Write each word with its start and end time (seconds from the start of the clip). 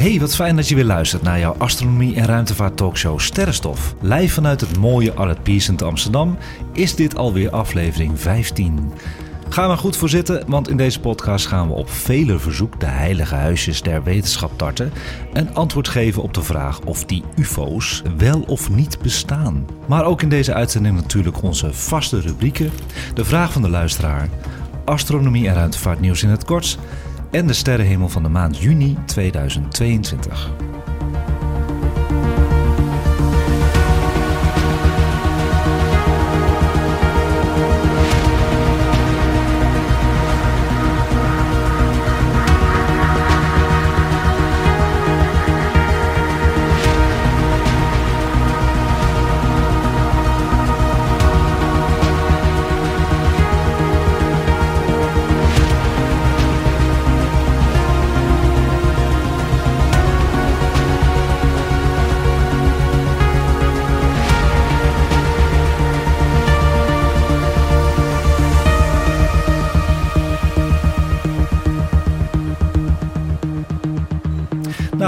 Hey, 0.00 0.20
wat 0.20 0.34
fijn 0.34 0.56
dat 0.56 0.68
je 0.68 0.74
weer 0.74 0.84
luistert 0.84 1.22
naar 1.22 1.38
jouw 1.38 1.54
astronomie- 1.58 2.14
en 2.14 2.26
ruimtevaart 2.26 2.76
talkshow 2.76 3.18
Sterrenstof. 3.18 3.94
Live 4.00 4.34
vanuit 4.34 4.60
het 4.60 4.78
mooie 4.78 5.12
Arlet 5.12 5.42
Pearson 5.42 5.76
te 5.76 5.84
Amsterdam 5.84 6.38
is 6.72 6.94
dit 6.94 7.16
alweer 7.16 7.50
aflevering 7.50 8.20
15. 8.20 8.92
Ga 9.48 9.66
maar 9.66 9.78
goed 9.78 9.96
voor 9.96 10.08
zitten, 10.08 10.44
want 10.46 10.68
in 10.68 10.76
deze 10.76 11.00
podcast 11.00 11.46
gaan 11.46 11.68
we 11.68 11.74
op 11.74 11.90
vele 11.90 12.38
verzoek 12.38 12.80
de 12.80 12.86
heilige 12.86 13.34
huisjes 13.34 13.82
der 13.82 14.02
wetenschap 14.02 14.58
tarten 14.58 14.92
en 15.32 15.54
antwoord 15.54 15.88
geven 15.88 16.22
op 16.22 16.34
de 16.34 16.42
vraag 16.42 16.80
of 16.80 17.04
die 17.04 17.24
UFO's 17.36 18.02
wel 18.16 18.40
of 18.40 18.70
niet 18.70 18.98
bestaan. 19.02 19.66
Maar 19.86 20.04
ook 20.04 20.22
in 20.22 20.28
deze 20.28 20.54
uitzending 20.54 20.96
natuurlijk 20.96 21.42
onze 21.42 21.72
vaste 21.72 22.20
rubrieken, 22.20 22.70
de 23.14 23.24
vraag 23.24 23.52
van 23.52 23.62
de 23.62 23.70
luisteraar, 23.70 24.28
astronomie 24.84 25.48
en 25.48 25.54
ruimtevaartnieuws 25.54 26.22
in 26.22 26.28
het 26.28 26.44
kort 26.44 26.78
en 27.30 27.46
de 27.46 27.52
sterrenhemel 27.52 28.08
van 28.08 28.22
de 28.22 28.28
maand 28.28 28.58
juni 28.58 28.96
2022. 29.06 30.79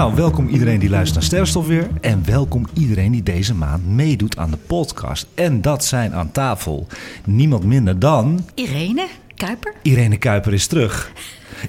Nou, 0.03 0.15
welkom 0.15 0.47
iedereen 0.47 0.79
die 0.79 0.89
luistert 0.89 1.15
naar 1.15 1.23
Sterrenstof 1.23 1.67
weer. 1.67 1.87
En 2.01 2.25
welkom 2.25 2.67
iedereen 2.73 3.11
die 3.11 3.23
deze 3.23 3.55
maand 3.55 3.87
meedoet 3.87 4.37
aan 4.37 4.51
de 4.51 4.57
podcast. 4.57 5.27
En 5.35 5.61
dat 5.61 5.85
zijn 5.85 6.13
aan 6.13 6.31
tafel 6.31 6.87
niemand 7.25 7.63
minder 7.63 7.99
dan... 7.99 8.45
Irene 8.53 9.07
Kuiper. 9.35 9.73
Irene 9.81 10.17
Kuiper 10.17 10.53
is 10.53 10.67
terug. 10.67 11.11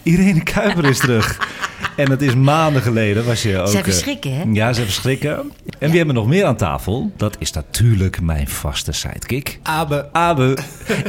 Irene 0.02 0.42
Kuiper 0.42 0.84
is 0.84 0.98
terug. 0.98 1.38
En 1.96 2.10
het 2.10 2.22
is 2.22 2.34
maanden 2.34 2.82
geleden 2.82 3.24
was 3.24 3.42
je 3.42 3.58
ook... 3.58 3.72
Eh, 3.74 3.82
verschrikken, 3.82 4.34
hè? 4.34 4.42
Ja, 4.52 4.72
ze 4.72 4.82
verschrikken. 4.82 5.36
En 5.78 5.88
wie 5.88 5.96
hebben 5.96 6.14
we 6.14 6.20
nog 6.20 6.26
meer 6.26 6.44
aan 6.44 6.56
tafel? 6.56 7.12
Dat 7.16 7.36
is 7.38 7.52
natuurlijk 7.52 8.20
mijn 8.20 8.48
vaste 8.48 8.92
sidekick. 8.92 9.58
Abe. 9.62 10.08
Abe. 10.12 10.56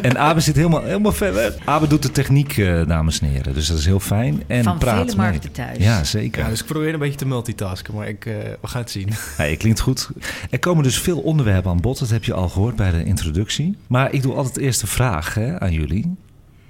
En 0.02 0.18
Abe 0.18 0.40
zit 0.40 0.56
helemaal, 0.56 0.84
helemaal 0.84 1.12
ver 1.12 1.34
weg. 1.34 1.54
Abe 1.66 1.88
doet 1.88 2.02
de 2.02 2.12
techniek, 2.12 2.58
eh, 2.58 2.88
dames 2.88 3.20
en 3.20 3.28
heren. 3.28 3.54
Dus 3.54 3.68
dat 3.68 3.78
is 3.78 3.86
heel 3.86 4.00
fijn. 4.00 4.44
En 4.48 4.64
Van 4.64 4.78
praat 4.78 4.94
vele 4.96 5.06
mee. 5.06 5.16
markten 5.16 5.52
thuis. 5.52 5.78
Ja, 5.78 6.04
zeker. 6.04 6.44
Ja, 6.44 6.50
dus 6.50 6.60
ik 6.60 6.66
probeer 6.66 6.94
een 6.94 7.00
beetje 7.00 7.18
te 7.18 7.26
multitasken, 7.28 7.96
maar 7.96 8.08
ik, 8.08 8.26
eh, 8.26 8.34
we 8.62 8.68
gaan 8.68 8.82
het 8.82 8.92
zien. 8.92 9.10
Ja, 9.38 9.44
je 9.44 9.58
klinkt 9.58 9.80
goed. 9.80 10.10
Er 10.50 10.60
komen 10.60 10.84
dus 10.84 11.00
veel 11.00 11.20
onderwerpen 11.20 11.72
aan 11.72 11.82
bod. 11.82 12.00
Dat 12.00 12.10
heb 12.10 12.24
je 12.24 12.34
al 12.34 12.50
gehoord 12.50 12.76
bij 12.76 12.92
de 12.92 13.04
introductie. 13.04 13.78
Maar 13.88 14.14
ik 14.14 14.22
doe 14.22 14.34
altijd 14.34 14.58
eerst 14.58 14.82
de 14.82 14.88
vraag 14.88 15.34
hè, 15.34 15.60
aan 15.60 15.72
jullie. 15.74 16.16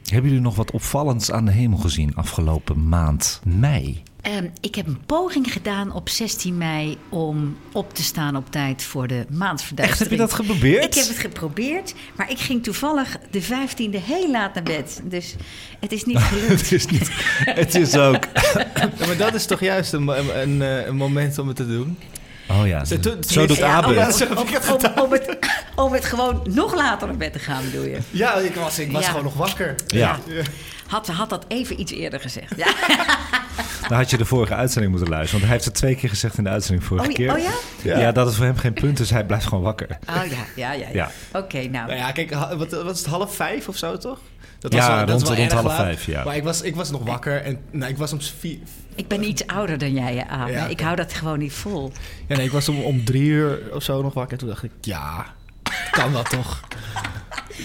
Hebben 0.06 0.30
jullie 0.30 0.46
nog 0.46 0.56
wat 0.56 0.72
opvallends 0.72 1.32
aan 1.32 1.46
de 1.46 1.52
hemel 1.52 1.78
gezien 1.78 2.16
afgelopen 2.16 2.88
maand 2.90 3.42
mei? 3.44 4.04
Ehm, 4.22 4.48
ik 4.62 4.76
heb 4.76 4.88
een 4.88 5.06
poging 5.06 5.54
gedaan 5.54 5.94
op 5.94 6.10
16 6.10 6.58
mei 6.58 6.98
om 7.10 7.58
op 7.72 7.94
te 7.94 8.04
staan 8.04 8.36
op 8.36 8.52
tijd 8.52 8.84
voor 8.84 9.08
de 9.08 9.18
Echt, 9.18 9.30
maansverduistering. 9.30 10.10
heb 10.10 10.20
je 10.20 10.26
dat 10.26 10.34
geprobeerd? 10.34 10.84
Ik 10.86 10.94
heb 10.94 11.08
het 11.08 11.18
geprobeerd, 11.18 11.94
maar 12.16 12.32
ik 12.32 12.40
ging 12.40 12.64
toevallig 12.64 13.18
de 13.32 13.42
15e 13.44 14.04
heel 14.06 14.32
laat 14.32 14.54
naar 14.54 14.64
bed. 14.64 15.02
Dus 15.04 15.36
het 15.80 15.92
is 15.92 16.04
niet 16.04 16.18
gelukt. 16.32 16.62
het 16.62 16.72
is 16.72 16.86
niet. 16.86 17.10
Het 17.46 17.76
is 17.76 17.96
ook. 17.98 18.28
Ja, 18.78 18.90
maar 19.06 19.18
dat 19.18 19.34
is 19.34 19.46
toch 19.46 19.60
juist 19.60 19.94
een, 19.94 20.08
een, 20.08 20.42
een, 20.42 20.62
eh, 20.62 20.86
een 20.86 20.96
moment 20.96 21.38
om 21.38 21.48
het 21.48 21.56
te 21.56 21.68
doen? 21.68 21.98
Oh 22.50 22.68
ja, 22.68 22.86
Zo, 22.86 23.00
toen- 23.00 23.24
zo 23.24 23.46
doet 23.46 23.58
Ja, 23.58 23.68
Abe. 23.76 23.88
om, 23.88 23.94
ja, 23.94 24.06
het. 24.06 24.22
om- 24.22 24.48
het 24.48 24.70
om- 24.72 24.80
gedaan. 24.80 25.02
om 25.04 25.12
het, 25.12 25.38
om 25.76 25.94
het 25.94 26.06
gewoon 26.06 26.42
nog 26.50 26.76
later 26.76 27.08
naar 27.08 27.18
bed 27.18 27.34
te 27.34 27.40
gaan, 27.40 27.64
bedoel 27.64 27.86
je? 27.86 27.98
Ja, 28.12 28.34
ik 28.36 28.56
was, 28.56 28.80
ik 28.80 28.92
was 28.92 29.02
Ja. 29.02 29.08
gewoon 29.10 29.24
nog 29.24 29.34
wakker. 29.34 29.76
Ja, 29.88 30.20
Had, 30.88 31.08
had 31.08 31.30
dat 31.30 31.46
even 31.48 31.80
iets 31.80 31.92
eerder 31.92 32.20
gezegd. 32.20 32.54
Ja. 32.58 32.68
dan 33.90 33.98
had 33.98 34.10
je 34.10 34.18
de 34.18 34.26
vorige 34.26 34.54
uitzending 34.56 34.94
moeten 34.94 35.10
luisteren. 35.12 35.40
Want 35.40 35.44
hij 35.44 35.54
heeft 35.54 35.66
het 35.66 35.74
twee 35.74 35.96
keer 35.96 36.10
gezegd 36.10 36.38
in 36.38 36.44
de 36.44 36.50
uitzending 36.50 36.84
vorige 36.88 37.08
Oh, 37.10 37.14
keer. 37.14 37.34
oh 37.34 37.40
ja? 37.84 37.98
Ja. 38.00 38.12
dat 38.12 38.30
is 38.30 38.36
voor 38.36 38.46
hem 38.46 38.58
geen 38.58 38.74
punt, 38.74 38.98
dus 38.98 39.10
hij 39.10 39.26
blijft 39.26 39.46
gewoon 39.48 39.64
wakker. 39.64 39.88
Oh 40.10 40.16
ja, 40.16 40.22
ja, 40.56 40.72
ja. 40.72 40.72
ja. 40.72 40.88
Ja. 40.94 41.12
Oké, 41.40 41.58
nou. 41.58 41.72
Nou 41.88 41.96
ja, 41.96 42.12
kijk, 42.12 42.34
wat, 42.34 42.72
wat 42.72 42.92
is 42.94 43.00
het, 43.00 43.06
half 43.08 43.36
vijf 43.36 43.68
of 43.68 43.78
zo, 43.78 43.98
toch? 43.98 44.20
Dat 44.72 44.80
Ja, 44.80 44.88
wel- 44.88 44.98
dat 45.00 45.10
rond- 45.10 45.22
is 45.22 45.28
wel 45.28 45.38
rond 45.38 45.52
erg 45.52 45.60
half 45.62 45.72
laat. 45.74 45.82
vijf, 45.86 46.06
ja. 46.06 46.24
Maar 46.24 46.36
ik 46.36 46.44
was, 46.44 46.62
ik 46.62 46.76
was 46.76 46.92
nog 46.92 47.04
wakker 47.06 47.42
en 47.42 47.58
nou, 47.72 47.92
ik 47.92 47.98
was 47.98 48.14
om 48.14 48.22
vier... 48.22 48.58
Ik 48.96 49.08
ben 49.08 49.24
iets 49.24 49.48
ouder 49.48 49.78
dan 49.78 49.94
jij, 49.94 50.16
hè, 50.16 50.24
Abe. 50.28 50.52
Ja. 50.52 50.68
Ik 50.68 50.80
hou 50.80 50.96
dat 50.96 51.14
gewoon 51.14 51.40
niet 51.40 51.54
vol. 51.54 51.92
Ja, 52.28 52.36
nee, 52.36 52.46
ik 52.46 52.52
was 52.52 52.70
om, 52.70 52.80
om 52.82 53.04
drie 53.04 53.22
uur 53.24 53.60
of 53.74 53.84
zo 53.84 54.02
nog 54.02 54.14
wakker. 54.14 54.32
En 54.34 54.38
toen 54.40 54.48
dacht 54.50 54.64
ik, 54.64 54.72
ja, 54.82 55.26
kan 55.92 56.14
dat 56.14 56.30
toch? 56.30 56.64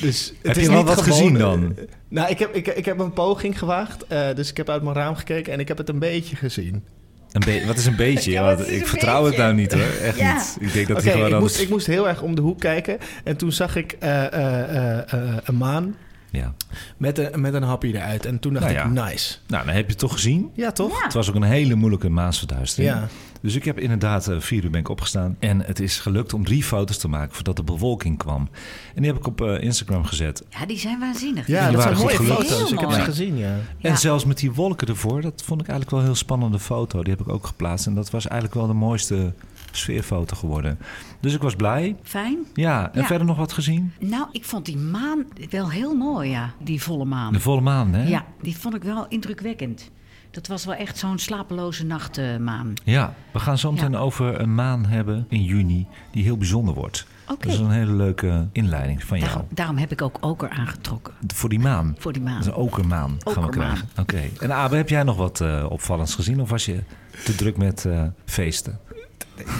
Dus 0.00 0.26
het 0.28 0.36
Heb 0.46 0.56
is 0.56 0.62
je 0.62 0.70
wel 0.70 0.84
wat 0.84 1.02
gewoon- 1.02 1.18
gezien 1.18 1.38
dan? 1.38 1.76
Nou, 2.08 2.30
ik 2.30 2.38
heb, 2.38 2.54
ik, 2.54 2.66
ik 2.66 2.84
heb 2.84 2.98
een 2.98 3.12
poging 3.12 3.58
gewaagd. 3.58 4.06
eh, 4.06 4.34
dus 4.34 4.50
ik 4.50 4.56
heb 4.56 4.68
uit 4.68 4.82
mijn 4.82 4.96
raam 4.96 5.16
gekeken 5.16 5.52
en 5.52 5.60
ik 5.60 5.68
heb 5.68 5.78
het 5.78 5.88
een 5.88 5.98
beetje 5.98 6.36
gezien. 6.36 6.84
Een 7.32 7.42
be- 7.44 7.62
wat 7.66 7.78
is 7.78 7.86
een 7.86 7.96
beetje? 7.96 8.30
Ja, 8.40 8.50
is 8.52 8.66
ik 8.66 8.80
een 8.80 8.86
vertrouw 8.86 9.24
het 9.24 9.36
nou 9.36 9.54
niet 9.54 9.72
hoor. 9.72 9.82
Echt 10.02 10.18
Ja. 10.18 10.34
niet. 10.34 10.56
Ik 10.60 10.72
denk 10.72 10.88
dat 10.88 11.02
gewoon 11.02 11.32
ik, 11.32 11.38
moest, 11.40 11.60
ik 11.60 11.68
moest 11.68 11.86
heel 11.86 12.08
erg 12.08 12.22
om 12.22 12.34
de 12.34 12.42
hoek 12.42 12.60
kijken. 12.60 12.98
En 13.24 13.36
toen 13.36 13.52
zag 13.52 13.76
ik 13.76 13.96
eh, 13.98 14.24
eh, 14.32 14.76
eh, 14.76 15.12
eh, 15.12 15.36
een 15.44 15.56
maan 15.56 15.94
Ja. 16.30 16.54
met 16.96 17.18
een, 17.18 17.40
met 17.40 17.54
een 17.54 17.62
hapje 17.62 17.88
eruit. 17.94 18.26
En 18.26 18.38
toen 18.38 18.52
dacht 18.52 18.64
Nou 18.64 18.76
ik, 18.78 18.96
ja. 18.96 19.04
nice. 19.04 19.36
Nou, 19.46 19.64
dan 19.64 19.74
heb 19.74 19.84
je 19.84 19.90
het 19.90 19.98
toch 19.98 20.12
gezien. 20.12 20.50
Ja, 20.54 20.72
toch? 20.72 20.98
Ja. 20.98 21.04
Het 21.04 21.12
was 21.12 21.28
ook 21.28 21.34
een 21.34 21.42
hele 21.42 21.74
moeilijke 21.74 22.08
maansverduistering. 22.08 22.94
Ja. 22.94 23.08
Dus 23.42 23.54
ik 23.54 23.64
heb 23.64 23.78
inderdaad 23.78 24.28
eh, 24.28 24.40
vier 24.40 24.64
uur 24.64 24.70
ben 24.70 24.80
ik 24.80 24.88
opgestaan. 24.88 25.36
En 25.38 25.60
het 25.64 25.80
is 25.80 25.98
gelukt 25.98 26.32
om 26.34 26.44
drie 26.44 26.62
foto's 26.64 26.98
te 26.98 27.08
maken 27.08 27.34
voordat 27.34 27.56
de 27.56 27.62
bewolking 27.62 28.18
kwam. 28.18 28.48
En 28.94 29.02
die 29.02 29.10
heb 29.10 29.20
ik 29.20 29.26
op 29.26 29.40
eh, 29.42 29.62
Instagram 29.62 30.04
gezet. 30.04 30.44
Ja, 30.48 30.66
die 30.66 30.78
zijn 30.78 30.98
waanzinnig. 30.98 31.46
Ja, 31.46 31.62
Die 31.68 31.76
dat 31.76 31.84
waren 31.84 31.98
zijn 31.98 32.22
mooie 32.22 32.34
foto's. 32.34 32.48
Heel 32.58 32.72
Ik 32.72 32.80
heb 32.80 32.90
ze 32.92 33.00
gezien, 33.00 33.36
ja. 33.36 33.56
En 33.80 33.96
zelfs 33.98 34.24
met 34.24 34.38
die 34.38 34.52
wolken 34.52 34.88
ervoor, 34.88 35.20
dat 35.20 35.42
vond 35.44 35.60
ik 35.60 35.66
eigenlijk 35.68 35.90
wel 35.90 36.00
een 36.00 36.06
heel 36.06 36.14
spannende 36.14 36.58
foto. 36.58 37.02
Die 37.02 37.12
heb 37.12 37.26
ik 37.26 37.32
ook 37.32 37.46
geplaatst. 37.46 37.86
En 37.86 37.94
dat 37.94 38.10
was 38.10 38.26
eigenlijk 38.26 38.60
wel 38.60 38.66
de 38.66 38.72
mooiste 38.72 39.32
sfeerfoto 39.70 40.36
geworden. 40.36 40.78
Dus 41.20 41.34
ik 41.34 41.42
was 41.42 41.54
blij. 41.56 41.96
Fijn. 42.02 42.38
Ja, 42.54 42.92
en 42.92 43.00
Ja. 43.00 43.06
verder 43.06 43.26
nog 43.26 43.36
wat 43.36 43.52
gezien? 43.52 43.92
Nou, 44.00 44.26
ik 44.32 44.44
vond 44.44 44.64
die 44.66 44.76
maan 44.76 45.24
wel 45.50 45.70
heel 45.70 45.94
mooi, 45.94 46.30
ja. 46.30 46.50
Die 46.62 46.82
volle 46.82 47.04
maan. 47.04 47.32
De 47.32 47.40
volle 47.40 47.60
maan, 47.60 47.92
hè? 47.94 48.08
Ja, 48.08 48.24
die 48.42 48.56
vond 48.58 48.74
ik 48.74 48.82
wel 48.82 49.06
indrukwekkend. 49.08 49.90
Dat 50.30 50.46
was 50.46 50.64
wel 50.64 50.74
echt 50.74 50.98
zo'n 50.98 51.18
slapeloze 51.18 51.84
nachtmaan. 51.86 52.74
Ja, 52.84 53.14
we 53.32 53.38
gaan 53.38 53.58
zo 53.58 53.72
meteen 53.72 53.90
Ja. 53.90 53.98
over 53.98 54.40
een 54.40 54.54
maan 54.54 54.86
hebben 54.86 55.26
in 55.28 55.42
juni 55.44 55.86
die 56.10 56.22
heel 56.24 56.36
bijzonder 56.36 56.74
wordt. 56.74 57.06
Oké. 57.28 57.46
Dat 57.46 57.52
is 57.54 57.58
een 57.58 57.70
hele 57.70 57.92
leuke 57.92 58.48
inleiding 58.52 59.04
van 59.04 59.18
jou. 59.18 59.30
Daarom, 59.30 59.48
daarom 59.54 59.76
heb 59.76 59.92
ik 59.92 60.02
ook 60.02 60.16
oker 60.20 60.48
aangetrokken. 60.50 61.14
Voor 61.34 61.48
die 61.48 61.58
maan. 61.58 61.94
Voor 61.98 62.12
die 62.12 62.22
maan. 62.22 62.32
Dat 62.34 62.42
is 62.42 62.46
een 62.46 62.54
okermaan 62.54 63.16
gaan 63.24 63.42
we 63.44 63.50
krijgen. 63.50 63.88
Oké. 63.98 64.20
En 64.40 64.52
Abe, 64.54 64.76
heb 64.76 64.88
jij 64.88 65.02
nog 65.02 65.16
wat 65.16 65.40
eh, 65.40 65.66
opvallends 65.68 66.14
gezien? 66.14 66.40
Of 66.40 66.50
was 66.50 66.64
je 66.64 66.82
te 67.24 67.34
druk 67.34 67.56
met 67.56 67.84
eh, 67.84 68.02
feesten? 68.24 68.78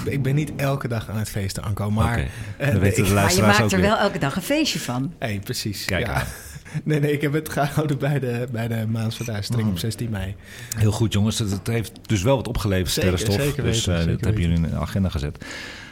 Ik- 0.05 0.23
ben 0.23 0.35
niet 0.35 0.53
elke 0.57 0.89
dag 0.89 1.09
aan 1.09 1.17
het 1.19 1.31
feesten 1.31 1.63
aankomen, 1.63 2.05
maar... 2.05 2.19
Eh, 2.19 2.25
dan 2.59 2.69
nee, 2.69 2.79
weten 2.79 3.03
de 3.05 3.09
ik- 3.09 3.15
Maar 3.15 3.35
je 3.35 3.41
maakt 3.43 3.61
ook 3.63 3.71
er 3.73 3.79
weer. 3.81 3.87
wel 3.89 3.99
elke 3.99 4.19
dag 4.19 4.37
een 4.37 4.43
feestje 4.43 4.79
van. 4.81 5.13
Hey, 5.19 5.41
precies. 5.45 5.85
Kijk 5.85 6.07
ja. 6.07 6.23
Nee, 6.85 7.01
nee, 7.01 7.13
ik 7.13 7.21
heb 7.21 7.33
het 7.33 7.49
gehouden 7.49 7.99
bij 7.99 8.19
de, 8.19 8.47
bij 8.53 8.69
de 8.69 8.87
maansverduistering 8.89 9.67
Mm. 9.67 9.73
op 9.73 9.79
16 9.79 10.11
mei. 10.11 10.35
Heel 10.77 10.93
goed, 10.93 11.13
jongens. 11.13 11.39
Het, 11.39 11.51
het 11.51 11.67
heeft 11.67 11.93
dus 12.07 12.23
wel 12.23 12.37
wat 12.37 12.49
opgeleverd, 12.49 12.91
Zeker, 12.91 13.19
sterrenstof. 13.19 13.47
zeker 13.47 13.65
dus 13.65 13.77
weten, 13.77 13.93
eh, 13.93 13.99
zeker 13.99 14.13
dat 14.17 14.25
hebben 14.25 14.43
jullie 14.43 14.57
in 14.57 14.71
de 14.71 14.77
agenda 14.77 15.09
gezet. 15.09 15.45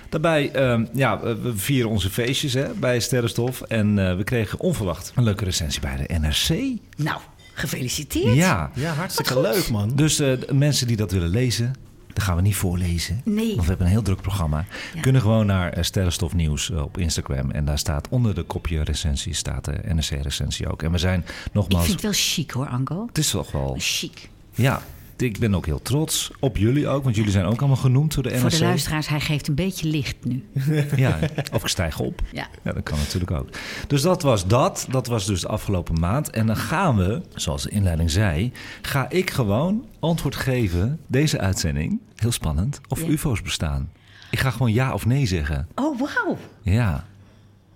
Daarbij, 0.08 0.50
ehm, 0.52 0.84
ja, 0.92 1.20
we 1.20 1.52
vieren 1.56 1.90
onze 1.90 2.10
feestjes 2.10 2.52
hè, 2.52 2.66
bij 2.74 3.00
Sterrenstof. 3.00 3.60
En 3.60 4.08
eh, 4.08 4.16
we 4.16 4.24
kregen 4.24 4.60
onverwacht 4.60 5.12
een 5.14 5.24
leuke 5.24 5.44
recensie 5.44 5.80
bij 5.80 5.96
de 6.06 6.14
NRC. 6.18 6.78
Nou, 6.96 7.20
gefeliciteerd. 7.54 8.34
Ja, 8.34 8.70
Ja, 8.74 8.92
hartstikke 8.92 9.40
leuk, 9.40 9.68
man. 9.70 9.92
dus 9.94 10.18
eh, 10.18 10.40
de 10.46 10.54
mensen 10.54 10.86
die 10.86 10.96
dat 10.96 11.12
willen 11.12 11.28
lezen, 11.28 11.74
Dat 12.18 12.26
gaan 12.26 12.36
we 12.36 12.42
niet 12.42 12.56
voorlezen. 12.56 13.20
Nee. 13.24 13.48
Want 13.48 13.60
we 13.60 13.68
hebben 13.68 13.86
een 13.86 13.92
heel 13.92 14.02
druk 14.02 14.20
programma. 14.20 14.64
Ja. 14.94 15.00
Kunnen 15.00 15.22
gewoon 15.22 15.46
naar 15.46 15.72
eh, 15.72 15.82
Sterrenstof 15.82 16.34
Nieuws 16.34 16.70
eh, 16.70 16.82
op 16.82 16.98
Instagram. 16.98 17.50
En 17.50 17.64
daar 17.64 17.78
staat 17.78 18.08
onder 18.08 18.34
de 18.34 18.42
kopje 18.42 18.82
recensie 18.82 19.34
staat 19.34 19.64
de 19.64 19.80
NRC-recensie 19.94 20.68
ook. 20.68 20.82
En 20.82 20.92
we 20.92 20.98
zijn 20.98 21.20
Ik 21.20 21.52
nogmaals... 21.52 21.84
vind 21.84 21.94
het 21.94 22.02
wel 22.02 22.12
chic 22.14 22.50
hoor, 22.50 22.66
Anko. 22.66 23.06
Het 23.06 23.18
is 23.18 23.30
toch 23.30 23.52
wel... 23.52 23.74
Chic. 23.78 24.28
Ja, 24.54 24.82
ik 25.22 25.38
ben 25.38 25.54
ook 25.54 25.66
heel 25.66 25.82
trots 25.82 26.30
op 26.40 26.56
jullie 26.56 26.88
ook. 26.88 27.04
Want 27.04 27.16
jullie 27.16 27.30
zijn 27.30 27.44
ook 27.44 27.58
allemaal 27.58 27.76
genoemd 27.76 28.14
door 28.14 28.22
de 28.22 28.28
NRC. 28.28 28.40
Voor 28.40 28.50
de 28.50 28.58
luisteraars, 28.60 29.08
hij 29.08 29.20
geeft 29.20 29.48
een 29.48 29.54
beetje 29.54 29.88
licht 29.88 30.16
nu. 30.24 30.44
Ja, 30.96 31.18
of 31.52 31.62
ik 31.62 31.68
stijg 31.68 31.98
op. 31.98 32.22
Ja. 32.32 32.46
Ja, 32.62 32.72
dat 32.72 32.82
kan 32.82 32.98
natuurlijk 32.98 33.30
ook. 33.30 33.48
Dus 33.86 34.02
dat 34.02 34.22
was 34.22 34.46
dat. 34.46 34.86
Dat 34.90 35.06
was 35.06 35.26
dus 35.26 35.40
de 35.40 35.48
afgelopen 35.48 36.00
maand. 36.00 36.30
En 36.30 36.46
dan 36.46 36.56
gaan 36.56 36.96
we, 36.96 37.22
zoals 37.34 37.62
de 37.62 37.70
inleiding 37.70 38.10
zei, 38.10 38.52
ga 38.82 39.10
ik 39.10 39.30
gewoon 39.30 39.84
antwoord 40.00 40.36
geven, 40.36 41.00
deze 41.06 41.38
uitzending, 41.38 42.00
heel 42.16 42.32
spannend, 42.32 42.80
of 42.88 43.00
Ja. 43.02 43.08
UFO's 43.08 43.42
bestaan. 43.42 43.90
Ik 44.30 44.38
ga 44.38 44.50
gewoon 44.50 44.72
ja 44.72 44.92
of 44.92 45.06
nee 45.06 45.26
zeggen. 45.26 45.68
Oh, 45.74 45.98
wauw. 46.00 46.38
Ja. 46.62 47.04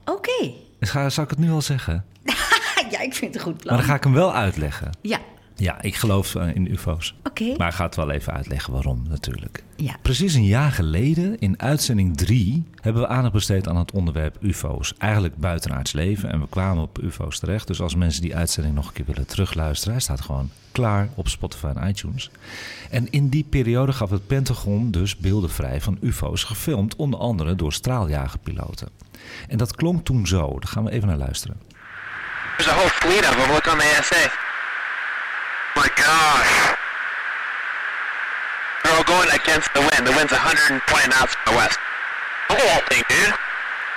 Oké. 0.05 0.51
Ga, 0.81 1.09
zal 1.11 1.25
ik 1.25 1.31
het 1.31 1.39
nu 1.39 1.51
al 1.51 1.63
zeggen? 1.63 2.05
ja, 2.93 3.01
ik 3.01 3.15
vind 3.15 3.21
het 3.21 3.35
een 3.35 3.41
goed 3.41 3.57
plan. 3.57 3.67
Maar 3.75 3.77
dan 3.77 3.87
ga 3.91 3.95
ik 3.95 4.05
hem 4.05 4.13
wel 4.13 4.35
uitleggen. 4.35 4.91
Ja, 5.01 5.19
Ja, 5.63 5.83
ik 5.83 5.97
geloof 5.97 6.35
eh, 6.35 6.55
in 6.55 6.73
UFO's. 6.73 7.15
oké. 7.25 7.55
Maar 7.57 7.69
ik 7.69 7.75
ga 7.75 7.85
het 7.85 7.97
wel 7.97 8.11
even 8.11 8.33
uitleggen 8.33 8.73
waarom 8.73 9.03
natuurlijk. 9.09 9.65
Ja. 9.77 9.97
Precies 10.03 10.35
een 10.35 10.45
jaar 10.45 10.71
geleden, 10.71 11.39
in 11.39 11.61
uitzending 11.61 12.17
3, 12.17 12.65
hebben 12.81 13.03
we 13.03 13.09
aandacht 13.09 13.33
besteed 13.33 13.69
aan 13.69 13.77
het 13.77 13.93
onderwerp 13.93 14.37
UFO's. 14.41 14.95
Eigenlijk 14.99 15.37
buitenaards 15.37 15.93
leven 15.93 16.31
en 16.33 16.41
we 16.41 16.49
kwamen 16.49 16.83
op 16.83 16.99
UFO's 17.03 17.39
terecht. 17.39 17.67
Dus 17.67 17.81
als 17.81 17.95
mensen 17.95 18.23
die 18.23 18.37
uitzending 18.37 18.75
nog 18.75 18.87
een 18.87 18.93
keer 18.93 19.05
willen 19.05 19.27
terugluisteren, 19.27 19.93
hij 19.93 20.03
staat 20.03 20.21
gewoon 20.21 20.51
klaar 20.73 21.09
op 21.15 21.29
Spotify 21.29 21.67
en 21.67 21.89
iTunes. 21.89 22.31
En 22.91 23.11
in 23.11 23.29
die 23.29 23.45
periode 23.45 23.93
gaf 23.93 24.11
het 24.11 24.27
Pentagon 24.27 24.91
dus 24.91 25.17
beelden 25.17 25.51
vrij 25.51 25.81
van 25.81 25.99
UFO's, 26.01 26.45
gefilmd 26.45 26.97
onder 26.97 27.19
andere 27.19 27.55
door 27.55 27.73
straaljagerpiloten. 27.73 28.89
En 29.49 29.59
dat 29.59 29.77
klonk 29.77 30.05
toen 30.05 30.27
zo. 30.27 30.49
Daar 30.49 30.71
gaan 30.71 30.85
we 30.85 30.91
even 30.91 31.09
naar 31.09 31.17
luisteren. 31.17 31.61
There's 32.57 32.73
a 32.73 32.75
whole 32.75 32.89
fleet 32.89 33.29
of 33.29 33.37
them. 33.37 33.53
Look 33.53 33.67
on 33.67 33.79
the 33.79 33.97
ASA. 33.99 34.51
My 35.83 35.91
gosh. 35.99 36.55
All 38.87 39.03
going 39.03 39.27
against 39.35 39.67
the 39.75 39.83
wind. 39.83 40.07
The 40.07 40.15
wind's 40.15 40.31
120 40.31 40.79
knots 41.11 41.35
from 41.35 41.43
the 41.51 41.59
west. 41.59 41.75
Look 42.47 42.63
at 42.63 42.71
that 42.71 42.87
thing, 42.87 43.03
dude. 43.11 43.35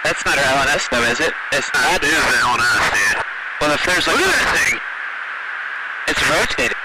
That's 0.02 0.26
not 0.26 0.34
our 0.34 0.66
LNS 0.66 0.90
though, 0.90 1.06
is 1.06 1.22
it? 1.22 1.30
It's 1.54 1.70
not. 1.78 1.86
That 1.86 2.02
is 2.02 2.10
the 2.10 2.42
LNS, 2.42 2.86
dude. 2.90 3.22
Well, 3.62 3.70
if 3.78 3.86
there's 3.86 4.10
like... 4.10 4.18
Look 4.18 4.26
at 4.26 4.34
that 4.34 4.50
thing. 4.58 4.74
It's 6.10 6.22
rotating. 6.26 6.82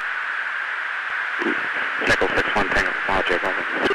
Nickel 2.05 2.29
6-1 2.37 2.69
Tango 2.69 2.93
Logic, 3.08 3.41
over. 3.41 3.90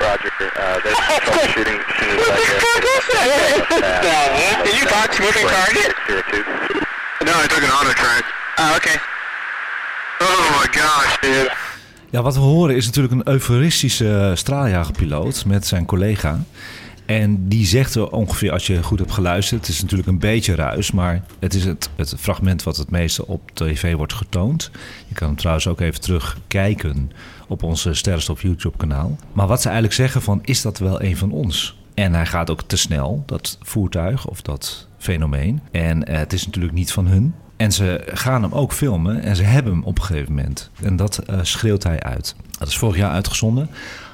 Roger, 0.00 0.32
uh, 0.40 0.80
there's 0.82 1.00
troubleshooting. 1.06 1.78
What 2.20 2.32
the 2.38 2.46
fuck 2.62 2.84
is 2.96 3.04
that? 3.14 4.62
Did 4.64 4.74
you 4.78 4.86
box 4.86 5.18
moving 5.18 5.46
target? 5.46 5.90
No, 7.26 7.32
I 7.44 7.46
took 7.52 7.62
an 7.62 7.70
auto 7.70 7.92
track. 7.92 8.24
Oh, 8.58 8.76
okay. 8.76 8.96
Oh 10.20 10.40
my 10.58 10.66
gosh, 10.80 11.20
dude. 11.20 11.50
Ja, 12.10 12.22
wat 12.22 12.34
we 12.34 12.40
horen 12.40 12.76
is 12.76 12.86
natuurlijk 12.86 13.14
een 13.14 13.28
euforistische 13.28 14.32
straaljagerpiloot 14.34 15.44
met 15.44 15.66
zijn 15.66 15.86
collega. 15.86 16.38
En 17.06 17.48
die 17.48 17.66
zegt 17.66 17.94
er 17.94 18.10
ongeveer, 18.10 18.52
als 18.52 18.66
je 18.66 18.82
goed 18.82 18.98
hebt 18.98 19.12
geluisterd, 19.12 19.60
het 19.60 19.70
is 19.70 19.80
natuurlijk 19.80 20.08
een 20.08 20.18
beetje 20.18 20.54
ruis, 20.54 20.90
maar 20.90 21.22
het 21.38 21.54
is 21.54 21.64
het, 21.64 21.90
het 21.96 22.14
fragment 22.18 22.62
wat 22.62 22.76
het 22.76 22.90
meeste 22.90 23.26
op 23.26 23.50
tv 23.54 23.94
wordt 23.94 24.12
getoond. 24.12 24.70
Je 25.08 25.14
kan 25.14 25.26
hem 25.26 25.36
trouwens 25.36 25.66
ook 25.66 25.80
even 25.80 26.00
terugkijken 26.00 27.12
op 27.50 27.62
onze 27.62 27.94
Sterrenstof 27.94 28.42
YouTube 28.42 28.76
kanaal. 28.76 29.16
Maar 29.32 29.46
wat 29.46 29.60
ze 29.60 29.66
eigenlijk 29.66 29.96
zeggen 29.96 30.22
van, 30.22 30.38
is 30.42 30.62
dat 30.62 30.78
wel 30.78 31.02
een 31.02 31.16
van 31.16 31.32
ons? 31.32 31.78
En 31.94 32.14
hij 32.14 32.26
gaat 32.26 32.50
ook 32.50 32.62
te 32.62 32.76
snel, 32.76 33.22
dat 33.26 33.58
voertuig 33.62 34.26
of 34.26 34.42
dat 34.42 34.88
fenomeen. 34.98 35.60
En 35.70 36.04
eh, 36.04 36.18
het 36.18 36.32
is 36.32 36.46
natuurlijk 36.46 36.74
niet 36.74 36.92
van 36.92 37.06
hun. 37.06 37.34
En 37.56 37.72
ze 37.72 38.02
gaan 38.06 38.42
hem 38.42 38.52
ook 38.52 38.72
filmen 38.72 39.22
en 39.22 39.36
ze 39.36 39.42
hebben 39.42 39.72
hem 39.72 39.82
op 39.84 39.98
een 39.98 40.04
gegeven 40.04 40.34
moment. 40.34 40.70
En 40.82 40.96
dat 40.96 41.18
eh, 41.18 41.38
schreeuwt 41.42 41.82
hij 41.82 42.02
uit. 42.02 42.34
Dat 42.58 42.68
is 42.68 42.78
vorig 42.78 42.96
jaar 42.96 43.10
uitgezonden 43.10 43.70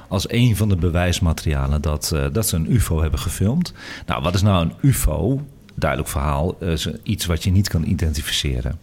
als 0.07 0.31
een 0.31 0.55
van 0.55 0.69
de 0.69 0.75
bewijsmaterialen 0.75 1.81
dat, 1.81 2.11
eh, 2.11 2.25
dat 2.31 2.47
ze 2.47 2.55
een 2.55 2.71
UFO 2.71 3.01
hebben 3.01 3.19
gefilmd. 3.19 3.73
Nou, 4.05 4.21
wat 4.21 4.33
is 4.33 4.41
nou 4.41 4.65
een 4.65 4.73
UFO? 4.81 5.41
Duidelijk 5.79 6.09
verhaal, 6.09 6.57
eh, 6.59 6.71
is 6.71 6.87
iets 7.03 7.25
wat 7.25 7.43
je 7.43 7.51
niet 7.51 7.67
kan 7.69 7.83
identificeren. 7.83 8.79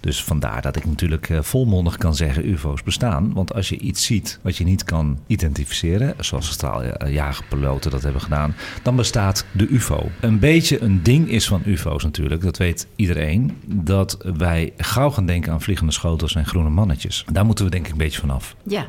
Dus 0.00 0.22
vandaar 0.24 0.62
dat 0.62 0.76
ik 0.76 0.84
natuurlijk 0.84 1.30
eh, 1.30 1.42
volmondig 1.42 1.96
kan 1.96 2.14
zeggen 2.14 2.48
UFO's 2.48 2.82
bestaan. 2.82 3.32
Want 3.32 3.54
als 3.54 3.68
je 3.68 3.78
iets 3.78 4.04
ziet 4.04 4.38
wat 4.42 4.56
je 4.56 4.64
niet 4.64 4.84
kan 4.84 5.18
identificeren, 5.26 6.14
zoals 6.20 6.50
straaljagerpiloten 6.50 7.90
dat 7.90 8.02
hebben 8.02 8.20
gedaan, 8.20 8.54
dan 8.82 8.96
bestaat 8.96 9.44
de 9.52 9.66
UFO. 9.68 10.10
Een 10.20 10.38
beetje 10.38 10.82
een 10.82 11.02
ding 11.02 11.28
is 11.30 11.46
van 11.46 11.62
UFO's 11.64 12.02
natuurlijk, 12.02 12.42
dat 12.42 12.56
weet 12.56 12.86
iedereen, 12.96 13.56
dat 13.66 14.16
wij 14.36 14.72
gauw 14.76 15.10
gaan 15.10 15.26
denken 15.26 15.52
aan 15.52 15.62
vliegende 15.62 15.92
schotels 15.92 16.34
en 16.34 16.46
groene 16.46 16.70
mannetjes. 16.70 17.24
Daar 17.32 17.46
moeten 17.46 17.64
we 17.64 17.70
denk 17.70 17.86
ik 17.86 17.92
een 17.92 17.98
beetje 17.98 18.20
vanaf. 18.20 18.56
Ja. 18.62 18.86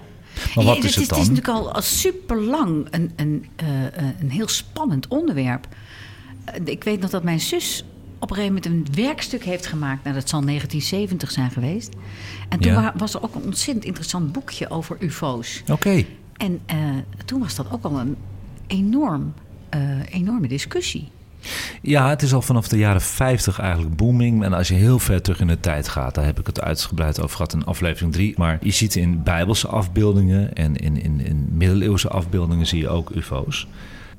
Maar 0.55 0.65
wat 0.65 0.77
Ja, 0.77 0.83
is 0.83 0.95
het 0.95 0.95
Het 0.95 1.09
dan? 1.09 1.19
is 1.19 1.29
natuurlijk 1.29 1.57
al, 1.57 1.71
al 1.73 1.81
super 1.81 2.41
lang 2.41 2.87
een, 2.91 3.11
een, 3.15 3.45
eh, 3.55 3.85
eh, 3.85 3.91
een 4.19 4.29
heel 4.31 4.47
spannend 4.47 5.07
onderwerp. 5.07 5.67
Eh, 6.53 6.61
Ik 6.65 6.83
weet 6.83 6.99
nog 6.99 7.09
dat 7.09 7.23
mijn 7.23 7.39
zus 7.39 7.83
op 8.19 8.29
een 8.29 8.35
gegeven 8.35 8.61
moment 8.63 8.89
een 8.89 9.03
werkstuk 9.03 9.43
heeft 9.43 9.65
gemaakt. 9.67 10.03
Nou, 10.03 10.15
dat 10.15 10.29
zal 10.29 10.41
1970 10.41 11.31
zijn 11.31 11.51
geweest. 11.51 11.93
En 12.49 12.59
toen 12.59 12.71
Ja. 12.71 12.93
was 12.97 13.13
er 13.13 13.23
ook 13.23 13.35
een 13.35 13.43
ontzettend 13.43 13.85
interessant 13.85 14.31
boekje 14.31 14.69
over 14.69 14.97
UFO's. 14.99 15.63
Oké. 15.71 16.05
En 16.37 16.59
eh, 16.65 16.77
toen 17.25 17.39
was 17.39 17.55
dat 17.55 17.71
ook 17.71 17.83
al 17.83 17.99
een 17.99 18.15
enorm, 18.67 19.33
eh, 19.69 19.79
enorme 20.09 20.47
discussie. 20.47 21.07
Ja, 21.81 22.09
het 22.09 22.21
is 22.21 22.33
al 22.33 22.41
vanaf 22.41 22.67
de 22.67 22.77
jaren 22.77 23.01
50 23.01 23.59
eigenlijk 23.59 23.95
booming. 23.95 24.43
En 24.43 24.53
als 24.53 24.67
je 24.67 24.73
heel 24.73 24.99
ver 24.99 25.21
terug 25.21 25.39
in 25.39 25.47
de 25.47 25.59
tijd 25.59 25.87
gaat, 25.87 26.15
daar 26.15 26.25
heb 26.25 26.39
ik 26.39 26.47
het 26.47 26.61
uitgebreid 26.61 27.21
over 27.21 27.35
gehad 27.35 27.53
in 27.53 27.63
aflevering 27.65 28.13
3. 28.13 28.33
Maar 28.37 28.57
je 28.61 28.71
ziet 28.71 28.95
in 28.95 29.23
bijbelse 29.23 29.67
afbeeldingen 29.67 30.53
en 30.53 30.75
in, 30.75 31.01
in, 31.03 31.19
in 31.25 31.47
middeleeuwse 31.51 32.07
afbeeldingen 32.09 32.65
zie 32.67 32.79
je 32.79 32.89
ook 32.89 33.09
UFO's. 33.09 33.67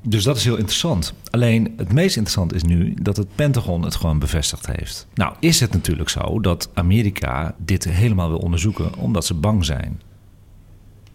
Dus 0.01 0.23
dat 0.23 0.37
is 0.37 0.43
heel 0.43 0.55
interessant. 0.57 1.13
Alleen 1.29 1.73
het 1.77 1.93
meest 1.93 2.15
interessant 2.15 2.53
is 2.53 2.63
nu 2.63 2.93
dat 3.01 3.17
het 3.17 3.35
Pentagon 3.35 3.81
het 3.83 3.95
gewoon 3.95 4.19
bevestigd 4.19 4.67
heeft. 4.67 5.07
Nou 5.13 5.33
is 5.39 5.59
het 5.59 5.71
natuurlijk 5.73 6.09
zo 6.09 6.39
dat 6.39 6.69
Amerika 6.73 7.55
dit 7.57 7.83
helemaal 7.83 8.29
wil 8.29 8.37
onderzoeken 8.37 8.95
omdat 8.95 9.25
ze 9.25 9.33
bang 9.33 9.65
zijn. 9.65 10.01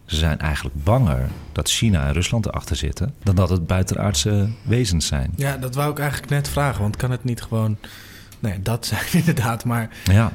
Ze 0.05 0.17
zijn 0.17 0.39
eigenlijk 0.39 0.85
banger 0.85 1.29
dat 1.53 1.71
China 1.71 2.07
en 2.07 2.13
Rusland 2.13 2.47
erachter 2.47 2.77
zitten 2.77 3.15
dan 3.23 3.35
dat 3.35 3.49
het 3.49 3.67
buitenaardse 3.67 4.49
wezens 4.63 5.07
zijn. 5.07 5.33
Ja, 5.37 5.57
dat 5.57 5.75
wou 5.75 5.91
ik 5.91 5.99
eigenlijk 5.99 6.31
net 6.31 6.49
vragen. 6.49 6.83
Want 6.83 6.97
kan 6.97 7.11
het 7.11 7.25
niet 7.25 7.43
gewoon... 7.43 7.77
Nee, 8.39 8.63
dat 8.63 8.87
zijn 8.87 9.01
inderdaad, 9.13 9.65
maar... 9.65 9.91
Ja. 10.05 10.33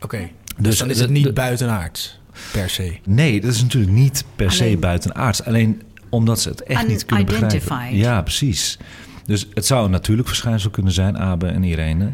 Oké, 0.00 0.18
dus, 0.18 0.28
Dus 0.56 0.78
dan 0.78 0.90
is 0.90 1.00
het 1.00 1.10
niet 1.10 1.34
buitenaards, 1.34 2.18
per 2.52 2.70
se. 2.70 2.98
Nee, 3.04 3.40
dat 3.40 3.52
is 3.52 3.62
natuurlijk 3.62 3.92
niet 3.92 4.24
per 4.36 4.52
se 4.52 4.62
Alleen- 4.64 4.80
buitenaards. 4.80 5.44
Alleen 5.44 5.82
omdat 6.12 6.40
ze 6.40 6.48
het 6.48 6.62
echt 6.62 6.86
niet 6.86 7.06
kunnen 7.06 7.26
begrijpen. 7.26 7.96
Ja, 7.96 8.22
precies. 8.22 8.78
Dus 9.24 9.48
het 9.54 9.66
zou 9.66 9.84
een 9.84 9.90
natuurlijk 9.90 10.28
verschijnsel 10.28 10.70
kunnen 10.70 10.92
zijn, 10.92 11.18
Abe 11.18 11.46
en 11.46 11.64
Irene. 11.64 12.12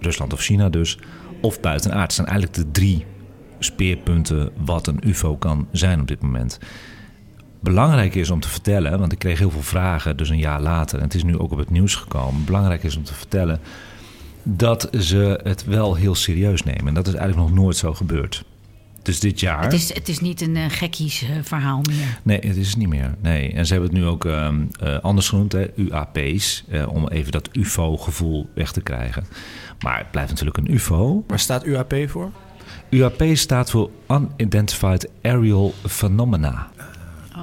Rusland 0.00 0.32
of 0.32 0.40
China 0.40 0.68
dus. 0.68 0.98
Of 1.40 1.60
buitenaards. 1.60 2.16
Het 2.16 2.26
zijn 2.26 2.26
eigenlijk 2.26 2.56
de 2.56 2.80
drie 2.80 3.04
speerpunten 3.58 4.50
wat 4.64 4.86
een 4.86 5.08
UFO 5.08 5.36
kan 5.36 5.68
zijn 5.72 6.00
op 6.00 6.08
dit 6.08 6.22
moment. 6.22 6.58
Belangrijk 7.60 8.14
is 8.14 8.30
om 8.30 8.40
te 8.40 8.48
vertellen, 8.48 8.98
want 8.98 9.12
ik 9.12 9.18
kreeg 9.18 9.38
heel 9.38 9.50
veel 9.50 9.62
vragen, 9.62 10.16
dus 10.16 10.28
een 10.28 10.38
jaar 10.38 10.60
later, 10.60 10.98
en 10.98 11.04
het 11.04 11.14
is 11.14 11.24
nu 11.24 11.38
ook 11.38 11.52
op 11.52 11.58
het 11.58 11.70
nieuws 11.70 11.94
gekomen. 11.94 12.44
Belangrijk 12.44 12.82
is 12.82 12.96
om 12.96 13.04
te 13.04 13.14
vertellen 13.14 13.60
dat 14.42 14.88
ze 14.98 15.40
het 15.42 15.64
wel 15.64 15.94
heel 15.94 16.14
serieus 16.14 16.62
nemen. 16.62 16.86
En 16.86 16.94
dat 16.94 17.06
is 17.06 17.14
eigenlijk 17.14 17.48
nog 17.48 17.58
nooit 17.58 17.76
zo 17.76 17.94
gebeurd. 17.94 18.44
Dus 19.10 19.20
dit 19.20 19.40
jaar. 19.40 19.62
Het 19.62 19.72
is, 19.72 19.94
het 19.94 20.08
is 20.08 20.20
niet 20.20 20.40
een 20.40 20.56
eh, 20.56 20.64
gekkies 20.68 21.22
eh, 21.22 21.28
verhaal 21.42 21.80
meer. 21.88 22.18
Nee, 22.22 22.38
het 22.38 22.56
is 22.56 22.68
het 22.68 22.76
niet 22.76 22.88
meer. 22.88 23.14
Nee. 23.20 23.52
En 23.52 23.66
ze 23.66 23.72
hebben 23.72 23.90
het 23.90 24.00
nu 24.00 24.06
ook 24.06 24.24
ehm, 24.24 24.62
eh, 24.80 24.98
anders 25.00 25.28
genoemd, 25.28 25.52
hè, 25.52 25.66
UAP's, 25.76 26.64
eh, 26.68 26.88
om 26.88 27.08
even 27.08 27.32
dat 27.32 27.48
UFO-gevoel 27.52 28.48
weg 28.54 28.72
te 28.72 28.80
krijgen. 28.80 29.24
Maar 29.80 29.98
het 29.98 30.10
blijft 30.10 30.30
natuurlijk 30.30 30.56
een 30.56 30.72
UFO. 30.74 31.24
Waar 31.26 31.38
staat 31.38 31.66
UAP 31.66 31.94
voor? 32.06 32.30
UAP 32.90 33.22
staat 33.32 33.70
voor 33.70 33.90
Unidentified 34.08 35.08
Aerial 35.22 35.74
Phenomena. 35.86 36.68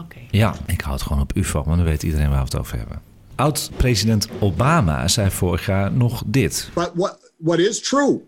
Oké. 0.04 0.20
Ja, 0.32 0.56
ik 0.66 0.82
hou 0.82 0.94
het 0.94 1.04
gewoon 1.04 1.22
op 1.22 1.36
UFO, 1.36 1.64
maar 1.64 1.78
dan 1.78 1.86
weet 1.86 2.04
iedereen 2.04 2.30
waar 2.30 2.40
we 2.40 2.46
het 2.46 2.58
over 2.60 2.78
hebben. 2.78 3.02
Oud-president 3.36 4.28
Obama 4.40 5.08
zei 5.08 5.32
vorig 5.32 5.66
jaar 5.66 5.92
nog 5.92 6.24
dit. 6.26 6.70
But 6.74 6.92
what 6.94 7.32
what 7.38 7.60
is 7.60 7.82
true, 7.82 8.22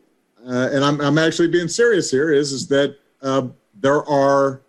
uh, 0.45 0.51
and 0.51 0.73
I'm 0.73 1.07
I'm 1.07 1.17
actually 1.17 1.51
being 1.51 1.69
serious 1.69 2.11
here, 2.11 2.37
is 2.37 2.51
is 2.51 2.67
that 2.67 2.89
uh, 3.21 3.47
there 3.79 4.03
are 4.09 4.61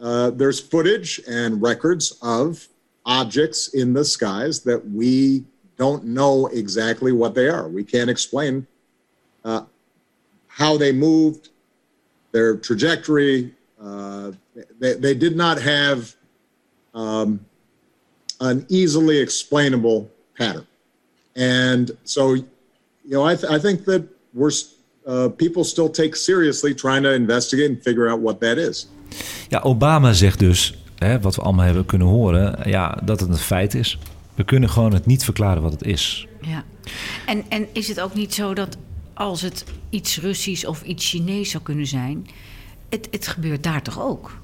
uh, 0.00 0.30
there's 0.30 0.58
footage 0.60 1.20
and 1.28 1.60
records 1.60 2.18
of 2.22 2.66
objects 3.04 3.74
in 3.74 3.92
the 3.92 4.04
skies 4.04 4.60
that 4.60 4.90
we 4.90 5.44
don't 5.76 6.04
know 6.04 6.46
exactly 6.48 7.12
what 7.12 7.34
they 7.34 7.48
are. 7.48 7.68
We 7.68 7.84
can't 7.84 8.10
explain 8.10 8.66
uh, 9.44 9.64
how 10.46 10.76
they 10.76 10.92
moved, 10.92 11.50
their 12.32 12.56
trajectory. 12.56 13.54
Uh, 13.80 14.32
they, 14.78 14.94
they 14.94 15.14
did 15.14 15.36
not 15.36 15.60
have 15.60 16.14
um, 16.94 17.44
an 18.40 18.66
easily 18.68 19.18
explainable 19.18 20.10
pattern. 20.36 20.66
And 21.36 21.90
so, 22.04 22.34
you 22.34 22.46
know, 23.04 23.24
I, 23.24 23.36
th- 23.36 23.50
I 23.50 23.58
think 23.58 23.84
that 23.84 24.06
we're 24.34 24.50
uh, 25.06 25.26
people 25.36 25.64
still 25.64 25.90
take 25.90 26.16
seriously 26.16 26.74
trying 26.74 27.02
to 27.02 27.10
investigate 27.10 27.68
and 27.68 27.82
figure 27.82 28.10
out 28.10 28.20
what 28.22 28.40
that 28.40 28.56
is. 28.56 28.88
Ja, 29.48 29.60
Obama 29.60 30.12
zegt 30.12 30.38
dus, 30.38 30.74
hè, 30.98 31.20
wat 31.20 31.34
we 31.34 31.42
allemaal 31.42 31.64
hebben 31.64 31.86
kunnen 31.86 32.06
horen, 32.06 32.58
ja, 32.70 32.98
dat 33.04 33.20
het 33.20 33.28
een 33.28 33.36
feit 33.36 33.74
is. 33.74 33.98
We 34.34 34.44
kunnen 34.44 34.70
gewoon 34.70 34.92
het 34.92 35.06
niet 35.06 35.24
verklaren 35.24 35.62
wat 35.62 35.72
het 35.72 35.84
is. 35.84 36.26
Ja. 36.40 36.64
En, 37.26 37.44
en 37.48 37.66
is 37.72 37.88
het 37.88 38.00
ook 38.00 38.14
niet 38.14 38.34
zo 38.34 38.54
dat 38.54 38.76
als 39.14 39.42
het 39.42 39.64
iets 39.90 40.20
Russisch 40.20 40.64
of 40.64 40.82
iets 40.82 41.08
Chinees 41.08 41.50
zou 41.50 41.62
kunnen 41.62 41.86
zijn, 41.86 42.26
het, 42.88 43.08
het 43.10 43.26
gebeurt 43.26 43.62
daar 43.62 43.82
toch 43.82 44.00
ook? 44.00 44.40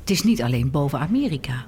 Het 0.00 0.10
is 0.10 0.22
niet 0.22 0.42
alleen 0.42 0.70
boven 0.70 0.98
Amerika. 0.98 1.66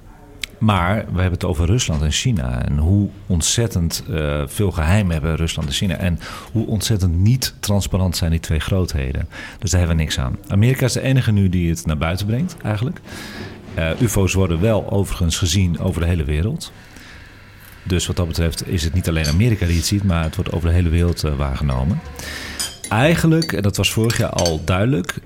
Maar 0.59 0.95
we 0.95 1.21
hebben 1.21 1.31
het 1.31 1.45
over 1.45 1.65
Rusland 1.65 2.01
en 2.01 2.11
China. 2.11 2.65
En 2.65 2.77
hoe 2.77 3.09
ontzettend 3.25 4.03
uh, 4.09 4.41
veel 4.45 4.71
geheim 4.71 5.11
hebben 5.11 5.35
Rusland 5.35 5.67
en 5.67 5.73
China. 5.73 5.95
En 5.95 6.19
hoe 6.51 6.67
ontzettend 6.67 7.15
niet 7.15 7.53
transparant 7.59 8.17
zijn 8.17 8.31
die 8.31 8.39
twee 8.39 8.59
grootheden. 8.59 9.27
Dus 9.59 9.71
daar 9.71 9.79
hebben 9.79 9.97
we 9.97 10.03
niks 10.03 10.19
aan. 10.19 10.37
Amerika 10.47 10.85
is 10.85 10.93
de 10.93 11.01
enige 11.01 11.31
nu 11.31 11.49
die 11.49 11.69
het 11.69 11.85
naar 11.85 11.97
buiten 11.97 12.25
brengt, 12.25 12.55
eigenlijk. 12.63 12.99
Uh, 13.77 14.01
UFO's 14.01 14.33
worden 14.33 14.61
wel 14.61 14.91
overigens 14.91 15.37
gezien 15.37 15.79
over 15.79 16.01
de 16.01 16.07
hele 16.07 16.23
wereld. 16.23 16.71
Dus 17.83 18.07
wat 18.07 18.15
dat 18.15 18.27
betreft 18.27 18.67
is 18.67 18.83
het 18.83 18.93
niet 18.93 19.09
alleen 19.09 19.27
Amerika 19.27 19.65
die 19.65 19.75
het 19.75 19.85
ziet, 19.85 20.03
maar 20.03 20.23
het 20.23 20.35
wordt 20.35 20.51
over 20.51 20.69
de 20.69 20.75
hele 20.75 20.89
wereld 20.89 21.25
uh, 21.25 21.35
waargenomen. 21.35 21.99
Eigenlijk, 22.89 23.51
en 23.51 23.61
dat 23.61 23.77
was 23.77 23.91
vorig 23.91 24.17
jaar 24.17 24.29
al 24.29 24.63
duidelijk, 24.63 25.19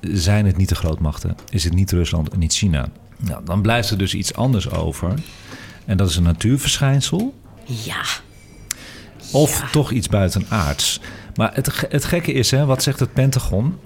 zijn 0.00 0.46
het 0.46 0.56
niet 0.56 0.68
de 0.68 0.74
grootmachten. 0.74 1.36
Is 1.50 1.64
het 1.64 1.74
niet 1.74 1.92
Rusland 1.92 2.28
en 2.28 2.38
niet 2.38 2.52
China. 2.52 2.88
Nou, 3.26 3.44
dan 3.44 3.62
blijft 3.62 3.90
er 3.90 3.98
dus 3.98 4.14
iets 4.14 4.34
anders 4.34 4.70
over. 4.70 5.14
En 5.84 5.96
dat 5.96 6.08
is 6.10 6.16
een 6.16 6.22
natuurverschijnsel. 6.22 7.34
Ja. 7.64 8.02
Of 9.32 9.60
Ja. 9.60 9.68
toch 9.70 9.90
iets 9.90 10.08
buitenaards. 10.08 11.00
Maar 11.34 11.50
het, 11.54 11.86
het 11.88 12.04
gekke 12.04 12.32
is, 12.32 12.50
hè, 12.50 12.64
wat 12.64 12.82
zegt 12.82 13.00
het 13.00 13.12
Pentagon? 13.12 13.78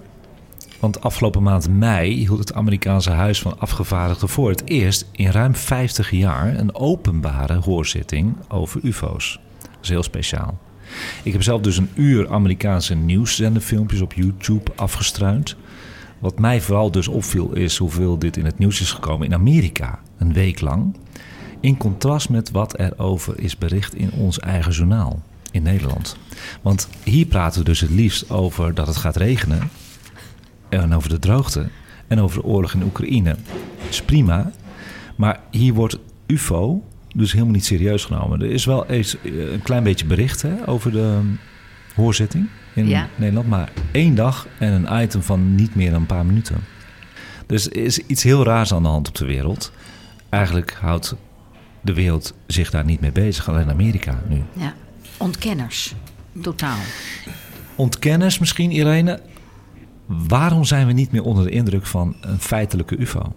Want 0.81 1.01
afgelopen 1.01 1.43
maand 1.43 1.69
mei 1.69 2.15
hield 2.15 2.39
het 2.39 2.55
Amerikaanse 2.55 3.11
Huis 3.11 3.41
van 3.41 3.61
Afgevaardigden 3.61 4.29
voor 4.29 4.49
het 4.51 4.63
eerst 4.69 5.07
in 5.13 5.31
ruim 5.31 5.55
50 5.55 6.11
jaar 6.11 6.55
een 6.59 6.75
openbare 6.75 7.55
hoorzitting 7.55 8.37
over 8.49 8.81
UFO's. 8.85 9.41
Dat 9.61 9.71
is 9.83 9.89
heel 9.89 10.03
speciaal. 10.03 10.59
Ik 11.23 11.33
heb 11.33 11.43
zelf 11.43 11.61
dus 11.61 11.77
een 11.77 11.91
uur 11.95 12.31
Amerikaanse 12.31 12.95
nieuwszenderfilmpjes 12.95 14.01
op 14.01 14.13
YouTube 14.13 14.71
afgestruind. 14.77 15.57
Wat 16.19 16.39
mij 16.39 16.61
vooral 16.61 16.91
dus 16.91 17.09
opviel 17.09 17.55
is 17.55 17.77
hoeveel 17.77 18.19
dit 18.19 18.37
in 18.37 18.45
het 18.45 18.59
nieuws 18.59 18.81
is 18.81 18.93
gekomen 18.93 19.27
in 19.27 19.35
Amerika, 19.35 20.01
een 20.19 20.33
week 20.33 20.61
lang. 20.61 20.97
In 21.61 21.77
contrast 21.77 22.29
met 22.29 22.51
wat 22.51 22.79
er 22.79 22.99
over 22.99 23.41
is 23.41 23.59
bericht 23.59 23.95
in 23.95 24.13
ons 24.13 24.39
eigen 24.39 24.73
journaal 24.73 25.23
in 25.51 25.63
Nederland. 25.63 26.17
Want 26.63 26.89
hier 27.05 27.27
praten 27.27 27.59
we 27.59 27.65
dus 27.65 27.81
het 27.81 27.91
liefst 27.91 28.31
over 28.31 28.75
dat 28.75 28.87
het 28.87 28.97
gaat 28.97 29.17
regenen. 29.17 29.71
En 30.69 30.95
over 30.95 31.09
de 31.09 31.19
droogte. 31.19 31.69
En 32.07 32.21
over 32.21 32.41
de 32.41 32.47
oorlog 32.47 32.75
in 32.75 32.83
Oekraïne. 32.83 33.37
Dat 33.79 33.89
is 33.89 34.03
prima. 34.03 34.53
Maar 35.17 35.41
hier 35.51 35.75
wordt 35.75 35.99
UFO 36.27 36.83
dus 37.15 37.33
helemaal 37.33 37.55
niet 37.55 37.65
serieus 37.65 38.05
genomen. 38.05 38.41
Er 38.41 38.51
is 38.51 38.65
wel 38.65 38.87
eens 38.87 39.17
eh, 39.23 39.53
een 39.53 39.63
klein 39.63 39.83
beetje 39.83 40.07
bericht 40.07 40.43
hè, 40.43 40.69
over 40.69 40.93
de 40.93 41.19
um, 41.21 41.39
hoorzitting 41.95 42.49
in 42.79 42.89
Ja. 42.89 43.09
Nederland. 43.17 43.49
Maar 43.49 43.73
één 43.93 44.15
dag 44.15 44.47
en 44.59 44.73
een 44.73 45.03
item 45.03 45.23
van 45.23 45.55
niet 45.55 45.75
meer 45.75 45.91
dan 45.91 46.01
een 46.01 46.07
paar 46.07 46.27
minuten. 46.27 46.57
Dus 47.47 47.67
er 47.67 47.77
is 47.77 47.99
iets 47.99 48.23
heel 48.23 48.45
raars 48.45 48.73
aan 48.73 48.83
de 48.83 48.89
hand 48.89 49.09
op 49.09 49.15
de 49.15 49.25
wereld. 49.27 49.73
Eigenlijk 50.29 50.77
houdt 50.81 51.15
de 51.81 51.95
wereld 51.95 52.35
zich 52.47 52.71
daar 52.71 52.85
niet 52.85 53.01
mee 53.01 53.13
bezig. 53.13 53.49
Alleen 53.49 53.71
Amerika 53.71 54.23
nu. 54.29 54.43
ja. 54.53 54.75
Ontkenners. 55.17 55.95
Totaal. 56.43 56.79
Ontkenners 57.75 58.39
misschien, 58.39 58.71
Irene. 58.71 59.21
Waarom 60.07 60.65
zijn 60.65 60.87
we 60.87 60.93
niet 60.93 61.13
meer 61.13 61.23
onder 61.23 61.45
de 61.45 61.51
indruk 61.51 61.87
van 61.87 62.17
een 62.21 62.39
feitelijke 62.41 62.97
UFO? 62.97 63.33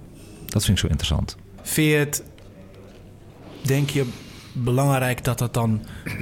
Dat 0.45 0.63
vind 0.65 0.77
ik 0.77 0.83
zo 0.83 0.87
interessant. 0.87 1.37
Vind 1.61 1.89
je 1.89 1.95
het, 1.95 2.23
denk 3.61 3.89
je, 3.89 4.05
belangrijk 4.53 5.23
dat 5.23 5.37
dat 5.39 5.53
dan 5.53 5.81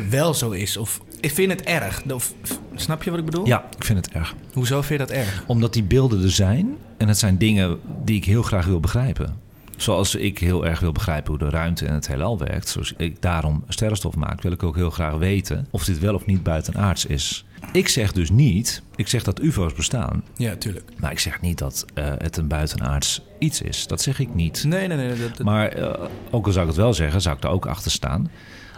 wel 0.09 0.33
zo 0.33 0.49
is? 0.51 0.77
Of 0.77 1.01
ik 1.21 1.31
vind 1.31 1.51
het 1.51 1.61
erg? 1.61 2.03
Of, 2.11 2.33
snap 2.75 3.03
je 3.03 3.09
wat 3.09 3.19
ik 3.19 3.25
bedoel? 3.25 3.45
Ja, 3.47 3.65
ik 3.77 3.83
vind 3.83 4.05
het 4.05 4.15
erg. 4.15 4.35
Hoezo 4.53 4.81
vind 4.81 4.99
je 4.99 5.05
dat 5.07 5.15
erg? 5.15 5.43
Omdat 5.47 5.73
die 5.73 5.83
beelden 5.83 6.23
er 6.23 6.31
zijn. 6.31 6.75
En 6.97 7.07
het 7.07 7.17
zijn 7.17 7.37
dingen 7.37 7.79
die 8.05 8.15
ik 8.15 8.25
heel 8.25 8.43
graag 8.43 8.65
wil 8.65 8.79
begrijpen. 8.79 9.37
Zoals 9.77 10.15
ik 10.15 10.37
heel 10.39 10.65
erg 10.65 10.79
wil 10.79 10.91
begrijpen 10.91 11.29
hoe 11.29 11.39
de 11.39 11.49
ruimte 11.49 11.85
en 11.85 11.93
het 11.93 12.07
heelal 12.07 12.37
werkt. 12.37 12.69
Zoals 12.69 12.93
ik 12.97 13.21
daarom 13.21 13.63
sterrenstof 13.67 14.15
maak, 14.15 14.41
wil 14.41 14.51
ik 14.51 14.63
ook 14.63 14.75
heel 14.75 14.89
graag 14.89 15.13
weten 15.13 15.67
of 15.69 15.83
dit 15.85 15.99
wel 15.99 16.13
of 16.15 16.25
niet 16.25 16.43
buitenaards 16.43 17.05
is. 17.05 17.45
Ik 17.71 17.87
zeg 17.87 18.11
dus 18.11 18.29
niet, 18.29 18.81
ik 18.95 19.07
zeg 19.07 19.23
dat 19.23 19.39
UFO's 19.41 19.73
bestaan. 19.73 20.23
Ja, 20.35 20.55
tuurlijk. 20.55 20.89
Maar 20.99 21.11
ik 21.11 21.19
zeg 21.19 21.41
niet 21.41 21.57
dat 21.57 21.85
eh, 21.93 22.05
het 22.17 22.37
een 22.37 22.47
buitenaards 22.47 23.21
iets 23.39 23.61
is. 23.61 23.87
Dat 23.87 24.01
zeg 24.01 24.19
ik 24.19 24.33
niet. 24.33 24.63
Nee, 24.63 24.87
nee, 24.87 24.97
nee. 24.97 25.07
Dat, 25.09 25.37
dat- 25.37 25.45
Maar 25.45 25.67
eh, 25.67 26.03
ook 26.29 26.45
al 26.45 26.51
zou 26.51 26.65
ik 26.65 26.71
het 26.71 26.81
wel 26.81 26.93
zeggen, 26.93 27.21
zou 27.21 27.35
ik 27.37 27.43
er 27.43 27.49
ook 27.49 27.65
achter 27.65 27.91
staan. 27.91 28.29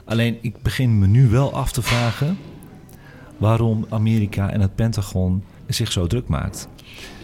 Alleen 0.05 0.37
ik 0.41 0.61
begin 0.61 0.99
me 0.99 1.07
nu 1.07 1.27
wel 1.27 1.53
af 1.53 1.71
te 1.71 1.81
vragen 1.81 2.37
waarom 3.37 3.85
Amerika 3.89 4.49
en 4.49 4.61
het 4.61 4.75
Pentagon 4.75 5.43
zich 5.67 5.91
zo 5.91 6.07
druk 6.07 6.27
maakt. 6.27 6.67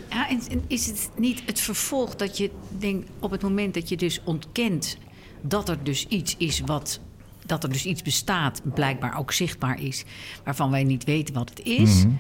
Ja, 0.10 0.29
en 0.29 0.41
en 0.50 0.63
is 0.67 0.86
het 0.86 1.10
niet 1.17 1.43
het 1.46 1.60
vervolg 1.60 2.15
dat 2.15 2.38
je 2.38 2.51
denkt 2.77 3.10
op 3.19 3.31
het 3.31 3.41
moment 3.41 3.74
dat 3.74 3.89
je 3.89 3.98
dus 3.98 4.22
ontkent 4.24 4.98
dat 5.41 5.69
er 5.69 5.84
dus 5.84 6.07
iets 6.07 6.36
is 6.38 6.60
wat. 6.65 7.00
Dat 7.46 7.63
er 7.63 7.72
dus 7.72 7.86
iets 7.86 8.01
bestaat, 8.01 8.62
blijkbaar 8.74 9.17
ook 9.17 9.31
zichtbaar 9.31 9.81
is, 9.81 10.03
waarvan 10.43 10.72
wij 10.72 10.84
niet 10.84 11.03
weten 11.03 11.34
wat 11.34 11.50
het 11.50 11.60
is. 11.60 12.03
Mhm. 12.03 12.13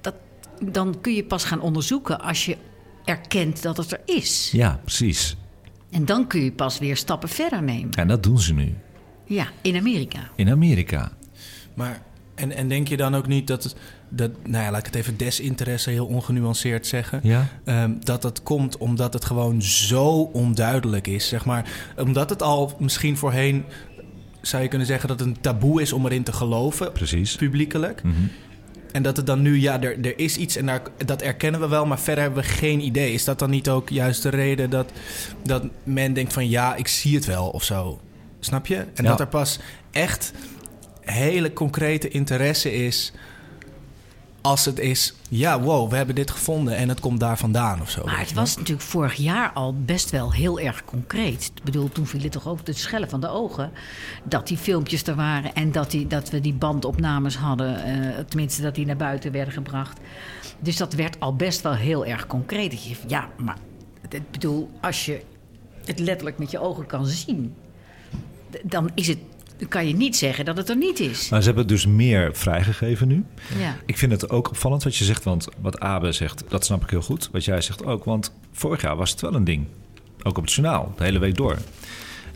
Dat, 0.00 0.14
dan 0.72 1.00
kun 1.00 1.14
je 1.14 1.24
pas 1.24 1.44
gaan 1.44 1.60
onderzoeken 1.60 2.20
als 2.20 2.44
je 2.44 2.56
erkent 3.04 3.62
dat 3.62 3.76
het 3.76 3.92
er 3.92 4.00
is. 4.04 4.50
Ja, 4.52 4.80
precies. 4.82 5.36
En 5.90 6.04
dan 6.04 6.26
kun 6.26 6.40
je 6.44 6.52
pas 6.52 6.78
weer 6.78 6.96
stappen 6.96 7.28
verder 7.28 7.62
nemen. 7.62 7.92
En 7.92 8.08
dat 8.08 8.22
doen 8.22 8.38
ze 8.38 8.54
nu 8.54 8.74
Ja, 9.30 9.46
in 9.60 9.76
Amerika. 9.76 10.18
in 10.36 10.50
Amerika. 10.50 11.12
Maar, 11.74 12.02
en, 12.34 12.52
en 12.52 12.68
denk 12.68 12.88
je 12.88 12.96
dan 12.96 13.14
ook 13.14 13.26
niet 13.26 13.46
dat, 13.46 13.62
het, 13.64 13.76
dat, 14.08 14.30
nou 14.44 14.64
ja, 14.64 14.70
laat 14.70 14.80
ik 14.80 14.86
het 14.86 14.94
even 14.94 15.16
desinteresse 15.16 15.90
heel 15.90 16.06
ongenuanceerd 16.06 16.86
zeggen. 16.86 17.20
Ja? 17.22 17.48
Ehm, 17.64 17.92
dat 18.00 18.22
dat 18.22 18.42
komt 18.42 18.76
omdat 18.78 19.12
het 19.12 19.24
gewoon 19.24 19.62
zo 19.62 20.06
onduidelijk 20.32 21.06
is, 21.06 21.28
zeg 21.28 21.44
maar. 21.44 21.70
Omdat 21.96 22.30
het 22.30 22.42
al 22.42 22.76
misschien 22.78 23.16
voorheen, 23.16 23.64
zou 24.40 24.62
je 24.62 24.68
kunnen 24.68 24.86
zeggen, 24.86 25.08
dat 25.08 25.18
het 25.18 25.28
een 25.28 25.40
taboe 25.40 25.82
is 25.82 25.92
om 25.92 26.04
erin 26.06 26.22
te 26.22 26.32
geloven, 26.32 26.92
Precies. 26.92 27.36
publiekelijk. 27.36 28.02
Mhm. 28.02 28.14
En 28.92 29.02
dat 29.02 29.16
het 29.16 29.26
dan 29.26 29.42
nu, 29.42 29.60
ja, 29.60 29.80
er, 29.82 30.04
er 30.04 30.18
is 30.18 30.36
iets 30.36 30.56
en 30.56 30.66
daar, 30.66 30.82
dat 31.06 31.22
erkennen 31.22 31.60
we 31.60 31.68
wel, 31.68 31.86
maar 31.86 32.00
verder 32.00 32.24
hebben 32.24 32.42
we 32.42 32.48
geen 32.48 32.80
idee. 32.84 33.12
Is 33.12 33.24
dat 33.24 33.38
dan 33.38 33.50
niet 33.50 33.68
ook 33.68 33.88
juist 33.88 34.22
de 34.22 34.28
reden 34.28 34.70
dat, 34.70 34.92
dat 35.44 35.64
men 35.82 36.12
denkt 36.12 36.32
van 36.32 36.48
ja, 36.48 36.74
ik 36.74 36.88
zie 36.88 37.14
het 37.14 37.24
wel 37.24 37.48
of 37.48 37.64
zo? 37.64 38.00
Snap 38.40 38.66
je? 38.66 38.76
En 38.76 39.04
Ja. 39.04 39.08
dat 39.10 39.20
er 39.20 39.26
pas 39.28 39.58
echt 39.90 40.32
hele 41.00 41.52
concrete 41.52 42.08
interesse 42.08 42.72
is 42.74 43.12
als 44.42 44.64
het 44.64 44.78
is, 44.78 45.14
ja, 45.28 45.60
wow, 45.60 45.90
we 45.90 45.96
hebben 45.96 46.14
dit 46.14 46.30
gevonden 46.30 46.76
en 46.76 46.88
het 46.88 47.00
komt 47.00 47.20
daar 47.20 47.38
vandaan 47.38 47.80
of 47.80 47.90
zo. 47.90 48.04
Maar 48.04 48.18
het 48.18 48.32
was 48.32 48.56
natuurlijk 48.56 48.86
vorig 48.86 49.14
jaar 49.14 49.52
al 49.52 49.74
best 49.84 50.10
wel 50.10 50.32
heel 50.32 50.60
erg 50.60 50.84
concreet. 50.84 51.52
Ik 51.54 51.62
bedoel, 51.64 51.88
toen 51.88 52.06
viel 52.06 52.20
het 52.22 52.32
toch 52.32 52.48
ook 52.48 52.66
de 52.66 52.72
schellen 52.72 53.08
van 53.08 53.20
de 53.20 53.28
ogen. 53.28 53.70
Dat 54.24 54.46
die 54.46 54.56
filmpjes 54.56 55.02
er 55.06 55.14
waren 55.14 55.54
en 55.54 55.72
dat, 55.72 55.90
die, 55.90 56.06
dat 56.06 56.30
we 56.30 56.40
die 56.40 56.52
bandopnames 56.52 57.36
hadden. 57.36 57.84
eh, 57.84 58.24
tenminste, 58.24 58.62
dat 58.62 58.74
die 58.74 58.86
naar 58.86 58.96
buiten 58.96 59.32
werden 59.32 59.52
gebracht. 59.54 59.98
Dus 60.58 60.76
dat 60.76 60.92
werd 60.92 61.20
al 61.20 61.36
best 61.36 61.60
wel 61.60 61.74
heel 61.74 62.06
erg 62.06 62.26
concreet. 62.26 62.70
Dat 62.70 62.84
je, 62.84 62.96
ja, 63.06 63.28
maar 63.36 63.56
ik 64.08 64.30
bedoel, 64.30 64.70
als 64.80 65.04
je 65.04 65.22
het 65.84 65.98
letterlijk 65.98 66.38
met 66.38 66.50
je 66.50 66.58
ogen 66.60 66.86
kan 66.86 67.06
zien... 67.06 67.54
dan 68.62 68.90
is 68.94 69.06
het, 69.06 69.18
dan 69.56 69.68
kan 69.68 69.86
je 69.86 69.94
niet 69.94 70.16
zeggen 70.16 70.44
dat 70.44 70.56
het 70.56 70.68
er 70.68 70.76
niet 70.76 71.00
is. 71.00 71.28
Maar 71.28 71.40
ze 71.40 71.46
hebben 71.46 71.66
dus 71.66 71.86
meer 71.86 72.30
vrijgegeven 72.34 73.08
nu. 73.08 73.24
Ja. 73.58 73.76
Ik 73.86 73.98
vind 73.98 74.12
het 74.12 74.30
ook 74.30 74.48
opvallend 74.48 74.82
wat 74.82 74.96
je 74.96 75.04
zegt, 75.04 75.24
want 75.24 75.48
wat 75.60 75.80
Abe 75.80 76.12
zegt, 76.12 76.44
dat 76.48 76.64
snap 76.64 76.82
ik 76.82 76.90
heel 76.90 77.02
goed. 77.02 77.28
Wat 77.32 77.44
jij 77.44 77.60
zegt 77.60 77.84
ook, 77.84 78.04
want 78.04 78.32
vorig 78.52 78.80
jaar 78.82 78.96
was 78.96 79.10
het 79.10 79.20
wel 79.20 79.34
een 79.34 79.44
ding. 79.44 79.66
Ook 80.22 80.38
op 80.38 80.44
het 80.44 80.52
journaal, 80.52 80.92
de 80.96 81.04
hele 81.04 81.18
week 81.18 81.36
door. 81.36 81.56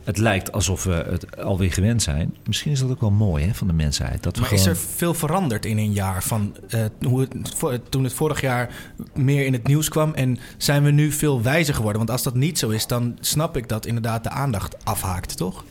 Het 0.04 0.18
lijkt 0.18 0.52
alsof 0.52 0.84
we 0.84 1.04
het 1.10 1.36
alweer 1.36 1.72
gewend 1.72 2.02
zijn. 2.02 2.36
Misschien 2.46 2.72
is 2.72 2.80
dat 2.80 2.90
ook 2.90 3.00
wel 3.00 3.10
mooi 3.10 3.44
hè, 3.44 3.54
van 3.54 3.66
de 3.66 3.72
mensheid. 3.72 4.22
Dat 4.22 4.34
we 4.34 4.40
Maar 4.40 4.48
gewoon... 4.48 4.64
is 4.64 4.70
er 4.70 4.76
veel 4.76 5.14
veranderd 5.14 5.64
in 5.66 5.78
een 5.78 5.92
jaar 5.92 6.22
van 6.22 6.56
eh, 6.68 6.84
hoe 7.00 7.20
het, 7.20 7.90
toen 7.90 8.04
het 8.04 8.12
vorig 8.12 8.40
jaar 8.40 8.70
meer 9.14 9.46
in 9.46 9.52
het 9.52 9.66
nieuws 9.66 9.88
kwam? 9.88 10.14
En 10.14 10.38
zijn 10.56 10.84
we 10.84 10.90
nu 10.90 11.12
veel 11.12 11.42
wijzer 11.42 11.74
geworden? 11.74 11.98
Want 11.98 12.10
als 12.10 12.22
dat 12.22 12.34
niet 12.34 12.58
zo 12.58 12.68
is, 12.68 12.86
dan 12.86 13.16
snap 13.20 13.56
ik 13.56 13.68
dat 13.68 13.86
inderdaad 13.86 14.22
de 14.22 14.30
aandacht 14.30 14.84
afhaakt, 14.84 15.36
toch? 15.36 15.64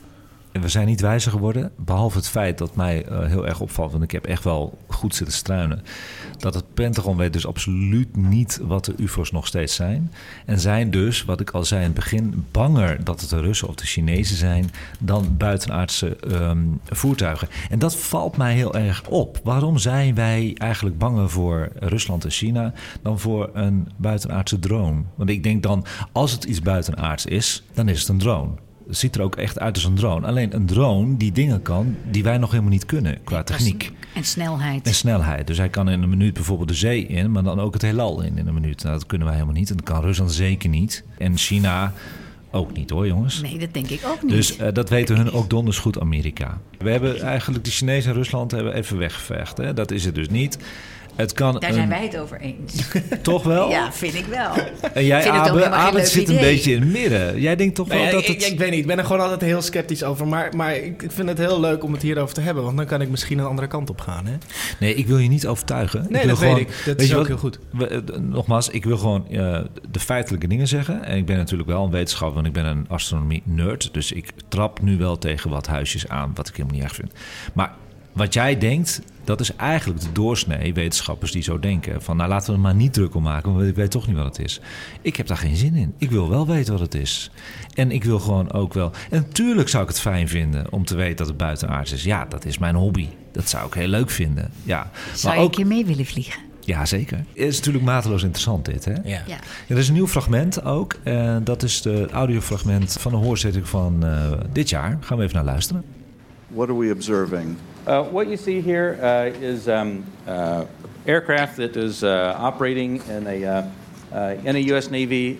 We 0.62 0.68
zijn 0.70 0.88
niet 0.88 1.02
wijzer 1.02 1.32
geworden. 1.32 1.72
Behalve 1.78 2.18
het 2.18 2.28
feit 2.28 2.58
dat 2.58 2.76
mij 2.76 3.06
eh, 3.06 3.26
heel 3.26 3.48
erg 3.48 3.60
opvalt. 3.60 3.92
Want 3.92 4.04
ik 4.04 4.12
heb 4.12 4.26
echt 4.26 4.44
wel 4.44 4.78
goed 4.88 5.16
zitten 5.16 5.36
struinen. 5.36 5.84
Dat 6.38 6.54
het 6.54 6.74
Pentagon 6.74 7.18
weet 7.18 7.34
dus 7.34 7.48
absoluut 7.48 8.16
niet 8.16 8.60
wat 8.64 8.86
de 8.86 8.94
UFO's 8.98 9.32
nog 9.32 9.48
steeds 9.48 9.76
zijn. 9.76 10.12
En 10.46 10.60
zijn 10.60 10.92
dus, 10.92 11.26
wat 11.26 11.40
ik 11.40 11.50
al 11.50 11.64
zei 11.64 11.80
in 11.80 11.86
het 11.86 11.96
begin, 11.96 12.46
banger 12.52 13.04
dat 13.04 13.22
het 13.22 13.30
de 13.30 13.42
Russen 13.42 13.68
of 13.68 13.76
de 13.76 13.86
Chinezen 13.86 14.38
zijn. 14.38 14.72
dan 15.00 15.38
buitenaardse 15.38 16.16
ehm, 16.16 16.64
voertuigen. 16.86 17.48
En 17.70 17.80
dat 17.80 17.96
valt 17.96 18.38
mij 18.38 18.54
heel 18.54 18.76
erg 18.76 19.04
op. 19.08 19.40
Waarom 19.44 19.78
zijn 19.78 20.16
wij 20.16 20.56
eigenlijk 20.58 20.98
banger 20.98 21.30
voor 21.30 21.70
Rusland 21.80 22.24
en 22.24 22.32
China. 22.32 22.74
dan 23.02 23.20
voor 23.20 23.50
een 23.54 23.88
buitenaardse 23.96 24.60
drone? 24.60 25.02
Want 25.16 25.30
ik 25.30 25.44
denk 25.44 25.64
dan, 25.64 25.86
als 26.12 26.32
het 26.32 26.44
iets 26.44 26.62
buitenaards 26.62 27.26
is, 27.26 27.64
dan 27.74 27.90
is 27.90 28.00
het 28.00 28.10
een 28.10 28.18
drone. 28.18 28.52
Ziet 28.90 29.16
er 29.16 29.22
ook 29.22 29.36
echt 29.36 29.60
uit 29.60 29.76
als 29.76 29.84
een 29.84 29.96
drone. 29.96 30.28
Alleen 30.28 30.56
een 30.56 30.66
drone 30.66 31.18
die 31.18 31.32
dingen 31.32 31.62
kan 31.62 31.96
die 32.12 32.24
wij 32.24 32.38
nog 32.38 32.52
helemaal 32.52 32.72
niet 32.72 32.86
kunnen 32.86 33.18
qua 33.24 33.44
techniek. 33.44 33.92
En 34.16 34.24
snelheid. 34.24 34.88
En 34.88 34.94
snelheid. 34.94 35.48
Dus 35.48 35.58
hij 35.58 35.70
kan 35.70 35.90
in 35.90 36.02
een 36.02 36.10
minuut 36.10 36.34
bijvoorbeeld 36.34 36.70
de 36.70 36.76
zee 36.76 37.06
in, 37.06 37.32
maar 37.32 37.44
dan 37.44 37.60
ook 37.60 37.74
het 37.74 37.82
heelal 37.82 38.22
in 38.22 38.38
in 38.38 38.48
een 38.48 38.54
minuut. 38.54 38.84
Nou, 38.84 38.96
dat 38.96 39.06
kunnen 39.06 39.28
wij 39.28 39.36
helemaal 39.36 39.58
niet. 39.58 39.70
En 39.70 39.76
dat 39.76 39.86
kan 39.86 40.02
Rusland 40.02 40.32
zeker 40.32 40.70
niet. 40.70 41.04
En 41.18 41.38
China 41.38 41.94
ook 42.52 42.74
niet 42.74 42.90
hoor, 42.90 43.08
jongens. 43.08 43.42
Nee, 43.42 43.60
dat 43.60 43.74
denk 43.74 43.88
ik 43.88 44.02
ook 44.06 44.22
niet. 44.22 44.32
Dus 44.32 44.58
eh, 44.58 44.74
dat 44.74 44.90
weten 44.90 45.16
hun 45.16 45.32
ook 45.32 45.50
donders 45.50 45.78
goed, 45.78 46.00
Amerika. 46.00 46.58
We 46.78 46.90
hebben 46.90 47.22
eigenlijk 47.22 47.64
de 47.64 47.72
Chinezen 47.72 48.12
en 48.12 48.18
Rusland 48.18 48.52
hebben 48.52 48.74
even 48.74 48.98
weggevecht. 48.98 49.58
Hè? 49.58 49.74
Dat 49.74 49.92
is 49.92 50.06
het 50.06 50.16
dus 50.16 50.30
niet. 50.30 50.58
Het 51.16 51.34
kan 51.34 51.54
Daar 51.60 51.70
een- 51.70 51.76
zijn 51.76 51.90
wij 51.90 52.04
het 52.04 52.18
over 52.18 52.40
eens. 52.42 52.74
Toch 53.22 53.44
wel? 53.44 53.70
Ja, 53.70 53.92
vind 53.92 54.14
ik 54.16 54.26
wel. 54.26 54.52
En 54.94 55.06
jij, 55.06 55.30
Abe, 55.32 55.70
Abe 55.70 56.06
zit 56.06 56.30
een 56.30 56.36
beetje 56.40 56.74
in 56.74 56.82
het 56.82 56.92
midden. 56.92 57.42
Jij 57.42 57.56
denkt 57.56 57.76
toch 57.76 57.88
wel 57.88 57.98
Nee, 57.98 58.12
dat 58.12 58.22
ik, 58.22 58.28
het... 58.28 58.44
ik, 58.46 58.52
ik 58.52 58.58
weet 58.60 58.70
niet, 58.70 58.80
ik 58.80 58.86
ben 58.88 58.98
er 58.98 59.06
gewoon 59.06 59.22
altijd 59.22 59.42
heel 59.42 59.62
sceptisch 59.62 60.04
over. 60.04 60.28
Maar, 60.28 60.56
maar 60.56 60.76
ik, 60.76 61.02
ik 61.04 61.12
vind 61.12 61.30
het 61.30 61.38
heel 61.38 61.60
leuk 61.60 61.84
om 61.84 61.94
het 61.94 62.02
hierover 62.02 62.34
te 62.36 62.42
hebben. 62.42 62.64
Want 62.64 62.78
dan 62.78 62.86
kan 62.86 63.02
ik 63.02 63.10
misschien 63.10 63.38
een 63.40 63.46
andere 63.46 63.68
kant 63.68 63.90
op 63.90 64.02
gaan. 64.02 64.26
Hè? 64.26 64.34
Nee, 64.80 64.96
ik 64.96 65.08
wil 65.08 65.18
je 65.18 65.30
niet 65.30 65.48
overtuigen. 65.48 66.06
Nee, 66.10 66.22
wil 66.26 66.30
dat 66.30 66.40
weet 66.40 66.58
ik. 66.58 66.68
Dat 66.68 66.86
weet 66.86 67.02
is 67.02 67.12
ook 67.12 67.18
wat? 67.18 67.28
heel 67.28 67.38
goed. 67.38 67.60
We- 67.72 67.88
eh, 67.88 68.18
nogmaals, 68.20 68.70
ik 68.70 68.84
wil 68.86 68.98
gewoon 68.98 69.28
eh, 69.30 69.60
de 69.92 70.00
feitelijke 70.00 70.48
dingen 70.48 70.68
zeggen. 70.68 71.04
En 71.04 71.18
ik 71.18 71.26
ben 71.26 71.38
natuurlijk 71.38 71.70
wel 71.70 71.84
een 71.86 71.92
wetenschapper, 71.92 72.36
want 72.36 72.48
ik 72.48 72.54
ben 72.54 72.66
een 72.66 72.86
astronomie-nerd. 72.90 73.90
Dus 73.94 74.12
ik 74.12 74.32
trap 74.48 74.82
nu 74.82 74.98
wel 74.98 75.18
tegen 75.18 75.50
wat 75.50 75.68
huisjes 75.68 76.08
aan, 76.08 76.32
wat 76.36 76.48
ik 76.48 76.56
helemaal 76.56 76.76
niet 76.78 76.84
erg 76.86 76.96
vind. 76.96 77.12
Maar 77.54 77.72
wat 78.14 78.34
jij 78.34 78.58
denkt, 78.58 79.02
dat 79.24 79.40
is 79.40 79.56
eigenlijk 79.56 80.02
de 80.02 80.12
doorsnee 80.12 80.74
wetenschappers 80.74 81.32
die 81.32 81.44
zo 81.44 81.60
denken. 81.60 82.02
Van 82.02 82.18
nou 82.18 82.30
laten 82.30 82.50
we 82.50 82.54
er 82.54 82.60
maar 82.60 82.76
niet 82.76 82.94
druk 82.94 83.16
om 83.16 83.24
maken, 83.24 83.54
want 83.54 83.68
ik 83.68 83.76
weet 83.76 83.92
toch 83.92 84.08
niet 84.08 84.16
wat 84.16 84.38
het 84.38 84.46
is. 84.46 84.60
Ik 85.02 85.16
heb 85.16 85.28
daar 85.28 85.38
geen 85.38 85.56
zin 85.56 85.76
in. 85.76 85.94
Ik 85.98 86.12
wil 86.12 86.30
wel 86.30 86.48
weten 86.48 86.74
wat 86.74 86.82
het 86.82 86.96
is. 86.96 87.32
En 87.74 87.92
ik 87.92 88.04
wil 88.04 88.20
gewoon 88.20 88.52
ook 88.52 88.74
wel... 88.74 88.92
En 89.10 89.26
natuurlijk 89.28 89.70
zou 89.70 89.84
ik 89.84 89.90
het 89.90 90.00
fijn 90.00 90.28
vinden 90.28 90.72
om 90.72 90.86
te 90.86 90.96
weten 90.96 91.18
dat 91.18 91.28
het 91.28 91.38
buitenaards 91.38 91.92
is. 91.92 92.04
Ja, 92.04 92.26
dat 92.26 92.46
is 92.46 92.58
mijn 92.58 92.76
hobby. 92.76 93.08
Dat 93.32 93.50
zou 93.50 93.68
ik 93.68 93.74
heel 93.74 93.88
leuk 93.88 94.10
vinden. 94.10 94.52
Ja. 94.64 94.92
Zou 95.14 95.24
maar 95.24 95.34
je 95.34 95.40
een 95.40 95.46
ook, 95.46 95.52
keer 95.52 95.68
mee 95.68 95.86
willen 95.86 96.06
vliegen? 96.06 96.40
ja, 96.66 96.86
zeker. 96.86 97.18
Het 97.18 97.28
is 97.34 97.58
natuurlijk 97.58 97.86
mateloos 97.86 98.24
interessant 98.24 98.66
dit, 98.66 98.86
hè? 98.86 98.94
Ja. 98.94 99.02
Ja. 99.04 99.22
Ja, 99.28 99.38
er 99.68 99.78
is 99.78 99.88
een 99.88 99.94
nieuw 99.94 100.08
fragment 100.08 100.64
ook. 100.64 100.96
En 101.04 101.44
dat 101.44 101.64
is 101.64 101.82
de 101.82 102.10
audiofragment 102.12 102.98
van 103.00 103.14
een 103.14 103.20
hoorzitting 103.20 103.68
van 103.68 104.06
eh, 104.06 104.32
dit 104.52 104.70
jaar. 104.70 104.98
Gaan 105.02 105.18
we 105.18 105.24
even 105.24 105.36
naar 105.36 105.46
luisteren. 105.46 105.84
What 106.48 106.70
are 106.70 106.78
we 106.78 106.94
observing? 106.94 107.56
Uh, 107.86 108.02
what 108.02 108.28
you 108.28 108.38
see 108.38 108.62
here 108.62 108.98
uh, 109.02 109.38
is 109.42 109.68
um, 109.68 110.06
uh, 110.26 110.66
aircraft 111.06 111.58
that 111.58 111.76
is 111.76 112.02
uh, 112.02 112.34
operating 112.38 113.06
in 113.10 113.28
a, 113.28 113.44
uh, 114.14 114.36
in 114.46 114.56
a 114.56 114.60
U.S. 114.60 114.90
Navy 114.90 115.36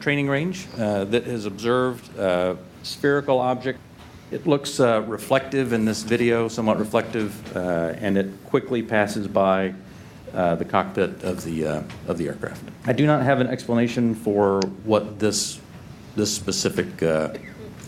training 0.00 0.28
range 0.28 0.66
that 0.72 1.24
has 1.24 1.46
observed 1.46 2.18
a 2.18 2.56
spherical 2.82 3.38
object. 3.38 3.78
It 4.32 4.44
looks 4.44 4.80
reflective 4.80 5.72
in 5.72 5.84
this 5.84 6.02
video, 6.02 6.48
somewhat 6.48 6.80
reflective, 6.80 7.56
and 7.56 8.18
it 8.18 8.26
quickly 8.46 8.82
passes 8.82 9.28
by 9.28 9.72
the 10.32 10.66
cockpit 10.68 11.22
of 11.22 11.44
the, 11.44 11.84
of 12.08 12.18
the 12.18 12.26
aircraft. 12.26 12.64
I 12.86 12.92
do 12.92 13.06
not 13.06 13.22
have 13.22 13.40
an 13.40 13.46
explanation 13.46 14.16
for 14.16 14.60
what 14.82 15.20
this, 15.20 15.60
this 16.16 16.34
specific 16.34 16.88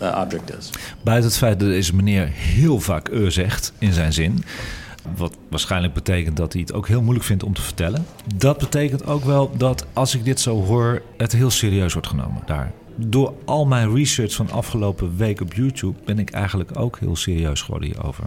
object 0.00 0.56
is. 0.58 0.70
Buiten 1.02 1.28
het 1.28 1.38
feit 1.38 1.60
dat 1.60 1.68
deze 1.68 1.94
meneer 1.94 2.26
heel 2.32 2.80
vaak 2.80 3.08
uh 3.08 3.30
zegt 3.30 3.72
in 3.78 3.92
zijn 3.92 4.12
zin. 4.12 4.44
Wat 5.16 5.36
waarschijnlijk 5.50 5.94
betekent 5.94 6.36
dat 6.36 6.52
hij 6.52 6.62
het 6.62 6.72
ook 6.72 6.88
heel 6.88 7.02
moeilijk 7.02 7.26
vindt 7.26 7.42
om 7.42 7.54
te 7.54 7.62
vertellen. 7.62 8.06
Dat 8.34 8.58
betekent 8.58 9.06
ook 9.06 9.24
wel 9.24 9.56
dat 9.56 9.86
als 9.92 10.14
ik 10.14 10.24
dit 10.24 10.40
zo 10.40 10.64
hoor, 10.64 11.02
het 11.16 11.32
heel 11.32 11.50
serieus 11.50 11.92
wordt 11.92 12.08
genomen 12.08 12.42
daar. 12.46 12.72
Door 12.96 13.34
al 13.44 13.66
mijn 13.66 13.94
research 13.94 14.34
van 14.34 14.50
afgelopen 14.50 15.16
week 15.16 15.40
op 15.40 15.54
YouTube 15.54 15.98
ben 16.04 16.18
ik 16.18 16.30
eigenlijk 16.30 16.78
ook 16.78 16.98
heel 16.98 17.16
serieus 17.16 17.62
geworden 17.62 17.88
hierover. 17.88 18.24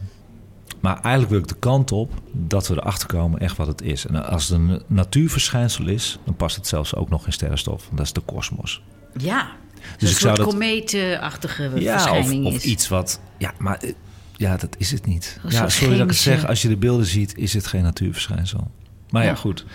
Maar 0.79 0.93
eigenlijk 0.93 1.29
wil 1.29 1.39
ik 1.39 1.47
de 1.47 1.55
kant 1.59 1.91
op 1.91 2.11
dat 2.31 2.67
we 2.67 2.73
erachter 2.73 3.07
komen 3.07 3.39
echt 3.39 3.57
wat 3.57 3.67
het 3.67 3.81
is. 3.81 4.05
En 4.05 4.25
als 4.25 4.49
het 4.49 4.59
een 4.59 4.81
natuurverschijnsel 4.87 5.87
is, 5.87 6.19
dan 6.25 6.35
past 6.35 6.55
het 6.55 6.67
zelfs 6.67 6.95
ook 6.95 7.09
nog 7.09 7.25
in 7.25 7.33
sterrenstof. 7.33 7.83
Want 7.85 7.97
dat 7.97 8.05
is 8.05 8.13
de 8.13 8.21
kosmos. 8.21 8.81
Ja. 9.17 9.47
Dus 9.81 9.99
Dus 9.99 10.09
een 10.09 10.15
soort 10.15 10.35
dat- 10.35 10.47
komeetachtige 10.47 11.71
Ja, 11.75 11.95
of, 11.95 12.01
verschijning 12.01 12.45
of 12.45 12.53
is. 12.55 12.63
iets 12.63 12.87
wat... 12.87 13.19
Ja, 13.37 13.53
maar 13.57 13.77
eh, 13.77 13.93
ja, 14.35 14.57
dat 14.57 14.75
is 14.77 14.91
het 14.91 15.05
niet. 15.05 15.39
Ja, 15.47 15.69
sorry 15.69 15.93
dat 15.93 16.03
ik 16.03 16.09
het 16.09 16.17
zeg. 16.19 16.47
Als 16.47 16.61
je 16.61 16.67
de 16.67 16.77
beelden 16.77 17.05
ziet, 17.05 17.37
is 17.37 17.53
het 17.53 17.67
geen 17.67 17.83
natuurverschijnsel. 17.83 18.71
Maar 19.09 19.23
ja, 19.23 19.29
Ja. 19.29 19.35
goed. 19.35 19.65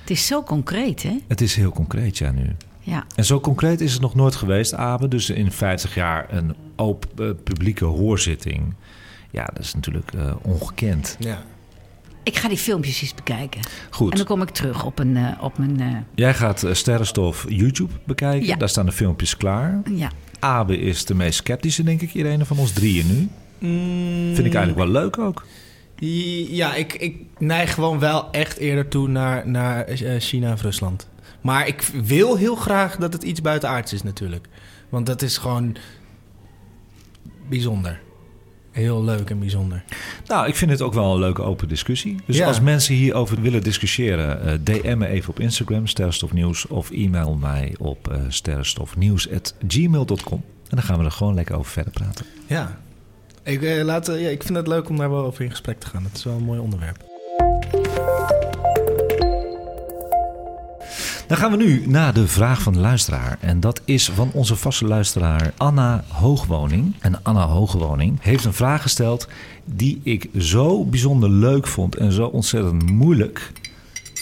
Het 0.00 0.10
is 0.10 0.26
zo 0.26 0.42
concreet, 0.42 1.02
hè? 1.02 1.16
Het 1.28 1.40
is 1.40 1.54
heel 1.54 1.70
concreet, 1.72 2.18
ja, 2.18 2.30
nu. 2.30 2.56
Ja. 2.80 3.04
En 3.14 3.24
zo 3.24 3.40
concreet 3.40 3.80
is 3.80 3.92
het 3.92 4.00
nog 4.00 4.14
nooit 4.14 4.34
geweest, 4.34 4.74
Abe. 4.74 5.08
Dus 5.08 5.30
in 5.30 5.52
50 5.52 5.94
jaar 5.94 6.26
een 6.32 6.54
open 6.76 7.08
eh, 7.28 7.34
publieke 7.44 7.84
hoorzitting. 7.84 8.74
Ja, 9.30 9.44
dat 9.44 9.58
is 9.64 9.74
natuurlijk 9.74 10.12
eh, 10.14 10.34
ongekend. 10.42 11.16
Ja. 11.18 11.42
Ik 12.22 12.36
ga 12.38 12.48
die 12.48 12.56
filmpjes 12.58 13.02
eens 13.02 13.14
bekijken. 13.14 13.60
Goed. 13.90 14.10
En 14.10 14.16
dan 14.16 14.26
kom 14.26 14.42
ik 14.42 14.50
terug 14.50 14.84
op, 14.84 14.98
een, 14.98 15.16
eh, 15.16 15.42
op 15.44 15.58
mijn... 15.58 15.80
eh, 15.80 15.96
Jij 16.14 16.34
gaat 16.34 16.62
eh, 16.62 16.74
Sterrenstof 16.74 17.44
YouTube 17.48 17.92
bekijken. 18.04 18.46
Ja. 18.46 18.56
Daar 18.56 18.68
staan 18.68 18.86
de 18.86 18.92
filmpjes 18.92 19.36
klaar. 19.36 19.80
ja. 19.94 20.10
Abe 20.38 20.78
is 20.78 21.04
de 21.04 21.14
meest 21.14 21.38
sceptische, 21.38 21.82
denk 21.82 22.00
ik, 22.00 22.14
Irene, 22.14 22.44
van 22.44 22.58
ons 22.58 22.72
drieën 22.72 23.06
nu. 23.06 23.28
Mm, 23.68 24.34
Vind 24.34 24.46
ik 24.46 24.54
eigenlijk 24.54 24.76
wel 24.92 25.02
leuk 25.02 25.18
ook. 25.18 25.46
Ja, 26.48 26.74
ik, 26.74 26.92
ik 26.94 27.16
neig 27.38 27.74
gewoon 27.74 27.98
wel 27.98 28.30
echt 28.30 28.56
eerder 28.58 28.88
toe 28.88 29.08
naar, 29.08 29.48
naar 29.48 29.86
China 30.18 30.52
of 30.52 30.62
Rusland. 30.62 31.08
Maar 31.40 31.66
ik 31.66 31.82
wil 32.04 32.36
heel 32.36 32.54
graag 32.56 32.96
dat 32.96 33.12
het 33.12 33.22
iets 33.22 33.40
buitenaards 33.40 33.92
is 33.92 34.02
natuurlijk. 34.02 34.48
Want 34.88 35.06
dat 35.06 35.22
is 35.22 35.38
gewoon 35.38 35.76
bijzonder. 37.48 38.00
Heel 38.72 39.04
leuk 39.04 39.30
en 39.30 39.38
bijzonder. 39.38 39.84
Nou, 40.26 40.46
ik 40.48 40.54
vind 40.54 40.70
het 40.70 40.82
ook 40.82 40.92
wel 40.94 41.12
een 41.12 41.18
leuke 41.18 41.42
open 41.42 41.68
discussie. 41.68 42.16
Dus 42.26 42.36
Ja. 42.36 42.46
als 42.46 42.60
mensen 42.60 42.94
hierover 42.94 43.40
willen 43.40 43.62
discussiëren, 43.62 44.42
eh, 44.42 44.52
DM 44.62 44.98
me 44.98 45.06
even 45.06 45.30
op 45.30 45.40
Instagram, 45.40 45.86
Sterrenstofnieuws, 45.86 46.66
of 46.66 46.90
e-mail 46.90 47.34
mij 47.34 47.74
op 47.78 48.08
eh 48.10 48.18
sterrenstofnieuws.gmail.com. 48.28 50.42
En 50.68 50.76
dan 50.78 50.82
gaan 50.82 50.98
we 50.98 51.04
er 51.04 51.10
gewoon 51.10 51.34
lekker 51.34 51.56
over 51.56 51.72
verder 51.72 51.92
praten. 51.92 52.26
Ja. 52.46 52.78
Ik, 53.42 53.62
eh, 53.62 53.84
laat, 53.84 54.06
ja, 54.06 54.28
ik 54.28 54.42
vind 54.42 54.56
het 54.56 54.66
leuk 54.66 54.88
om 54.88 54.96
daar 54.96 55.10
wel 55.10 55.24
over 55.24 55.44
in 55.44 55.50
gesprek 55.50 55.80
te 55.80 55.86
gaan. 55.86 56.04
Het 56.04 56.16
is 56.16 56.24
wel 56.24 56.36
een 56.36 56.44
mooi 56.44 56.60
onderwerp. 56.60 56.98
Dan 61.32 61.40
gaan 61.40 61.50
we 61.50 61.56
nu 61.56 61.86
naar 61.86 62.14
de 62.14 62.28
vraag 62.28 62.62
van 62.62 62.72
de 62.72 62.78
luisteraar. 62.78 63.38
En 63.40 63.60
dat 63.60 63.80
is 63.84 64.10
van 64.10 64.30
onze 64.32 64.56
vaste 64.56 64.84
luisteraar 64.84 65.52
Anna 65.56 66.04
Hoogwoning. 66.08 66.94
En 67.00 67.22
Anna 67.22 67.46
Hoogwoning 67.46 68.18
heeft 68.20 68.44
een 68.44 68.52
vraag 68.52 68.82
gesteld 68.82 69.28
die 69.64 70.00
ik 70.02 70.28
zo 70.38 70.84
bijzonder 70.84 71.30
leuk 71.30 71.66
vond 71.66 71.96
en 71.96 72.12
zo 72.12 72.26
ontzettend 72.26 72.90
moeilijk 72.90 73.52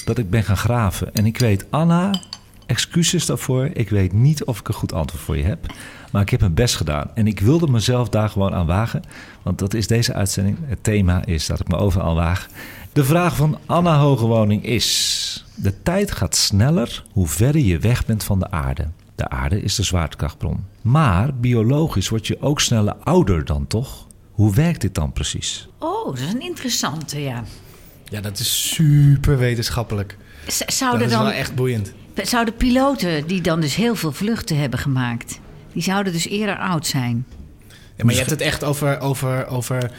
dat 0.04 0.18
ik 0.18 0.30
ben 0.30 0.44
gaan 0.44 0.56
graven. 0.56 1.14
En 1.14 1.26
ik 1.26 1.38
weet, 1.38 1.66
Anna, 1.70 2.20
excuses 2.66 3.26
daarvoor. 3.26 3.70
Ik 3.72 3.88
weet 3.88 4.12
niet 4.12 4.44
of 4.44 4.60
ik 4.60 4.68
een 4.68 4.74
goed 4.74 4.92
antwoord 4.92 5.22
voor 5.22 5.36
je 5.36 5.44
heb. 5.44 5.66
Maar 6.12 6.22
ik 6.22 6.30
heb 6.30 6.40
mijn 6.40 6.54
best 6.54 6.76
gedaan. 6.76 7.10
En 7.14 7.26
ik 7.26 7.40
wilde 7.40 7.68
mezelf 7.68 8.08
daar 8.08 8.28
gewoon 8.28 8.54
aan 8.54 8.66
wagen. 8.66 9.02
Want 9.42 9.58
dat 9.58 9.74
is 9.74 9.86
deze 9.86 10.14
uitzending. 10.14 10.58
Het 10.62 10.84
thema 10.84 11.24
is 11.24 11.46
dat 11.46 11.60
ik 11.60 11.68
me 11.68 11.76
overal 11.76 12.14
waag. 12.14 12.48
De 12.92 13.04
vraag 13.04 13.36
van 13.36 13.58
Anna 13.66 13.98
Hogewoning 13.98 14.64
is... 14.64 15.44
De 15.54 15.82
tijd 15.82 16.12
gaat 16.12 16.36
sneller 16.36 17.04
hoe 17.12 17.26
verder 17.26 17.60
je 17.60 17.78
weg 17.78 18.06
bent 18.06 18.24
van 18.24 18.38
de 18.38 18.50
aarde. 18.50 18.86
De 19.14 19.28
aarde 19.28 19.62
is 19.62 19.74
de 19.74 19.82
zwaartekrachtbron. 19.82 20.64
Maar 20.82 21.34
biologisch 21.34 22.08
word 22.08 22.26
je 22.26 22.40
ook 22.40 22.60
sneller 22.60 22.94
ouder 22.94 23.44
dan 23.44 23.66
toch? 23.66 24.06
Hoe 24.30 24.54
werkt 24.54 24.80
dit 24.80 24.94
dan 24.94 25.12
precies? 25.12 25.68
Oh, 25.78 26.04
dat 26.06 26.18
is 26.18 26.32
een 26.32 26.40
interessante, 26.42 27.20
ja. 27.22 27.44
Ja, 28.04 28.20
dat 28.20 28.38
is 28.38 28.74
super 28.74 29.38
wetenschappelijk. 29.38 30.16
Z- 30.46 30.58
Dat 30.58 30.72
Zouden, 30.72 31.06
is 31.06 31.12
dan, 31.12 31.22
wel 31.22 31.32
echt 31.32 31.54
boeiend. 31.54 31.92
zouden 32.14 32.54
piloten 32.56 33.26
die 33.26 33.40
dan 33.40 33.60
dus 33.60 33.74
heel 33.74 33.94
veel 33.94 34.12
vluchten 34.12 34.56
hebben 34.58 34.78
gemaakt... 34.78 35.40
die 35.72 35.82
zouden 35.82 36.12
dus 36.12 36.26
eerder 36.28 36.58
oud 36.58 36.86
zijn? 36.86 37.26
Ja, 37.96 38.04
maar 38.04 38.12
je 38.12 38.18
hebt 38.18 38.30
het 38.30 38.40
echt 38.40 38.64
over, 38.64 39.00
over, 39.00 39.46
over 39.46 39.90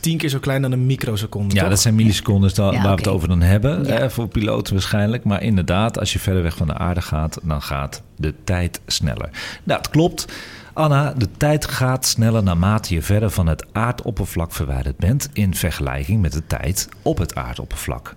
tien 0.00 0.18
keer 0.18 0.28
zo 0.28 0.38
klein 0.38 0.62
dan 0.62 0.72
een 0.72 0.86
microseconde. 0.86 1.54
Ja, 1.54 1.60
toch? 1.60 1.70
dat 1.70 1.80
zijn 1.80 1.94
millisecondes 1.94 2.56
Ja, 2.56 2.62
waar 2.70 2.82
we 2.82 2.88
het 2.88 3.08
over 3.08 3.28
dan 3.28 3.40
hebben. 3.40 3.84
Ja. 3.84 3.98
eh, 3.98 4.08
voor 4.08 4.28
piloten 4.28 4.74
waarschijnlijk. 4.74 5.24
Maar 5.24 5.42
inderdaad, 5.42 5.98
als 5.98 6.12
je 6.12 6.18
verder 6.18 6.42
weg 6.42 6.56
van 6.56 6.66
de 6.66 6.74
aarde 6.74 7.02
gaat, 7.02 7.38
dan 7.42 7.62
gaat 7.62 8.02
de 8.16 8.34
tijd 8.44 8.80
sneller. 8.86 9.30
Nou, 9.64 9.78
het 9.80 9.90
klopt. 9.90 10.32
Anna, 10.72 11.12
de 11.12 11.28
tijd 11.36 11.66
gaat 11.66 12.06
sneller 12.06 12.42
naarmate 12.42 12.94
je 12.94 13.02
verder 13.02 13.30
van 13.30 13.46
het 13.46 13.66
aardoppervlak 13.72 14.52
verwijderd 14.52 14.96
bent 14.96 15.28
in 15.32 15.54
vergelijking 15.54 16.20
met 16.20 16.32
de 16.32 16.46
tijd 16.46 16.88
op 17.02 17.18
het 17.18 17.34
aardoppervlak. 17.34 18.14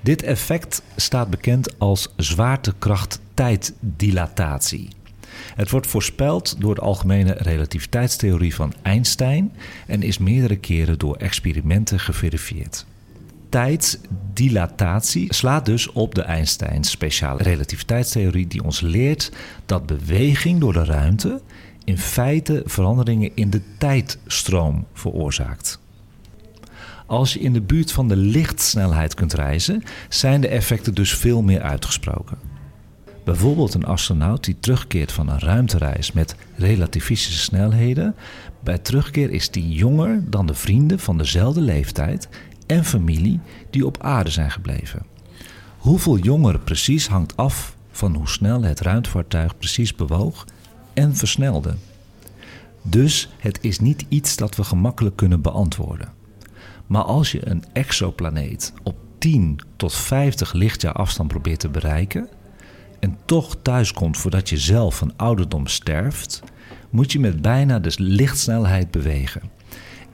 Dit 0.00 0.22
effect 0.22 0.82
staat 0.96 1.30
bekend 1.30 1.78
als 1.78 2.12
zwaartekracht-tijddilatatie. 2.16 4.88
Het 5.54 5.70
wordt 5.70 5.86
voorspeld 5.86 6.60
door 6.60 6.74
de 6.74 6.80
algemene 6.80 7.32
relativiteitstheorie 7.32 8.54
van 8.54 8.72
Einstein 8.82 9.52
en 9.86 10.02
is 10.02 10.18
meerdere 10.18 10.56
keren 10.56 10.98
door 10.98 11.16
experimenten 11.16 12.00
geverifieerd. 12.00 12.86
Tijdsdilatatie 13.48 15.34
slaat 15.34 15.66
dus 15.66 15.92
op 15.92 16.14
de 16.14 16.22
Einsteins 16.22 16.90
speciale 16.90 17.42
relativiteitstheorie 17.42 18.46
die 18.46 18.62
ons 18.62 18.80
leert 18.80 19.32
dat 19.66 19.86
beweging 19.86 20.60
door 20.60 20.72
de 20.72 20.84
ruimte 20.84 21.40
in 21.84 21.98
feite 21.98 22.62
veranderingen 22.64 23.30
in 23.34 23.50
de 23.50 23.60
tijdstroom 23.78 24.86
veroorzaakt. 24.92 25.78
Als 27.06 27.32
je 27.32 27.40
in 27.40 27.52
de 27.52 27.60
buurt 27.60 27.92
van 27.92 28.08
de 28.08 28.16
lichtsnelheid 28.16 29.14
kunt 29.14 29.32
reizen, 29.32 29.82
zijn 30.08 30.40
de 30.40 30.48
effecten 30.48 30.94
dus 30.94 31.14
veel 31.14 31.42
meer 31.42 31.62
uitgesproken. 31.62 32.38
Bijvoorbeeld 33.26 33.74
een 33.74 33.84
astronaut 33.84 34.44
die 34.44 34.56
terugkeert 34.60 35.12
van 35.12 35.28
een 35.28 35.38
ruimtereis 35.38 36.12
met 36.12 36.36
relativistische 36.56 37.40
snelheden. 37.40 38.14
Bij 38.60 38.78
terugkeer 38.78 39.30
is 39.30 39.50
die 39.50 39.68
jonger 39.68 40.30
dan 40.30 40.46
de 40.46 40.54
vrienden 40.54 40.98
van 40.98 41.18
dezelfde 41.18 41.60
leeftijd 41.60 42.28
en 42.66 42.84
familie 42.84 43.40
die 43.70 43.86
op 43.86 44.02
aarde 44.02 44.30
zijn 44.30 44.50
gebleven. 44.50 45.06
Hoeveel 45.78 46.18
jonger 46.18 46.58
precies 46.58 47.08
hangt 47.08 47.36
af 47.36 47.76
van 47.90 48.14
hoe 48.14 48.28
snel 48.28 48.62
het 48.62 48.80
ruimtevaartuig 48.80 49.58
precies 49.58 49.94
bewoog 49.94 50.44
en 50.94 51.16
versnelde. 51.16 51.74
Dus 52.82 53.28
het 53.38 53.58
is 53.60 53.80
niet 53.80 54.04
iets 54.08 54.36
dat 54.36 54.56
we 54.56 54.64
gemakkelijk 54.64 55.16
kunnen 55.16 55.40
beantwoorden. 55.40 56.12
Maar 56.86 57.04
als 57.04 57.32
je 57.32 57.48
een 57.48 57.64
exoplaneet 57.72 58.72
op 58.82 58.96
10 59.18 59.60
tot 59.76 59.94
50 59.94 60.52
lichtjaar 60.52 60.92
afstand 60.92 61.28
probeert 61.28 61.60
te 61.60 61.68
bereiken 61.68 62.28
en 62.98 63.18
toch 63.24 63.56
thuiskomt 63.62 64.16
voordat 64.16 64.48
je 64.48 64.56
zelf 64.56 64.96
van 64.96 65.12
ouderdom 65.16 65.66
sterft, 65.66 66.42
moet 66.90 67.12
je 67.12 67.20
met 67.20 67.42
bijna 67.42 67.78
de 67.78 67.92
lichtsnelheid 67.96 68.90
bewegen. 68.90 69.42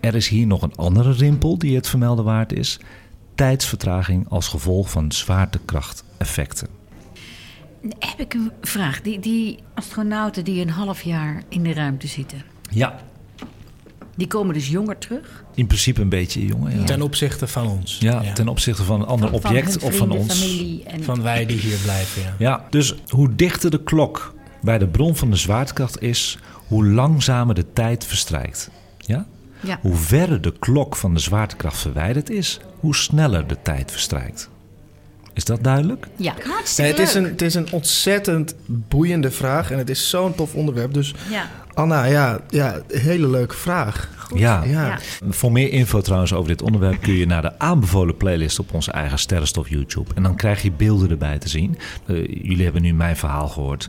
Er 0.00 0.14
is 0.14 0.28
hier 0.28 0.46
nog 0.46 0.62
een 0.62 0.74
andere 0.74 1.12
rimpel 1.12 1.58
die 1.58 1.76
het 1.76 1.88
vermelden 1.88 2.24
waard 2.24 2.52
is: 2.52 2.80
tijdsvertraging 3.34 4.28
als 4.28 4.48
gevolg 4.48 4.90
van 4.90 5.12
zwaartekrachteffecten. 5.12 6.68
Heb 7.98 8.18
ik 8.20 8.34
een 8.34 8.52
vraag. 8.60 9.00
Die, 9.00 9.18
die 9.18 9.58
astronauten 9.74 10.44
die 10.44 10.60
een 10.60 10.70
half 10.70 11.02
jaar 11.02 11.42
in 11.48 11.62
de 11.62 11.72
ruimte 11.72 12.06
zitten, 12.06 12.42
Ja, 12.70 13.00
die 14.16 14.26
komen 14.26 14.54
dus 14.54 14.68
jonger 14.68 14.98
terug? 14.98 15.44
in 15.54 15.66
principe 15.66 16.00
een 16.00 16.08
beetje 16.08 16.46
jongen. 16.46 16.78
Ja, 16.78 16.84
Ten 16.84 17.02
opzichte 17.02 17.46
van 17.46 17.66
ons. 17.66 17.96
ja, 18.00 18.32
ten 18.32 18.48
opzichte 18.48 18.82
van 18.82 19.00
een 19.00 19.06
ander 19.06 19.28
Van- 19.30 19.40
van 19.40 19.50
object 19.50 19.66
hun 19.74 19.82
of 19.82 19.96
van 19.96 20.06
vrienden, 20.08 20.18
ons. 20.18 20.38
familie 20.40 20.84
en... 20.84 21.02
Van 21.04 21.22
wij 21.22 21.46
die 21.46 21.58
hier 21.58 21.78
blijven, 21.82 22.22
ja. 22.22 22.34
Ja, 22.38 22.64
dus 22.70 22.94
hoe 23.08 23.34
dichter 23.36 23.70
de 23.70 23.82
klok 23.82 24.34
bij 24.60 24.78
de 24.78 24.86
bron 24.86 25.16
van 25.16 25.30
de 25.30 25.36
zwaartekracht 25.36 26.02
is, 26.02 26.38
hoe 26.66 26.86
langzamer 26.86 27.54
de 27.54 27.72
tijd 27.72 28.06
verstrijkt. 28.06 28.70
Ja? 28.98 29.26
Ja. 29.60 29.78
Hoe 29.82 29.94
verder 29.96 30.40
de 30.40 30.52
klok 30.58 30.96
van 30.96 31.14
de 31.14 31.20
zwaartekracht 31.20 31.78
verwijderd 31.78 32.30
is, 32.30 32.60
hoe 32.80 32.96
sneller 32.96 33.46
de 33.46 33.56
tijd 33.62 33.90
verstrijkt. 33.90 34.48
Is 35.34 35.44
dat 35.44 35.64
duidelijk? 35.64 36.08
Ja, 36.16 36.34
Nee, 36.34 36.46
hartstikke 36.46 36.90
het, 36.90 37.08
is 37.08 37.14
een, 37.14 37.24
het 37.24 37.42
is 37.42 37.54
een 37.54 37.72
ontzettend 37.72 38.54
boeiende 38.66 39.30
vraag 39.30 39.70
en 39.70 39.78
het 39.78 39.90
is 39.90 40.10
zo'n 40.10 40.34
tof 40.34 40.54
onderwerp. 40.54 40.94
Dus 40.94 41.14
Ja. 41.30 41.50
Anna, 41.74 42.04
ja, 42.04 42.40
ja 42.48 42.80
hele 42.88 43.28
leuke 43.28 43.54
vraag. 43.54 44.08
Ja. 44.34 44.62
Ja. 44.64 44.86
Ja. 44.86 44.98
Voor 45.28 45.52
meer 45.52 45.70
info 45.70 46.00
trouwens 46.00 46.32
over 46.32 46.48
dit 46.48 46.62
onderwerp 46.62 47.02
kun 47.02 47.14
je 47.14 47.26
naar 47.26 47.42
de 47.42 47.58
aanbevolen 47.58 48.16
playlist 48.16 48.58
op 48.58 48.74
onze 48.74 48.90
eigen 48.90 49.18
Sterrenstof 49.18 49.68
YouTube. 49.68 50.14
En 50.14 50.22
dan 50.22 50.36
krijg 50.36 50.62
je 50.62 50.72
beelden 50.72 51.10
erbij 51.10 51.38
te 51.38 51.48
zien. 51.48 51.78
Eh, 52.06 52.16
jullie 52.26 52.64
hebben 52.64 52.82
nu 52.82 52.94
mijn 52.94 53.16
verhaal 53.16 53.48
gehoord. 53.48 53.88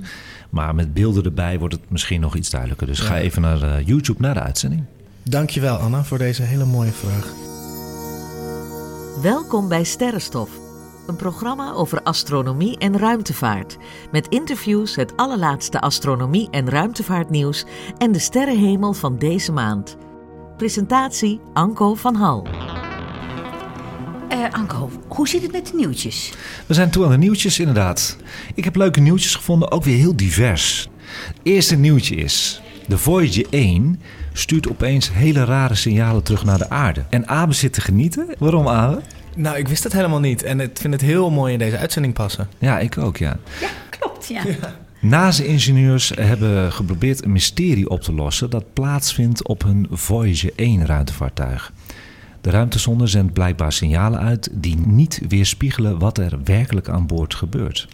Maar 0.49 0.75
met 0.75 0.93
beelden 0.93 1.23
erbij 1.23 1.59
wordt 1.59 1.73
het 1.73 1.89
misschien 1.89 2.21
nog 2.21 2.35
iets 2.35 2.49
duidelijker. 2.49 2.87
Dus 2.87 2.99
ga 2.99 3.17
even 3.17 3.41
naar 3.41 3.61
eh, 3.61 3.87
YouTube, 3.87 4.21
naar 4.21 4.33
de 4.33 4.39
uitzending. 4.39 4.83
Dankjewel 5.23 5.75
Anna 5.75 6.03
voor 6.03 6.17
deze 6.17 6.41
hele 6.41 6.65
mooie 6.65 6.91
vraag. 6.91 7.33
Welkom 9.21 9.67
bij 9.67 9.83
Sterrenstof, 9.83 10.49
een 11.07 11.15
programma 11.15 11.71
over 11.71 12.01
astronomie 12.01 12.77
en 12.77 12.97
ruimtevaart. 12.97 13.77
Met 14.11 14.27
interviews, 14.27 14.95
het 14.95 15.17
allerlaatste 15.17 15.81
astronomie- 15.81 16.49
en 16.49 16.69
ruimtevaartnieuws 16.69 17.65
en 17.97 18.11
de 18.11 18.19
sterrenhemel 18.19 18.93
van 18.93 19.17
deze 19.17 19.51
maand. 19.51 19.97
Presentatie 20.57 21.39
Anko 21.53 21.95
van 21.95 22.15
Hal. 22.15 22.47
Eh, 24.29 24.49
Anko, 24.51 24.89
hoe 25.07 25.27
zit 25.27 25.41
het 25.41 25.51
met 25.51 25.67
de 25.67 25.75
nieuwtjes? 25.75 26.33
We 26.65 26.73
zijn 26.73 26.91
toe 26.91 27.03
aan 27.03 27.11
de 27.11 27.17
nieuwtjes, 27.17 27.59
inderdaad. 27.59 28.17
Ik 28.55 28.63
heb 28.63 28.75
leuke 28.75 28.99
nieuwtjes 28.99 29.35
gevonden, 29.35 29.71
ook 29.71 29.83
weer 29.83 29.97
heel 29.97 30.15
divers. 30.15 30.89
Het 31.27 31.39
eerste 31.43 31.75
nieuwtje 31.75 32.15
is... 32.15 32.61
De 32.87 32.97
Voyager 32.97 33.45
1 33.49 34.01
stuurt 34.33 34.69
opeens 34.69 35.13
hele 35.13 35.43
rare 35.43 35.75
signalen 35.75 36.23
terug 36.23 36.45
naar 36.45 36.57
de 36.57 36.69
aarde. 36.69 37.03
En 37.09 37.27
Abe 37.27 37.53
zit 37.53 37.73
te 37.73 37.81
genieten. 37.81 38.27
Waarom, 38.39 38.67
Abe? 38.67 39.01
Nou, 39.35 39.57
ik 39.57 39.67
wist 39.67 39.83
het 39.83 39.93
helemaal 39.93 40.19
niet 40.19 40.43
en 40.43 40.59
ik 40.59 40.77
vind 40.77 40.93
het 40.93 41.01
heel 41.01 41.31
mooi 41.31 41.53
in 41.53 41.59
deze 41.59 41.77
uitzending 41.77 42.13
passen. 42.13 42.47
Ja, 42.57 42.79
ik 42.79 42.97
ook, 42.97 43.17
ja. 43.17 43.37
Ja, 43.61 43.69
klopt, 43.89 44.27
ja. 44.27 44.43
NASA-ingenieurs 44.99 46.11
hebben 46.15 46.71
geprobeerd 46.71 47.23
een 47.23 47.31
mysterie 47.31 47.89
op 47.89 48.01
te 48.01 48.13
lossen... 48.13 48.49
dat 48.49 48.73
plaatsvindt 48.73 49.47
op 49.47 49.63
hun 49.63 49.87
Voyager 49.91 50.51
1 50.55 50.85
ruimtevaartuig. 50.85 51.73
De 52.41 52.49
ruimtesonde 52.49 53.07
zendt 53.07 53.33
blijkbaar 53.33 53.71
signalen 53.71 54.19
uit... 54.19 54.49
die 54.51 54.77
niet 54.77 55.21
weerspiegelen 55.27 55.99
wat 55.99 56.17
er 56.17 56.39
werkelijk 56.43 56.89
aan 56.89 57.07
boord 57.07 57.35
gebeurt. 57.35 57.87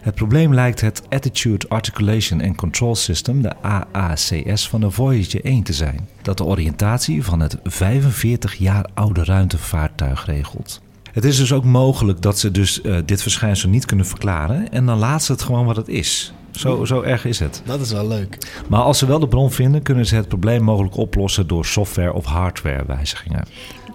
Het 0.00 0.14
probleem 0.14 0.54
lijkt 0.54 0.80
het 0.80 1.02
Attitude 1.08 1.68
Articulation 1.68 2.42
and 2.42 2.56
Control 2.56 2.94
System, 2.94 3.42
de 3.42 3.54
AACS, 3.62 4.68
van 4.68 4.80
de 4.80 4.90
Voyager 4.90 5.44
1 5.44 5.62
te 5.62 5.72
zijn, 5.72 6.08
dat 6.22 6.36
de 6.36 6.44
oriëntatie 6.44 7.24
van 7.24 7.40
het 7.40 7.56
45 7.64 8.54
jaar 8.54 8.88
oude 8.94 9.24
ruimtevaartuig 9.24 10.26
regelt. 10.26 10.80
Het 11.12 11.24
is 11.24 11.36
dus 11.36 11.52
ook 11.52 11.64
mogelijk 11.64 12.22
dat 12.22 12.38
ze 12.38 12.50
dus 12.50 12.80
eh, 12.80 12.96
dit 13.04 13.22
verschijnsel 13.22 13.68
niet 13.68 13.84
kunnen 13.86 14.06
verklaren 14.06 14.72
en 14.72 14.86
dan 14.86 14.98
laat 14.98 15.22
ze 15.22 15.32
het 15.32 15.42
gewoon 15.42 15.66
wat 15.66 15.76
het 15.76 15.88
is. 15.88 16.32
Zo, 16.50 16.84
zo 16.84 17.02
erg 17.02 17.24
is 17.24 17.38
het. 17.38 17.62
Dat 17.64 17.80
is 17.80 17.92
wel 17.92 18.08
leuk. 18.08 18.38
Maar 18.68 18.80
als 18.80 18.98
ze 18.98 19.06
wel 19.06 19.18
de 19.18 19.28
bron 19.28 19.50
vinden, 19.50 19.82
kunnen 19.82 20.06
ze 20.06 20.14
het 20.16 20.28
probleem 20.28 20.62
mogelijk 20.62 20.96
oplossen 20.96 21.46
door 21.46 21.66
software- 21.66 22.12
of 22.12 22.24
hardwarewijzigingen. 22.24 23.44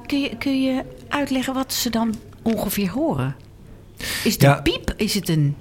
Kun 0.06 0.22
je, 0.22 0.38
kun 0.38 0.62
je 0.62 0.84
uitleggen 1.08 1.54
wat 1.54 1.74
ze 1.74 1.90
dan 1.90 2.16
ongeveer 2.42 2.90
horen? 2.90 3.36
Is 4.24 4.34
het 4.34 4.42
Ja. 4.42 4.58
een 4.58 4.64
piep? 4.64 4.94
Is 4.98 5.14
het 5.14 5.30
een... 5.30 5.56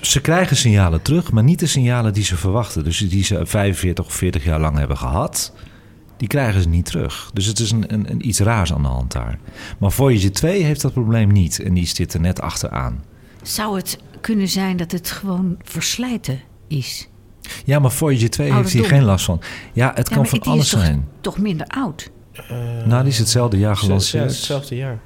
Ze 0.00 0.20
krijgen 0.20 0.56
signalen 0.56 1.02
terug, 1.02 1.32
maar 1.32 1.42
niet 1.44 1.58
de 1.58 1.66
signalen 1.66 2.12
die 2.12 2.24
ze 2.24 2.36
verwachten. 2.36 2.84
Dus 2.84 2.98
die 2.98 3.24
ze 3.24 3.46
45 3.46 4.04
of 4.06 4.12
40 4.14 4.44
jaar 4.44 4.60
lang 4.60 4.78
hebben 4.78 4.96
gehad, 4.96 5.52
die 6.16 6.28
krijgen 6.28 6.62
ze 6.62 6.68
niet 6.68 6.84
terug. 6.84 7.30
Dus 7.32 7.46
het 7.46 7.58
is 7.58 7.70
een, 7.70 7.92
een, 7.92 8.10
een 8.10 8.28
iets 8.28 8.38
raars 8.40 8.72
aan 8.72 8.82
de 8.82 8.88
hand 8.88 9.12
daar. 9.12 9.38
Maar 9.78 9.92
Voyager 9.92 10.32
2 10.32 10.62
heeft 10.62 10.80
dat 10.82 10.92
probleem 10.92 11.32
niet 11.32 11.60
en 11.60 11.74
die 11.74 11.86
zit 11.86 12.14
er 12.14 12.20
net 12.20 12.40
achteraan. 12.40 13.04
Zou 13.42 13.76
het 13.76 13.98
kunnen 14.20 14.48
zijn 14.48 14.76
dat 14.76 14.92
het 14.92 15.10
gewoon 15.10 15.56
verslijten 15.62 16.40
is? 16.68 17.08
Ja, 17.64 17.78
maar 17.78 17.90
Voyager 17.92 18.30
2 18.30 18.52
heeft 18.52 18.72
hier 18.72 18.84
geen 18.84 19.02
last 19.04 19.24
van. 19.24 19.40
Ja, 19.72 19.88
het 19.94 19.96
Ja, 20.08 20.14
kan 20.14 20.16
maar 20.16 20.26
van 20.26 20.40
alles 20.40 20.64
is 20.64 20.70
toch, 20.70 20.80
zijn. 20.80 21.08
toch 21.20 21.38
minder 21.38 21.66
oud? 21.66 22.10
Nou, 22.86 23.02
die 23.02 23.12
is 23.12 23.18
hetzelfde 23.18 23.58
jaar 23.58 23.70
Ja, 23.74 23.80
gelanceerd. 23.80 24.24
hetzelfde 24.24 24.76
jaar. 24.76 25.00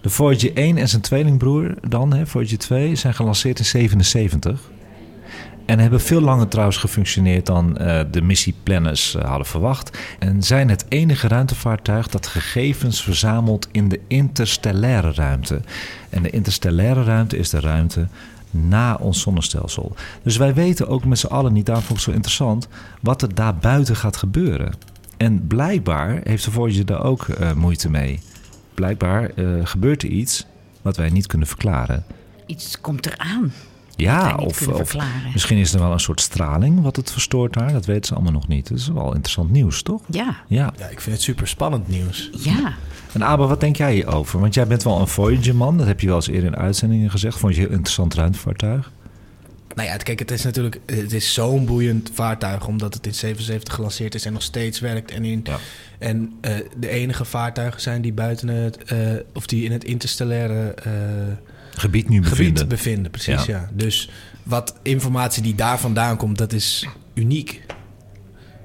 De 0.00 0.10
Voyager 0.10 0.56
1 0.56 0.76
en 0.76 0.88
zijn 0.88 1.02
tweelingbroer 1.02 1.74
dan, 1.88 2.12
hè, 2.12 2.26
Voyager 2.26 2.58
2, 2.58 2.94
zijn 2.94 3.14
gelanceerd 3.14 3.58
in 3.58 3.64
77. 3.64 4.70
En 5.64 5.78
hebben 5.78 6.00
veel 6.00 6.20
langer 6.20 6.48
trouwens 6.48 6.76
gefunctioneerd 6.76 7.46
dan 7.46 7.78
eh, 7.78 8.00
de 8.10 8.22
missieplanners 8.22 9.14
eh, 9.14 9.24
hadden 9.24 9.46
verwacht. 9.46 9.98
En 10.18 10.42
zijn 10.42 10.68
het 10.68 10.84
enige 10.88 11.28
ruimtevaartuig 11.28 12.08
dat 12.08 12.26
gegevens 12.26 13.02
verzamelt 13.02 13.68
in 13.72 13.88
de 13.88 14.00
interstellaire 14.08 15.12
ruimte. 15.12 15.60
En 16.10 16.22
de 16.22 16.30
interstellaire 16.30 17.02
ruimte 17.02 17.36
is 17.36 17.50
de 17.50 17.60
ruimte 17.60 18.06
na 18.50 18.94
ons 18.94 19.20
zonnestelsel. 19.20 19.94
Dus 20.22 20.36
wij 20.36 20.54
weten 20.54 20.88
ook 20.88 21.04
met 21.04 21.18
z'n 21.18 21.26
allen 21.26 21.52
niet, 21.52 21.66
daarom 21.66 21.84
vond 21.84 22.00
zo 22.00 22.10
interessant, 22.10 22.68
wat 23.00 23.22
er 23.22 23.34
daar 23.34 23.56
buiten 23.56 23.96
gaat 23.96 24.16
gebeuren. 24.16 24.72
En 25.16 25.46
blijkbaar 25.46 26.20
heeft 26.24 26.44
de 26.44 26.50
Voyager 26.50 26.86
daar 26.86 27.04
ook 27.04 27.28
eh, 27.28 27.52
moeite 27.52 27.90
mee. 27.90 28.20
Blijkbaar 28.80 29.30
eh, 29.34 29.46
gebeurt 29.64 30.02
er 30.02 30.08
iets 30.08 30.46
wat 30.82 30.96
wij 30.96 31.10
niet 31.10 31.26
kunnen 31.26 31.46
verklaren. 31.46 32.04
Iets 32.46 32.80
komt 32.80 33.06
eraan. 33.06 33.52
Ja, 33.96 34.36
of, 34.36 34.68
of 34.68 34.96
misschien 35.32 35.58
is 35.58 35.72
er 35.72 35.80
wel 35.80 35.92
een 35.92 36.00
soort 36.00 36.20
straling 36.20 36.82
wat 36.82 36.96
het 36.96 37.12
verstoort 37.12 37.52
daar. 37.52 37.72
Dat 37.72 37.84
weten 37.86 38.04
ze 38.04 38.14
allemaal 38.14 38.32
nog 38.32 38.48
niet. 38.48 38.68
Dat 38.68 38.78
is 38.78 38.88
wel 38.88 39.06
interessant 39.06 39.50
nieuws, 39.50 39.82
toch? 39.82 40.02
Ja, 40.06 40.36
Ja. 40.46 40.72
Ja, 40.78 40.86
ik 40.88 41.00
vind 41.00 41.16
het 41.16 41.24
super 41.24 41.48
spannend 41.48 41.88
nieuws. 41.88 42.30
ja. 42.32 42.72
En 43.12 43.22
Abba, 43.22 43.46
wat 43.46 43.60
denk 43.60 43.76
jij 43.76 43.92
hierover? 43.92 44.40
Want 44.40 44.54
jij 44.54 44.66
bent 44.66 44.82
wel 44.82 45.00
een 45.00 45.08
Voyager-man. 45.08 45.76
Dat 45.76 45.86
heb 45.86 46.00
je 46.00 46.06
wel 46.06 46.16
eens 46.16 46.28
eerder 46.28 46.52
in 46.52 46.56
uitzendingen 46.56 47.10
gezegd. 47.10 47.38
Vond 47.38 47.54
je 47.54 47.60
een 47.60 47.66
heel 47.66 47.76
interessant 47.76 48.14
ruimtevaartuig? 48.14 48.90
Nou 49.74 49.88
ja, 49.88 49.96
kijk, 49.96 50.18
het 50.18 50.30
is 50.30 50.42
natuurlijk 50.42 50.80
het 50.86 51.12
is 51.12 51.32
zo'n 51.34 51.66
boeiend 51.66 52.10
vaartuig... 52.14 52.66
omdat 52.66 52.94
het 52.94 53.06
in 53.06 53.14
77 53.14 53.74
gelanceerd 53.74 54.14
is 54.14 54.24
en 54.24 54.32
nog 54.32 54.42
steeds 54.42 54.80
werkt. 54.80 55.10
En, 55.10 55.24
in, 55.24 55.40
Ja. 55.44 55.58
en 55.98 56.32
eh, 56.40 56.54
de 56.78 56.88
enige 56.88 57.24
vaartuigen 57.24 57.80
zijn 57.80 58.02
die 58.02 58.12
buiten 58.12 58.48
het... 58.48 58.84
eh, 58.84 58.98
of 59.34 59.46
die 59.46 59.64
in 59.64 59.72
het 59.72 59.84
interstellaire 59.84 60.70
eh, 60.74 60.92
Gebied 61.74 62.08
nu 62.08 62.16
gebied 62.16 62.36
bevinden. 62.36 62.68
bevinden. 62.68 63.10
Precies, 63.10 63.44
Ja. 63.44 63.56
ja. 63.56 63.70
Dus 63.72 64.10
wat 64.42 64.74
informatie 64.82 65.42
die 65.42 65.54
daar 65.54 65.78
vandaan 65.80 66.16
komt, 66.16 66.38
dat 66.38 66.52
is 66.52 66.86
uniek. 67.14 67.62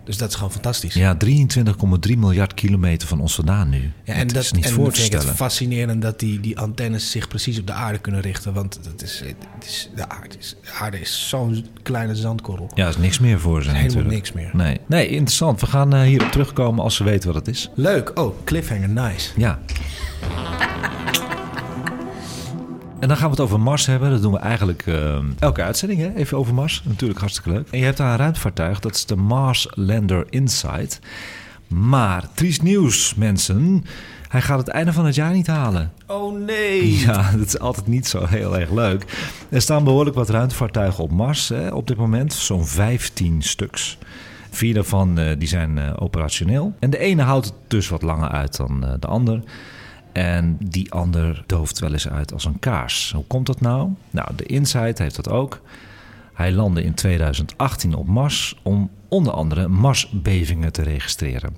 Dus 0.06 0.18
dat 0.18 0.30
is 0.30 0.36
gewoon 0.36 0.52
fantastisch. 0.52 0.94
Ja, 0.94 1.18
23,3 1.26 2.18
miljard 2.18 2.54
kilometer 2.54 3.08
van 3.08 3.20
ons 3.20 3.36
vandaan 3.36 3.70
nu. 3.70 3.92
Ja, 4.04 4.14
en 4.14 4.28
dat 4.28 4.36
dat 4.36 4.44
is 4.44 4.52
niet 4.52 4.66
en 4.66 4.72
voor 4.72 4.86
te 4.86 4.92
vind 4.94 5.06
ik 5.06 5.12
het 5.12 5.22
stellen. 5.22 5.38
fascinerend 5.38 6.02
dat 6.02 6.20
die, 6.20 6.40
die 6.40 6.60
antennes 6.60 7.12
zich 7.12 7.28
precies 7.28 7.60
op 7.60 7.68
de 7.68 7.74
aarde 7.74 7.98
kunnen 7.98 8.22
richten. 8.22 8.54
Want 8.54 8.80
dat 8.84 9.02
is, 9.02 9.20
het 9.26 9.66
is, 9.66 9.90
de, 9.96 10.10
aarde 10.10 10.36
is, 10.40 10.56
de 10.62 10.72
aarde 10.72 11.00
is 11.00 11.30
zo'n 11.30 11.66
kleine 11.84 12.16
zandkorrel. 12.16 12.72
Ja, 12.76 12.84
er 12.84 12.90
is 12.90 12.98
niks 12.98 13.20
meer 13.20 13.40
voor 13.40 13.62
ze 13.64 13.68
Helemaal 13.68 13.88
natuurlijk. 13.88 14.14
niks 14.14 14.32
meer. 14.32 14.50
Nee. 14.54 14.80
nee, 14.86 15.08
interessant. 15.08 15.62
We 15.62 15.68
gaan 15.68 15.94
eh, 15.94 16.02
hierop 16.02 16.32
terugkomen 16.32 16.84
als 16.84 16.96
ze 16.96 17.04
weten 17.04 17.34
wat 17.34 17.46
het 17.46 17.56
is. 17.56 17.70
Leuk. 17.74 18.20
Oh, 18.20 18.36
cliffhanger, 18.44 18.90
nice. 18.90 19.30
Ja. 19.36 19.60
En 23.06 23.12
dan 23.12 23.20
gaan 23.20 23.30
we 23.30 23.36
het 23.36 23.46
over 23.46 23.60
Mars 23.60 23.86
hebben. 23.86 24.10
Dat 24.10 24.22
doen 24.22 24.32
we 24.32 24.40
eigenlijk 24.40 24.88
eh, 24.88 25.18
elke 25.40 25.64
uitzending, 25.64 26.00
hè? 26.02 26.14
even 26.14 26.38
over 26.38 26.54
Mars. 26.54 26.82
Natuurlijk 26.86 27.20
hartstikke 27.20 27.50
leuk. 27.50 27.68
En 27.72 27.78
je 27.78 27.84
hebt 27.84 27.98
daar 27.98 28.12
een 28.12 28.18
ruimtevaartuig, 28.18 28.80
dat 28.80 28.96
is 28.96 29.06
de 29.06 29.16
Mars 29.16 29.68
Lander 29.74 30.26
Insight. 30.30 31.00
Maar, 31.68 32.28
triest 32.34 32.62
nieuws, 32.62 33.16
mensen. 33.16 33.86
Hij 34.28 34.42
gaat 34.42 34.58
het 34.58 34.68
einde 34.68 34.94
van 34.94 35.06
het 35.06 35.16
jaar 35.16 35.34
niet 35.34 35.48
halen. 35.48 35.92
Oh 36.08 36.40
nee. 36.40 36.98
Ja, 37.06 37.32
dat 37.32 37.48
is 37.48 37.60
altijd 37.60 37.88
niet 37.88 38.08
zo 38.08 38.26
heel 38.26 38.60
erg 38.60 38.72
leuk. 38.72 39.06
Er 39.50 39.62
staan 39.62 39.84
behoorlijk 39.84 40.16
wat 40.16 40.30
ruimtevaartuigen 40.30 41.04
op 41.04 41.12
Mars 41.12 41.50
hè, 41.50 41.70
op 41.70 41.88
dit 41.88 41.98
moment. 41.98 42.34
Zo'n 42.34 42.66
15 42.66 43.42
stuks. 43.42 43.98
Vier 44.50 44.74
daarvan 44.74 45.20
eh, 45.20 45.32
die 45.38 45.48
zijn 45.48 45.78
eh, 45.78 45.94
operationeel. 45.96 46.74
En 46.80 46.90
de 46.90 46.98
ene 46.98 47.22
houdt 47.22 47.46
het 47.46 47.56
dus 47.68 47.90
wat 47.90 48.02
langer 48.02 48.30
uit 48.30 48.58
dan 48.58 48.86
eh, 48.86 48.94
de 49.00 49.08
ander. 49.08 49.42
En 50.16 50.58
die 50.60 50.92
ander 50.92 51.44
dooft 51.46 51.80
wel 51.80 51.92
eens 51.92 52.10
uit 52.10 52.34
als 52.34 52.46
een 52.46 52.60
kaars. 52.60 53.12
Hoe 53.12 53.24
komt 53.24 53.46
dat 53.46 53.62
nou? 53.62 53.90
Nou, 54.10 54.36
de 54.36 54.44
Insight 54.44 54.98
heeft 54.98 55.16
dat 55.16 55.30
ook. 55.30 55.62
Hij 56.34 56.52
landde 56.52 56.84
in 56.84 56.94
2018 56.94 57.96
op 57.96 58.08
Mars 58.08 58.60
om 58.64 58.90
onder 59.08 59.34
andere 59.34 59.68
Marsbevingen 59.68 60.72
te 60.72 60.82
registreren. 60.82 61.56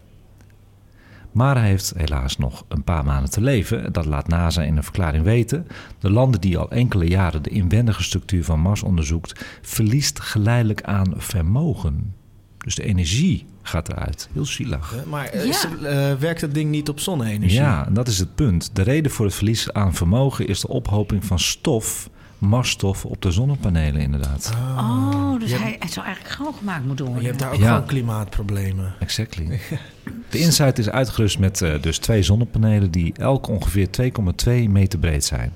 Maar 1.32 1.58
hij 1.58 1.68
heeft 1.68 1.94
helaas 1.98 2.38
nog 2.38 2.66
een 2.68 2.84
paar 2.84 3.06
maanden 3.06 3.32
te 3.32 3.42
leven. 3.42 3.94
Dat 3.94 4.06
laat 4.06 4.28
NASA 4.28 4.62
in 4.62 4.78
een 4.78 4.84
verklaring 4.84 5.24
weten. 5.24 5.68
De 6.00 6.10
landen 6.10 6.42
die 6.42 6.58
al 6.58 6.72
enkele 6.72 7.08
jaren 7.08 7.44
de 7.44 7.50
inwendige 7.50 8.04
structuur 8.04 8.44
van 8.44 8.60
Mars 8.60 8.84
onderzoekt, 8.84 9.46
verliest 9.62 10.20
geleidelijk 10.20 10.84
aan 10.84 11.14
vermogen. 11.18 12.14
Dus 12.58 12.76
de 12.76 12.84
energie 12.84 13.46
gaat 13.68 13.90
eruit. 13.90 14.30
Heel 14.34 14.46
zielig. 14.46 14.96
Eh, 14.96 15.04
Maar 15.10 15.26
eh, 15.26 15.46
Ja. 15.46 15.54
ze- 15.54 15.88
eh, 15.88 16.20
werkt 16.22 16.42
dat 16.42 16.54
ding 16.54 16.70
niet 16.72 16.90
op 16.90 17.00
zonne-energie? 17.00 17.60
Ja, 17.60 17.86
en 17.88 17.94
dat 17.94 18.08
is 18.08 18.20
het 18.20 18.36
punt. 18.36 18.70
De 18.74 18.82
reden 18.82 19.12
voor 19.12 19.26
het 19.26 19.36
verlies 19.36 19.74
aan 19.74 19.94
vermogen 19.94 20.48
is 20.48 20.60
de 20.62 20.68
ophoping 20.68 21.26
van 21.26 21.40
stof, 21.40 22.10
marsstof 22.38 23.06
op 23.06 23.22
de 23.22 23.32
zonnepanelen 23.32 24.02
inderdaad. 24.02 24.52
Oh, 24.78 25.40
dus 25.40 25.52
hij, 25.52 25.76
hij 25.80 25.90
zou 25.90 26.06
eigenlijk 26.06 26.36
schoongemaakt 26.36 26.86
moeten 26.86 27.06
worden. 27.06 27.24
Je 27.24 27.30
hebt 27.30 27.42
daar 27.42 27.52
ook 27.54 27.60
Ja. 27.60 27.72
gewoon 27.74 27.88
klimaatproblemen. 27.88 28.94
Exactly. 29.00 29.60
De 30.30 30.40
Insight 30.40 30.78
is 30.80 30.90
uitgerust 30.90 31.40
met 31.40 31.66
dus 31.82 31.98
twee 31.98 32.24
zonnepanelen 32.24 32.92
die 32.92 33.14
elk 33.18 33.48
ongeveer 33.48 33.88
2,2 33.92 34.70
meter 34.70 35.00
breed 35.00 35.26
zijn. 35.26 35.52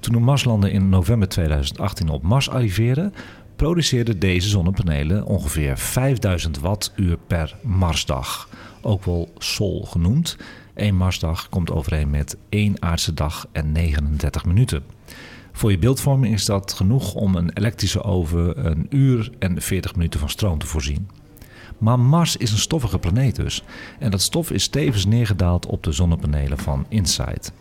Toen 0.00 0.12
de 0.12 0.18
Marslander 0.20 0.70
in 0.70 0.88
november 0.88 1.28
2018 1.28 2.08
op 2.08 2.22
Mars 2.22 2.50
arriveerde, 2.50 3.10
produceerden 3.56 4.18
deze 4.18 4.48
zonnepanelen 4.48 5.26
ongeveer 5.26 5.78
5000 5.78 6.58
wattuur 6.58 7.18
per 7.26 7.56
Marsdag. 7.62 8.48
Ook 8.80 9.04
wel 9.04 9.32
Sol 9.38 9.84
genoemd. 9.84 10.36
Eén 10.74 10.96
Marsdag 10.96 11.48
komt 11.48 11.70
overeen 11.70 12.10
met 12.10 12.36
één 12.48 12.82
aardse 12.82 13.14
dag 13.14 13.46
en 13.52 13.72
39 13.72 14.44
minuten. 14.44 14.82
Voor 15.52 15.70
je 15.70 15.78
beeldvorming 15.78 16.34
is 16.34 16.44
dat 16.44 16.72
genoeg 16.72 17.14
om 17.14 17.34
een 17.34 17.50
elektrische 17.50 18.02
oven 18.02 18.66
een 18.66 18.86
uur 18.90 19.30
en 19.38 19.62
40 19.62 19.94
minuten 19.94 20.20
van 20.20 20.28
stroom 20.28 20.58
te 20.58 20.66
voorzien. 20.66 21.08
Maar 21.78 22.00
Mars 22.00 22.36
is 22.36 22.52
een 22.52 22.58
stoffige 22.58 22.98
planeet 22.98 23.36
dus. 23.36 23.62
En 23.98 24.10
dat 24.10 24.22
stof 24.22 24.50
is 24.50 24.68
tevens 24.68 25.06
neergedaald 25.06 25.66
op 25.66 25.82
de 25.82 25.92
zonnepanelen 25.92 26.58
van 26.58 26.86
InSight. 26.88 27.52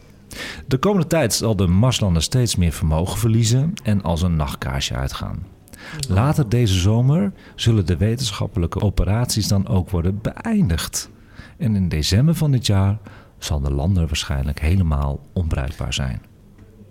De 0.68 0.78
komende 0.78 1.08
tijd 1.08 1.34
zal 1.34 1.56
de 1.56 1.68
Marslander 1.68 2.22
steeds 2.22 2.56
meer 2.56 2.72
vermogen 2.72 3.20
verliezen 3.20 3.74
en 3.84 4.02
als 4.02 4.22
een 4.22 4.36
nachtkaarsje 4.36 4.94
uitgaan. 4.94 5.53
Later 6.10 6.50
deze 6.50 6.80
zomer 6.80 7.32
zullen 7.56 7.86
de 7.86 7.98
wetenschappelijke 7.98 8.82
operaties 8.82 9.48
dan 9.48 9.68
ook 9.68 9.90
worden 9.90 10.20
beëindigd. 10.22 11.10
En 11.58 11.76
in 11.76 11.90
december 11.90 12.36
van 12.36 12.52
dit 12.52 12.66
jaar 12.66 12.98
zal 13.38 13.60
de 13.60 13.74
lander 13.74 14.08
waarschijnlijk 14.08 14.60
helemaal 14.60 15.20
onbruikbaar 15.34 15.94
zijn. 15.94 16.22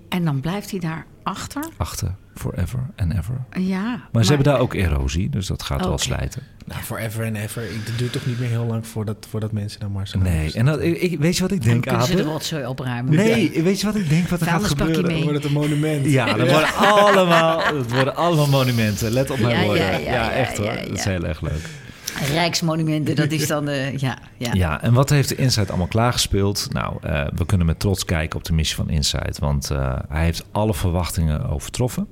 En 0.09 0.25
dan 0.25 0.41
blijft 0.41 0.71
hij 0.71 0.81
daar 0.81 1.07
achter? 1.23 1.65
Achter, 1.77 2.15
forever 2.35 2.79
and 2.97 3.13
ever. 3.13 3.45
Ja. 3.61 4.01
Maar, 4.13 4.23
ze 4.25 4.33
hebben 4.33 4.53
daar 4.53 4.61
ook 4.61 4.75
erosie, 4.75 5.29
dus 5.31 5.47
dat 5.47 5.63
gaat 5.63 5.85
wel 5.85 5.99
slijten. 5.99 6.43
Nou, 6.67 6.83
forever 6.83 7.25
and 7.27 7.37
ever. 7.37 7.63
Ik- 7.63 7.81
Het 7.85 7.99
duurt 7.99 8.13
toch 8.13 8.27
niet 8.27 8.39
meer 8.41 8.49
heel 8.49 8.65
lang 8.67 8.87
voordat, 8.87 9.27
voordat 9.31 9.53
mensen 9.53 9.81
naar 9.81 9.91
Mars 9.91 10.11
gaan. 10.11 10.23
Nee, 10.23 10.53
en 10.53 10.65
dat, 10.65 10.81
ik, 10.81 11.01
ik- 11.01 11.19
weet 11.19 11.37
je 11.37 11.43
wat 11.43 11.53
ik 11.53 11.61
Dan 11.61 11.69
denk, 11.71 11.83
kunnen 11.83 12.07
ze 12.07 12.15
de 12.17 12.23
rotzooi 12.23 12.67
opruimen. 12.67 13.15
Nee, 13.15 13.63
weet 13.63 13.81
je 13.81 13.87
wat 13.87 13.95
ik 13.97 14.09
denk 14.09 14.29
wat 14.29 14.41
er 14.41 14.47
gaat 14.47 14.65
gebeuren? 14.65 15.07
mee. 15.07 15.23
wordt 15.23 15.37
het 15.37 15.45
een 15.45 15.53
monument. 15.53 16.07
Ja, 16.07 16.33
dat 16.33 16.49
worden 16.51 16.75
allemaal, 16.75 17.73
dat 17.73 17.91
worden 17.93 18.17
allemaal 18.17 18.49
monumenten. 18.49 19.11
Let 19.11 19.31
op 19.31 19.39
mijn 19.39 19.59
Ja, 19.59 19.65
woorden. 19.65 19.85
ja, 19.85 19.91
Ja, 19.91 19.99
ja, 19.99 20.13
ja, 20.13 20.31
echt 20.33 20.57
hoor. 20.57 20.67
ja, 20.67 20.77
Dat 20.77 20.99
is 20.99 21.05
heel 21.05 21.25
erg 21.27 21.41
leuk. 21.41 21.69
Rijksmonumenten, 22.33 23.17
dat 23.17 23.31
is 23.31 23.47
dan 23.47 23.65
de... 23.65 23.93
Ja, 23.97 24.19
ja. 24.37 24.53
Ja, 24.53 24.83
en 24.83 24.93
wat 24.93 25.11
heeft 25.11 25.29
de 25.29 25.35
Insight 25.35 25.69
allemaal 25.69 25.87
klaargespeeld? 25.87 26.69
Nou, 26.73 26.97
eh, 27.03 27.27
we 27.35 27.47
kunnen 27.47 27.67
met 27.67 27.81
trots 27.81 28.05
kijken 28.05 28.39
op 28.39 28.45
de 28.45 28.53
missie 28.53 28.77
van 28.77 28.91
Insight. 28.91 29.39
Want 29.39 29.71
eh, 29.71 29.99
hij 30.09 30.25
heeft 30.25 30.45
alle 30.51 30.75
verwachtingen 30.75 31.49
overtroffen. 31.49 32.07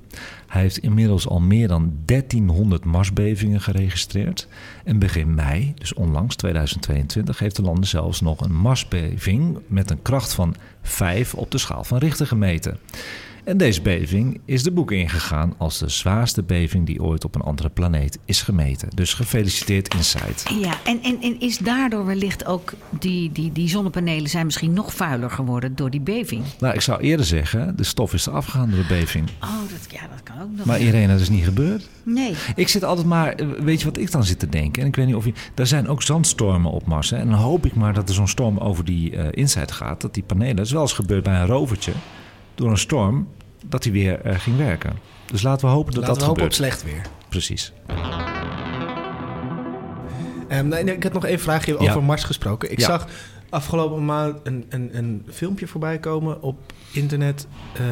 Hij 0.47 0.61
heeft 0.61 0.79
inmiddels 0.79 1.29
al 1.29 1.41
meer 1.41 1.69
dan 1.69 1.93
1300 2.05 2.85
Marsbevingen 2.85 3.61
geregistreerd. 3.61 4.49
En 4.85 4.99
begin 4.99 5.35
mei, 5.35 5.75
dus 5.79 5.95
onlangs 5.95 6.37
2022, 6.37 7.39
heeft 7.39 7.57
de 7.57 7.63
lander 7.63 7.87
zelfs 7.87 8.21
nog 8.21 8.41
een 8.41 8.55
Marsbeving 8.55 9.59
met 9.67 9.91
een 9.91 10.03
kracht 10.03 10.33
van 10.33 10.55
5 10.83 11.35
op 11.35 11.51
de 11.51 11.59
schaal 11.59 11.85
van 11.85 11.99
Richter 11.99 12.27
gemeten. 12.27 12.79
En 13.45 13.57
deze 13.57 13.83
beving 13.83 14.41
is 14.45 14.63
de 14.63 14.71
boek 14.71 14.93
ingegaan 14.93 15.55
als 15.59 15.79
de 15.79 15.89
zwaarste 15.89 16.43
beving 16.43 16.87
die 16.87 17.03
ooit 17.03 17.25
op 17.25 17.35
een 17.35 17.41
andere 17.41 17.69
planeet 17.69 18.19
is 18.25 18.43
gemeten. 18.43 18.89
Dus 18.95 19.15
gefeliciteerd 19.15 19.95
Insight. 19.95 20.53
Ja, 20.61 20.79
en, 20.85 21.03
en, 21.03 21.19
en 21.23 21.41
is 21.41 21.59
daardoor 21.59 22.07
wellicht 22.07 22.47
ook 22.47 22.73
die, 22.99 23.33
die, 23.33 23.53
die 23.53 23.69
zonnepanelen 23.69 24.31
zijn 24.31 24.45
misschien 24.45 24.73
nog 24.73 24.95
vuiler 24.95 25.31
geworden 25.31 25.77
door 25.77 25.91
die 25.91 26.01
beving? 26.01 26.45
Nou, 26.59 26.75
ik 26.75 26.81
zou 26.81 27.01
eerder 27.01 27.27
zeggen, 27.27 27.77
de 27.77 27.85
stof 27.85 28.15
is 28.15 28.27
eraf 28.27 28.45
gegaan 28.45 28.71
door 28.71 28.79
de 28.79 28.87
beving. 28.89 29.29
Oh, 29.41 29.51
dat, 29.71 29.93
ja, 29.93 30.01
dat 30.01 30.23
kan 30.23 30.43
ook 30.43 30.57
nog. 30.57 30.67
Maar 30.67 30.81
Irene, 30.81 31.13
dat 31.13 31.21
is 31.21 31.29
niet 31.29 31.45
gebeurd. 31.45 31.89
Nee. 32.03 32.35
Ik 32.55 32.69
zit 32.69 32.85
altijd 32.85 33.07
maar, 33.07 33.33
eh, 33.33 33.47
weet 33.49 33.79
je 33.79 33.85
wat 33.85 33.99
ik 33.99 34.11
dan 34.11 34.25
zit 34.25 34.39
te 34.39 34.49
denken? 34.49 34.83
En 34.83 34.89
ik 34.89 34.97
weet 34.97 35.07
niet 35.07 35.15
of 35.15 35.25
je, 35.25 35.33
er 35.55 35.67
zijn 35.67 35.89
ook 35.89 36.03
zandstormen 36.03 36.71
op 36.71 36.87
Mars. 36.87 37.11
Hè? 37.11 37.17
En 37.17 37.31
dan 37.31 37.39
hoop 37.39 37.67
ik 37.67 37.75
maar 37.75 37.95
dat 37.95 38.09
er 38.09 38.15
zo'n 38.15 38.29
storm 38.29 38.59
over 38.59 38.85
die 38.85 39.17
eh 39.17 39.29
Insight 39.31 39.73
gaat. 39.73 40.01
Dat 40.01 40.15
die 40.15 40.23
panelen, 40.23 40.57
dat 40.57 40.67
is 40.67 40.73
wel 40.73 40.83
eens 40.83 40.93
gebeurd 40.93 41.23
bij 41.23 41.41
een 41.41 41.47
rovertje. 41.47 41.93
Door 42.61 42.71
een 42.71 42.79
storm, 42.79 43.29
dat 43.67 43.83
die 43.83 43.93
weer 43.93 44.21
eh, 44.21 44.39
ging 44.39 44.57
werken. 44.57 44.99
Dus 45.27 45.43
laten 45.43 45.67
we 45.69 45.73
hopen 45.75 45.93
dat 45.95 46.01
Laten 46.03 46.15
dat 46.15 46.23
we 46.23 46.29
hopen 46.29 46.43
op 46.45 46.53
gebeurt. 46.53 46.73
slecht 46.79 46.93
weer. 46.93 47.03
Precies. 47.29 47.73
Ehm, 50.49 50.69
nee, 50.69 50.85
nee, 50.85 50.95
ik 50.95 51.03
had 51.03 51.13
nog 51.13 51.25
één 51.25 51.41
vraagje 51.41 51.73
Ja. 51.73 51.79
over 51.91 52.03
Mars 52.03 52.25
gesproken. 52.25 52.73
Ik 52.73 52.79
Ja. 52.79 52.87
zag 52.87 53.07
afgelopen 53.51 54.05
maand 54.05 54.37
een, 54.43 54.65
een, 54.69 54.91
een 54.97 55.27
filmpje 55.31 55.67
voorbij 55.67 55.99
komen 55.99 56.43
op 56.43 56.59
internet... 56.93 57.47
eh, 57.75 57.83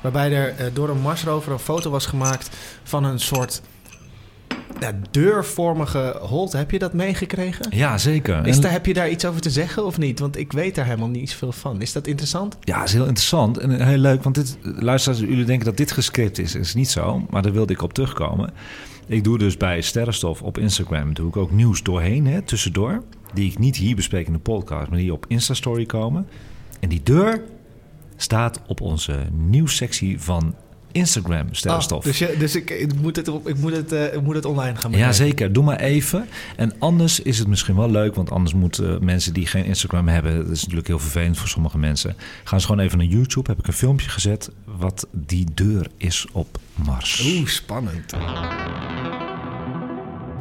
waarbij 0.00 0.32
er 0.32 0.48
eh, 0.56 0.66
door 0.72 0.88
een 0.88 1.00
Marsrover 1.00 1.52
een 1.52 1.58
foto 1.58 1.90
was 1.90 2.06
gemaakt 2.06 2.50
van 2.82 3.04
een 3.04 3.20
soort 3.20 3.62
deurvormige 5.10 6.16
holte. 6.20 6.56
Heb 6.56 6.70
je 6.70 6.78
dat 6.78 6.92
meegekregen? 6.92 7.66
Ja, 7.70 7.98
zeker. 7.98 8.46
Is 8.46 8.56
En- 8.56 8.62
daar, 8.62 8.72
heb 8.72 8.86
je 8.86 8.94
daar 8.94 9.10
iets 9.10 9.24
over 9.24 9.40
te 9.40 9.50
zeggen 9.50 9.84
of 9.84 9.98
niet? 9.98 10.18
Want 10.18 10.38
ik 10.38 10.52
weet 10.52 10.74
daar 10.74 10.84
helemaal 10.84 11.08
niet 11.08 11.30
zoveel 11.30 11.52
van. 11.52 11.80
Is 11.80 11.92
dat 11.92 12.06
interessant? 12.06 12.56
Ja, 12.60 12.82
is 12.84 12.92
heel 12.92 13.06
interessant 13.06 13.58
en 13.58 13.86
heel 13.86 13.98
leuk. 13.98 14.22
Want 14.22 14.34
dit, 14.34 14.58
luisteraars, 14.62 15.20
jullie 15.20 15.44
denken 15.44 15.64
dat 15.66 15.76
dit 15.76 15.92
gescript 15.92 16.38
is. 16.38 16.54
is 16.54 16.74
niet 16.74 16.90
zo, 16.90 17.26
maar 17.30 17.42
daar 17.42 17.52
wilde 17.52 17.72
ik 17.72 17.82
op 17.82 17.92
terugkomen. 17.92 18.52
Ik 19.06 19.24
doe 19.24 19.38
dus 19.38 19.56
bij 19.56 19.80
Sterrenstof 19.80 20.42
op 20.42 20.58
Instagram... 20.58 21.14
doe 21.14 21.28
ik 21.28 21.36
ook 21.36 21.50
nieuws 21.50 21.82
doorheen, 21.82 22.26
hè, 22.26 22.42
tussendoor. 22.42 23.02
Die 23.34 23.50
ik 23.50 23.58
niet 23.58 23.76
hier 23.76 23.96
bespreek 23.96 24.26
in 24.26 24.32
de 24.32 24.38
podcast, 24.38 24.88
maar 24.88 24.98
die 24.98 25.12
op 25.12 25.24
Instastory 25.28 25.86
komen. 25.86 26.26
En 26.80 26.88
die 26.88 27.00
deur 27.02 27.42
staat 28.16 28.60
op 28.66 28.80
onze 28.80 29.18
nieuwssectie 29.32 30.20
van 30.20 30.54
Instagram, 30.92 31.46
sterrenstof. 31.50 31.98
Oh, 31.98 32.04
dus 32.04 32.18
je, 32.18 32.34
dus 32.38 32.56
ik, 32.56 32.70
ik, 32.70 32.94
moet 33.00 33.16
het, 33.16 33.28
ik, 33.44 33.58
moet 33.58 33.76
het, 33.76 33.92
eh, 33.92 34.14
ik 34.14 34.22
moet 34.22 34.34
het 34.34 34.44
online 34.44 34.76
gaan 34.76 34.90
Ja, 34.90 34.96
bekijken. 34.96 35.14
zeker. 35.14 35.52
Doe 35.52 35.64
maar 35.64 35.80
even. 35.80 36.28
En 36.56 36.72
anders 36.78 37.20
is 37.20 37.38
het 37.38 37.48
misschien 37.48 37.76
wel 37.76 37.90
leuk, 37.90 38.14
want 38.14 38.30
anders 38.30 38.54
moeten 38.54 39.04
mensen 39.04 39.32
die 39.32 39.46
geen 39.46 39.64
Instagram 39.64 40.08
hebben, 40.08 40.36
dat 40.36 40.48
is 40.50 40.60
natuurlijk 40.60 40.88
heel 40.88 40.98
vervelend 40.98 41.38
voor 41.38 41.48
sommige 41.48 41.78
mensen, 41.78 42.16
gaan 42.44 42.60
ze 42.60 42.66
gewoon 42.66 42.84
even 42.84 42.98
naar 42.98 43.06
YouTube. 43.06 43.50
Heb 43.50 43.58
ik 43.58 43.66
een 43.66 43.72
filmpje 43.72 44.08
gezet 44.08 44.50
wat 44.78 45.06
die 45.10 45.46
deur 45.54 45.86
is 45.96 46.26
op 46.32 46.58
Mars. 46.74 47.24
Oeh, 47.26 47.46
spannend. 47.48 48.12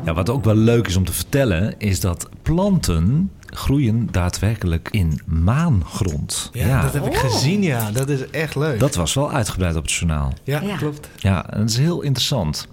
Ja, 0.05 0.13
wat 0.13 0.29
ook 0.29 0.43
wel 0.43 0.55
leuk 0.55 0.87
is 0.87 0.95
om 0.95 1.05
te 1.05 1.13
vertellen, 1.13 1.73
is 1.79 1.99
dat 1.99 2.29
planten 2.41 3.31
groeien 3.51 4.07
daadwerkelijk 4.11 4.87
in 4.91 5.21
maangrond. 5.25 6.49
Ja, 6.53 6.81
dat 6.81 6.93
heb 6.93 7.05
ik 7.05 7.15
gezien, 7.15 7.63
ja. 7.63 7.91
Dat 7.91 8.09
is 8.09 8.29
echt 8.29 8.55
leuk. 8.55 8.79
dat 8.79 8.95
was 8.95 9.13
wel 9.13 9.31
uitgebreid 9.31 9.75
op 9.75 9.81
het 9.83 9.91
journaal. 9.91 10.33
ja, 10.43 10.61
Ja. 10.61 10.75
klopt. 10.77 11.09
Ja, 11.17 11.49
en 11.49 11.59
dat 11.59 11.69
is 11.69 11.77
heel 11.77 12.01
interessant. 12.01 12.67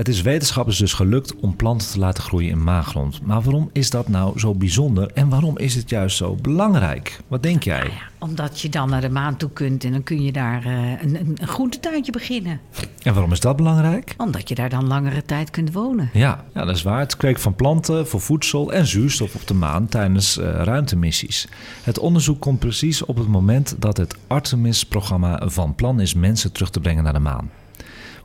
Het 0.00 0.08
is 0.08 0.22
wetenschappers 0.22 0.78
dus 0.78 0.92
gelukt 0.92 1.36
om 1.36 1.56
planten 1.56 1.88
te 1.88 1.98
laten 1.98 2.22
groeien 2.22 2.50
in 2.50 2.62
maangrond. 2.62 3.22
Maar 3.22 3.42
waarom 3.42 3.70
is 3.72 3.90
dat 3.90 4.08
nou 4.08 4.38
zo 4.38 4.54
bijzonder 4.54 5.10
en 5.14 5.28
waarom 5.28 5.58
is 5.58 5.74
het 5.74 5.90
juist 5.90 6.16
zo 6.16 6.34
belangrijk? 6.42 7.20
Wat 7.28 7.42
denk 7.42 7.62
jij? 7.62 7.90
Omdat 8.18 8.60
je 8.60 8.68
dan 8.68 8.90
naar 8.90 9.00
de 9.00 9.10
maan 9.10 9.36
toe 9.36 9.50
kunt 9.50 9.84
en 9.84 9.92
dan 9.92 10.02
kun 10.02 10.22
je 10.22 10.32
daar 10.32 10.64
eh, 10.64 11.02
een, 11.02 11.20
een, 11.20 11.36
een 11.40 11.48
groentetuintje 11.48 12.12
beginnen. 12.12 12.60
En 13.02 13.12
waarom 13.12 13.32
is 13.32 13.40
dat 13.40 13.56
belangrijk? 13.56 14.14
Omdat 14.16 14.48
je 14.48 14.54
daar 14.54 14.68
dan 14.68 14.86
langere 14.86 15.24
tijd 15.24 15.50
kunt 15.50 15.72
wonen. 15.72 16.10
Ja, 16.12 16.44
ja, 16.54 16.64
dat 16.64 16.76
is 16.76 16.82
waar. 16.82 17.00
Het 17.00 17.16
kweken 17.16 17.42
van 17.42 17.54
planten 17.54 18.08
voor 18.08 18.20
voedsel 18.20 18.72
en 18.72 18.86
zuurstof 18.86 19.34
op 19.34 19.46
de 19.46 19.54
maan 19.54 19.88
tijdens 19.88 20.38
eh, 20.38 20.62
ruimtemissies. 20.62 21.48
Het 21.82 21.98
onderzoek 21.98 22.40
komt 22.40 22.58
precies 22.58 23.04
op 23.04 23.16
het 23.16 23.28
moment 23.28 23.74
dat 23.78 23.96
het 23.96 24.16
Artemis-programma 24.26 25.48
van 25.48 25.74
plan 25.74 26.00
is 26.00 26.14
mensen 26.14 26.52
terug 26.52 26.70
te 26.70 26.80
brengen 26.80 27.04
naar 27.04 27.12
de 27.12 27.18
maan. 27.18 27.50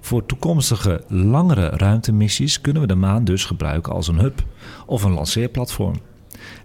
Voor 0.05 0.25
toekomstige 0.25 1.03
langere 1.07 1.69
ruimtemissies 1.69 2.61
kunnen 2.61 2.81
we 2.81 2.87
de 2.87 2.95
maan 2.95 3.23
dus 3.23 3.45
gebruiken 3.45 3.93
als 3.93 4.07
een 4.07 4.19
hub 4.19 4.43
of 4.85 5.03
een 5.03 5.11
lanceerplatform. 5.11 5.95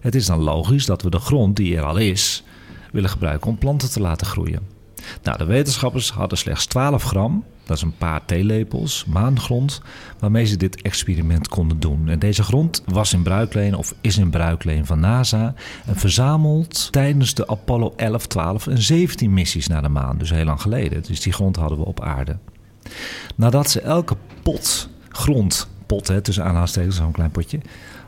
Het 0.01 0.15
is 0.15 0.25
dan 0.25 0.39
logisch 0.39 0.85
dat 0.85 1.01
we 1.01 1.09
de 1.09 1.19
grond 1.19 1.55
die 1.55 1.77
er 1.77 1.83
al 1.83 1.97
is 1.97 2.43
willen 2.91 3.09
gebruiken 3.09 3.49
om 3.49 3.57
planten 3.57 3.91
te 3.91 3.99
laten 3.99 4.27
groeien. 4.27 4.61
Nou, 5.23 5.37
de 5.37 5.45
wetenschappers 5.45 6.11
hadden 6.11 6.37
slechts 6.37 6.65
12 6.65 7.03
gram, 7.03 7.43
dat 7.65 7.77
is 7.77 7.83
een 7.83 7.97
paar 7.97 8.25
theelepels, 8.25 9.05
maangrond, 9.05 9.81
waarmee 10.19 10.45
ze 10.45 10.57
dit 10.57 10.81
experiment 10.81 11.47
konden 11.47 11.79
doen. 11.79 12.09
En 12.09 12.19
deze 12.19 12.43
grond 12.43 12.83
was 12.85 13.13
in 13.13 13.23
bruikleen 13.23 13.75
of 13.75 13.93
is 14.01 14.17
in 14.17 14.29
bruikleen 14.29 14.85
van 14.85 14.99
NASA 14.99 15.53
en 15.85 15.95
verzameld 15.95 16.91
tijdens 16.91 17.33
de 17.33 17.47
Apollo 17.47 17.93
11, 17.95 18.27
12 18.27 18.67
en 18.67 18.81
17 18.81 19.33
missies 19.33 19.67
naar 19.67 19.81
de 19.81 19.89
maan, 19.89 20.17
dus 20.17 20.29
heel 20.29 20.45
lang 20.45 20.61
geleden. 20.61 21.03
Dus 21.03 21.21
die 21.21 21.33
grond 21.33 21.55
hadden 21.55 21.77
we 21.77 21.85
op 21.85 22.01
aarde. 22.01 22.37
Nadat 23.35 23.69
ze 23.69 23.81
elke 23.81 24.15
pot 24.43 24.89
grond, 25.09 25.67
pot 25.85 26.07
hè, 26.07 26.21
tussen 26.21 26.43
aanhalingstekens, 26.43 26.95
zo'n 26.95 27.11
klein 27.11 27.31
potje, 27.31 27.59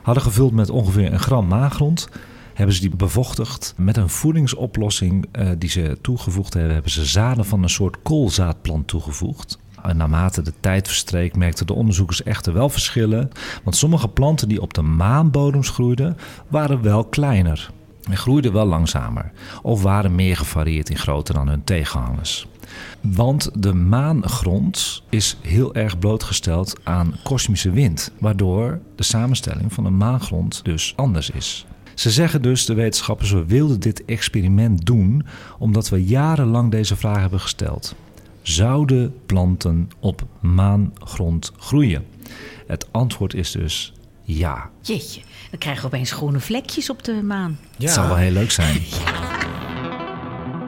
hadden 0.02 0.22
gevuld 0.22 0.52
met 0.52 0.70
ongeveer 0.70 1.12
een 1.12 1.20
gram 1.20 1.46
maangrond, 1.46 2.08
hebben 2.54 2.74
ze 2.74 2.80
die 2.80 2.96
bevochtigd 2.96 3.74
met 3.76 3.96
een 3.96 4.08
voedingsoplossing 4.08 5.26
eh, 5.32 5.48
die 5.58 5.70
ze 5.70 5.98
toegevoegd 6.00 6.54
hebben. 6.54 6.72
Hebben 6.72 6.90
ze 6.90 7.04
zaden 7.04 7.44
van 7.44 7.62
een 7.62 7.68
soort 7.68 7.96
koolzaadplant 8.02 8.88
toegevoegd. 8.88 9.58
En 9.82 9.96
naarmate 9.96 10.42
de 10.42 10.52
tijd 10.60 10.86
verstreek 10.86 11.36
merkten 11.36 11.66
de 11.66 11.74
onderzoekers 11.74 12.22
echter 12.22 12.52
wel 12.52 12.68
verschillen. 12.68 13.30
Want 13.64 13.76
sommige 13.76 14.08
planten 14.08 14.48
die 14.48 14.60
op 14.60 14.74
de 14.74 14.82
maanbodems 14.82 15.68
groeiden, 15.68 16.16
waren 16.48 16.82
wel 16.82 17.04
kleiner. 17.04 17.70
En 18.10 18.16
groeiden 18.16 18.52
wel 18.52 18.66
langzamer. 18.66 19.32
Of 19.62 19.82
waren 19.82 20.14
meer 20.14 20.36
gevarieerd 20.36 20.90
in 20.90 20.98
grootte 20.98 21.32
dan 21.32 21.48
hun 21.48 21.64
tegenhangers. 21.64 22.46
Want 23.00 23.50
de 23.54 23.74
maangrond 23.74 25.02
is 25.08 25.36
heel 25.40 25.74
erg 25.74 25.98
blootgesteld 25.98 26.80
aan 26.82 27.14
kosmische 27.22 27.70
wind, 27.70 28.10
waardoor 28.18 28.80
de 28.94 29.02
samenstelling 29.02 29.72
van 29.72 29.84
de 29.84 29.90
maangrond 29.90 30.64
dus 30.64 30.92
anders 30.96 31.30
is. 31.30 31.66
Ze 31.94 32.10
zeggen 32.10 32.42
dus, 32.42 32.64
de 32.64 32.74
wetenschappers, 32.74 33.30
we 33.30 33.44
wilden 33.44 33.80
dit 33.80 34.04
experiment 34.04 34.86
doen 34.86 35.26
omdat 35.58 35.88
we 35.88 36.04
jarenlang 36.04 36.70
deze 36.70 36.96
vraag 36.96 37.20
hebben 37.20 37.40
gesteld. 37.40 37.94
Zouden 38.42 39.14
planten 39.26 39.90
op 40.00 40.26
maangrond 40.40 41.52
groeien? 41.58 42.06
Het 42.66 42.86
antwoord 42.90 43.34
is 43.34 43.50
dus 43.50 43.92
ja. 44.22 44.70
Jeetje, 44.80 45.20
dan 45.50 45.58
krijgen 45.58 45.82
we 45.82 45.88
opeens 45.88 46.12
groene 46.12 46.40
vlekjes 46.40 46.90
op 46.90 47.04
de 47.04 47.22
maan. 47.22 47.58
Ja. 47.76 47.84
Het 47.84 47.94
zou 47.94 48.08
wel 48.08 48.16
heel 48.16 48.32
leuk 48.32 48.50
zijn. 48.50 48.80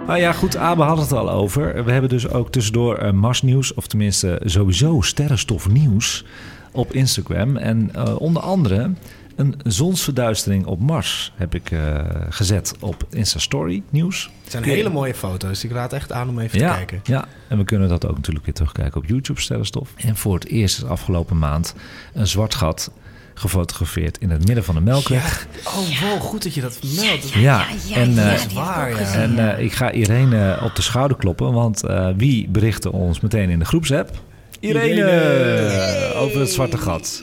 Nou 0.07 0.19
ja, 0.19 0.33
goed, 0.33 0.57
Abe 0.57 0.83
had 0.83 0.99
het 0.99 1.13
al 1.13 1.31
over. 1.31 1.85
We 1.85 1.93
hebben 1.93 2.11
dus 2.11 2.29
ook 2.29 2.51
tussendoor 2.51 2.97
eh, 2.97 3.13
Marsnieuws, 3.13 3.75
of 3.75 3.87
tenminste 3.87 4.41
sowieso 4.45 5.01
sterrenstofnieuws 5.01 6.25
op 6.73 6.93
Instagram. 6.93 7.57
En 7.57 7.91
eh, 7.95 8.21
onder 8.21 8.43
andere 8.43 8.91
een 9.37 9.55
zonsverduistering 9.65 10.67
op 10.67 10.81
Mars 10.81 11.33
heb 11.37 11.55
ik 11.55 11.71
eh, 11.71 12.05
gezet 12.29 12.75
op 12.81 13.07
Insta-story 13.11 13.83
nieuws. 13.91 14.31
Het 14.43 14.53
zijn 14.53 14.65
hele 14.65 14.89
mooie 14.89 15.15
foto's. 15.15 15.65
Ik 15.65 15.71
raad 15.71 15.93
echt 15.93 16.13
aan 16.13 16.29
om 16.29 16.39
even 16.39 16.59
Ja, 16.59 16.71
te 16.71 16.77
kijken. 16.77 17.01
ja, 17.05 17.25
en 17.49 17.59
we 17.59 17.65
kunnen 17.65 17.89
dat 17.89 18.07
ook 18.07 18.17
natuurlijk 18.17 18.45
weer 18.45 18.55
terugkijken 18.55 19.01
op 19.01 19.07
YouTube 19.07 19.41
Sterrenstof. 19.41 19.93
En 19.97 20.17
voor 20.17 20.35
het 20.35 20.47
eerst 20.47 20.79
is 20.79 20.85
afgelopen 20.85 21.39
maand 21.39 21.75
een 22.13 22.27
zwart 22.27 22.55
gat 22.55 22.91
gefotografeerd 23.39 24.19
in 24.19 24.31
het 24.31 24.47
midden 24.47 24.65
van 24.65 24.75
de 24.75 24.81
Melkweg. 24.81 25.47
Oh, 25.65 26.01
wow, 26.01 26.21
goed 26.21 26.43
dat 26.43 26.55
je 26.55 26.61
dat 26.61 26.79
vermeldt. 26.81 27.29
Ja, 27.29 27.41
ja, 27.41 27.67
ja, 27.87 27.97
en, 27.97 28.19
eh, 28.19 28.43
ik 28.43 28.51
waar, 28.51 28.97
En 28.97 29.57
eh, 29.57 29.65
ik 29.65 29.73
ga 29.73 29.91
Irene 29.91 30.59
op 30.63 30.77
de 30.77 30.83
schouder 30.83 31.17
kloppen, 31.17 31.53
want 31.53 31.85
eh, 31.85 32.09
wie 32.17 32.49
berichtte 32.49 32.93
ons 32.93 33.21
meteen 33.21 33.51
in 33.51 33.59
de 33.59 33.65
groepsapp? 33.65 34.11
Irene, 34.61 34.89
Irene. 34.89 36.13
over 36.15 36.41
het 36.41 36.51
zwarte 36.51 36.79
gat. 36.79 37.23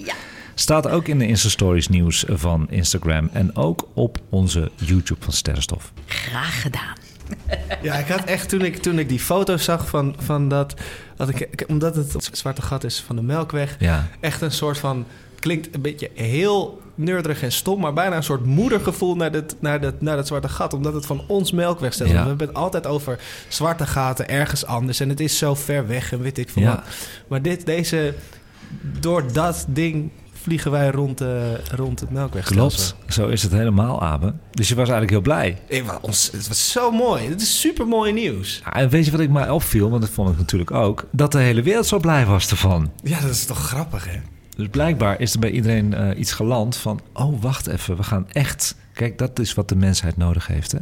Staat 0.55 0.87
ook 0.87 1.07
in 1.07 1.19
de 1.19 1.27
Insta-stories 1.27 1.87
nieuws 1.87 2.23
van 2.27 2.67
Instagram 2.69 3.29
en 3.33 3.55
ook 3.55 3.87
op 3.93 4.17
onze 4.29 4.71
YouTube 4.75 5.23
van 5.23 5.33
Sterrenstof. 5.33 5.93
Graag 6.05 6.61
gedaan. 6.61 7.02
Ja, 7.81 7.93
ik 7.95 8.07
had 8.07 8.23
echt 8.23 8.49
toen 8.49 8.61
ik, 8.61 8.77
toen 8.77 8.99
ik 8.99 9.09
die 9.09 9.19
foto's 9.19 9.63
zag 9.63 9.87
van, 9.89 10.15
van 10.19 10.49
dat, 10.49 10.73
dat 11.15 11.29
ik, 11.29 11.63
omdat 11.67 11.95
het 11.95 12.13
het 12.13 12.29
zwarte 12.31 12.61
gat 12.61 12.83
is 12.83 13.03
van 13.05 13.15
de 13.15 13.21
Melkweg, 13.21 13.75
Ja, 13.79 14.07
echt 14.19 14.41
een 14.41 14.51
soort 14.51 14.77
van 14.77 15.05
klinkt 15.39 15.75
een 15.75 15.81
beetje 15.81 16.09
heel 16.13 16.81
neurderig 16.95 17.41
en 17.43 17.51
stom, 17.51 17.79
maar 17.79 17.93
bijna 17.93 18.15
een 18.15 18.23
soort 18.23 18.45
moedergevoel 18.45 19.15
naar, 19.15 19.31
dit, 19.31 19.55
naar, 19.59 19.81
dat, 19.81 20.01
naar 20.01 20.15
dat 20.15 20.27
zwarte 20.27 20.49
gat, 20.49 20.73
omdat 20.73 20.93
het 20.93 21.05
van 21.05 21.23
ons 21.27 21.51
Melkweg 21.51 21.93
stelt. 21.93 22.09
Ja. 22.09 22.21
We 22.21 22.27
hebben 22.27 22.47
het 22.47 22.55
altijd 22.55 22.87
over 22.87 23.19
zwarte 23.47 23.85
gaten 23.85 24.29
ergens 24.29 24.65
anders 24.65 24.99
en 24.99 25.09
het 25.09 25.19
is 25.19 25.37
zo 25.37 25.55
ver 25.55 25.87
weg 25.87 26.11
en 26.11 26.21
weet 26.21 26.37
ik 26.37 26.49
veel 26.49 26.61
Ja. 26.63 26.69
wat. 26.69 26.83
Maar 27.27 27.41
dit, 27.41 27.65
deze, 27.65 28.13
door 28.99 29.33
dat 29.33 29.65
ding 29.67 30.09
vliegen 30.43 30.71
wij 30.71 30.89
rond, 30.89 31.21
eh, 31.21 31.27
rond 31.75 31.99
het 31.99 32.11
Melkweg. 32.11 32.45
klopt. 32.45 32.95
Zo 33.07 33.27
is 33.27 33.43
het 33.43 33.51
helemaal, 33.51 34.01
Abe. 34.01 34.33
Dus 34.51 34.67
je 34.67 34.75
was 34.75 34.89
eigenlijk 34.89 35.09
heel 35.11 35.21
blij. 35.21 35.57
Ik 35.67 35.83
was, 35.83 35.97
ons- 36.01 36.29
het 36.31 36.47
was 36.47 36.71
zo 36.71 36.91
mooi. 36.91 37.29
Het 37.29 37.41
is 37.41 37.59
super 37.59 37.87
mooi 37.87 38.13
nieuws. 38.13 38.61
Ja, 38.65 38.73
en 38.73 38.89
weet 38.89 39.05
je 39.05 39.11
wat 39.11 39.19
ik 39.19 39.29
mij 39.29 39.49
opviel, 39.49 39.89
want 39.89 40.01
dat 40.01 40.11
vond 40.11 40.29
ik 40.29 40.37
natuurlijk 40.37 40.71
ook, 40.71 41.07
dat 41.11 41.31
de 41.31 41.37
hele 41.39 41.61
wereld 41.61 41.85
zo 41.85 41.99
blij 41.99 42.25
was 42.25 42.49
ervan. 42.49 42.91
Ja, 43.03 43.19
dat 43.19 43.29
is 43.29 43.45
toch 43.45 43.67
grappig, 43.67 44.05
hè? 44.05 44.19
Dus 44.57 44.67
blijkbaar 44.67 45.19
is 45.19 45.33
er 45.33 45.39
bij 45.39 45.51
iedereen 45.51 45.93
eh, 45.93 46.19
iets 46.19 46.31
geland 46.31 46.75
van... 46.75 46.99
oh, 47.13 47.41
wacht 47.41 47.67
even, 47.67 47.97
we 47.97 48.03
gaan 48.03 48.29
echt... 48.31 48.75
Kijk, 48.93 49.17
dat 49.17 49.39
is 49.39 49.53
wat 49.53 49.69
de 49.69 49.75
mensheid 49.75 50.17
nodig 50.17 50.47
heeft, 50.47 50.71
hè? 50.71 50.77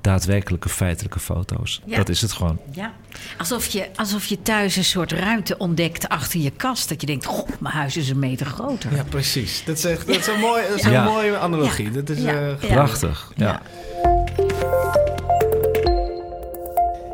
Daadwerkelijke, 0.00 0.68
feitelijke 0.68 1.18
foto's. 1.18 1.80
Ja. 1.84 1.96
Dat 1.96 2.08
is 2.08 2.20
het 2.20 2.32
gewoon. 2.32 2.58
Ja. 2.72 2.92
Alsof, 3.38 3.66
je, 3.66 3.88
alsof 3.94 4.24
je 4.26 4.42
thuis 4.42 4.76
een 4.76 4.84
soort 4.84 5.12
ruimte 5.12 5.58
ontdekt 5.58 6.08
achter 6.08 6.40
je 6.40 6.50
kast. 6.50 6.88
Dat 6.88 7.00
je 7.00 7.06
denkt, 7.06 7.24
goh, 7.24 7.48
mijn 7.60 7.74
huis 7.74 7.96
is 7.96 8.08
een 8.08 8.18
meter 8.18 8.46
groter. 8.46 8.94
Ja, 8.94 9.04
precies. 9.04 9.62
Dat 9.64 9.76
is, 9.78 9.84
echt, 9.84 10.06
dat 10.06 10.16
is 10.16 10.26
een, 10.26 10.38
mooi, 10.40 10.62
dat 10.68 10.78
is 10.78 10.84
een 10.84 11.02
mooie 11.04 11.38
analogie. 11.38 11.86
Ja. 11.86 11.90
Dat 11.92 12.08
is, 12.08 12.22
Ja. 12.22 12.32
eh, 12.32 12.62
Ja. 12.68 12.74
Prachtig, 12.74 13.32
ja. 13.36 13.62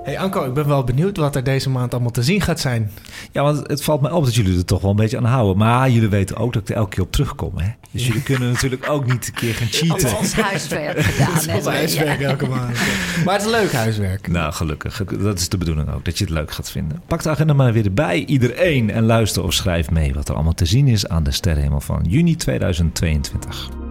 Ja. 0.07 0.13
Hey 0.13 0.19
Anko, 0.21 0.45
ik 0.45 0.55
ben 0.55 0.67
wel 0.69 0.85
benieuwd 0.85 1.17
wat 1.17 1.37
er 1.37 1.45
deze 1.45 1.71
maand 1.71 1.93
allemaal 1.93 2.11
te 2.11 2.23
zien 2.23 2.41
gaat 2.41 2.61
zijn. 2.61 2.91
Ja, 3.33 3.43
want 3.43 3.67
het 3.67 3.85
valt 3.85 4.01
mij 4.01 4.11
op 4.11 4.25
dat 4.25 4.35
jullie 4.35 4.57
er 4.59 4.65
toch 4.65 4.81
wel 4.81 4.91
een 4.91 4.97
beetje 4.97 5.17
aan 5.17 5.25
houden. 5.25 5.57
Maar 5.57 5.91
jullie 5.91 6.09
weten 6.09 6.37
ook 6.37 6.53
dat 6.53 6.63
ik 6.63 6.69
er 6.69 6.75
elke 6.77 6.91
keer 6.95 7.05
op 7.05 7.13
terugkom, 7.13 7.59
hè? 7.59 7.69
Dus 7.91 8.07
jullie 8.07 8.23
kunnen 8.23 8.53
natuurlijk 8.53 8.89
ook 8.91 9.07
niet 9.07 9.27
een 9.27 9.33
keer 9.35 9.55
gaan 9.55 9.69
cheaten. 9.71 10.17
Als 10.17 10.33
huiswerk 10.35 11.01
gedaan. 11.05 11.35
hè. 11.49 11.57
Ons 11.57 11.67
huiswerk 11.67 12.21
elke 12.21 12.47
maand. 12.49 12.79
Maar 13.25 13.35
het 13.35 13.45
is 13.45 13.51
leuk 13.51 13.73
huiswerk. 13.73 14.29
Nou, 14.29 14.53
gelukkig. 14.53 15.05
Dat 15.05 15.39
is 15.39 15.49
de 15.49 15.59
bedoeling 15.59 15.93
ook, 15.95 16.05
dat 16.05 16.19
je 16.19 16.25
het 16.25 16.33
leuk 16.33 16.53
gaat 16.53 16.71
vinden. 16.71 17.03
Pak 17.07 17.23
de 17.23 17.29
agenda 17.31 17.53
maar 17.53 17.73
weer 17.73 17.85
erbij, 17.85 18.25
iedereen. 18.25 18.91
En 18.91 19.05
luister 19.05 19.43
of 19.43 19.53
schrijf 19.53 19.91
mee 19.91 20.15
wat 20.15 20.29
er 20.29 20.35
allemaal 20.35 20.55
te 20.55 20.67
zien 20.67 20.89
is 20.89 21.09
aan 21.09 21.23
de 21.23 21.31
sterrenhemel 21.31 21.81
van 21.81 22.05
juni 22.09 22.37
2022. 22.37 23.86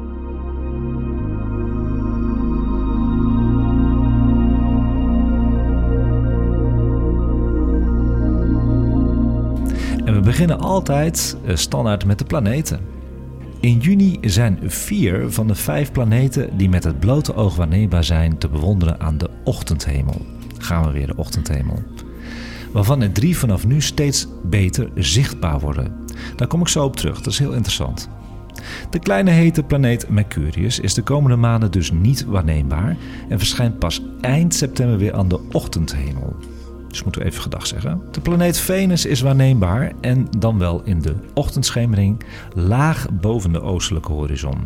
Beginnen 10.35 10.65
altijd 10.65 11.37
eh, 11.45 11.55
standaard 11.55 12.05
met 12.05 12.19
de 12.19 12.25
planeten. 12.25 12.79
In 13.59 13.77
juni 13.77 14.17
zijn 14.21 14.59
vier 14.63 15.31
van 15.31 15.47
de 15.47 15.55
vijf 15.55 15.91
planeten 15.91 16.57
die 16.57 16.69
met 16.69 16.83
het 16.83 16.99
blote 16.99 17.35
oog 17.35 17.55
waarneembaar 17.55 18.03
zijn 18.03 18.37
te 18.37 18.49
bewonderen 18.49 18.99
aan 18.99 19.17
de 19.17 19.29
ochtendhemel. 19.43 20.25
Gaan 20.57 20.85
we 20.85 20.91
weer 20.91 21.07
de 21.07 21.15
ochtendhemel. 21.15 21.83
waarvan 22.71 23.01
er 23.01 23.11
drie 23.11 23.37
vanaf 23.37 23.67
nu 23.67 23.81
steeds 23.81 24.27
beter 24.43 24.89
zichtbaar 24.95 25.59
worden. 25.59 25.93
Daar 26.35 26.47
kom 26.47 26.61
ik 26.61 26.67
zo 26.67 26.83
op 26.83 26.95
terug, 26.95 27.17
dat 27.17 27.33
is 27.33 27.39
heel 27.39 27.53
interessant. 27.53 28.09
De 28.89 28.99
kleine 28.99 29.31
hete 29.31 29.63
planeet 29.63 30.09
Mercurius 30.09 30.79
is 30.79 30.93
de 30.93 31.03
komende 31.03 31.37
maanden 31.37 31.71
dus 31.71 31.91
niet 31.91 32.25
waarneembaar 32.25 32.97
en 33.29 33.37
verschijnt 33.37 33.79
pas 33.79 34.01
eind 34.21 34.53
september 34.53 34.97
weer 34.97 35.13
aan 35.13 35.27
de 35.27 35.39
ochtendhemel. 35.51 36.35
Dus 36.95 37.03
moeten 37.03 37.21
we 37.21 37.27
even 37.27 37.41
gedag 37.41 37.67
zeggen. 37.67 38.01
De 38.11 38.21
planeet 38.21 38.57
Venus 38.57 39.05
is 39.05 39.21
waarneembaar 39.21 39.91
en 40.01 40.27
dan 40.37 40.59
wel 40.59 40.81
in 40.83 41.01
de 41.01 41.15
ochtendschemering 41.33 42.23
laag 42.53 43.07
boven 43.11 43.51
de 43.51 43.61
oostelijke 43.61 44.11
horizon. 44.11 44.57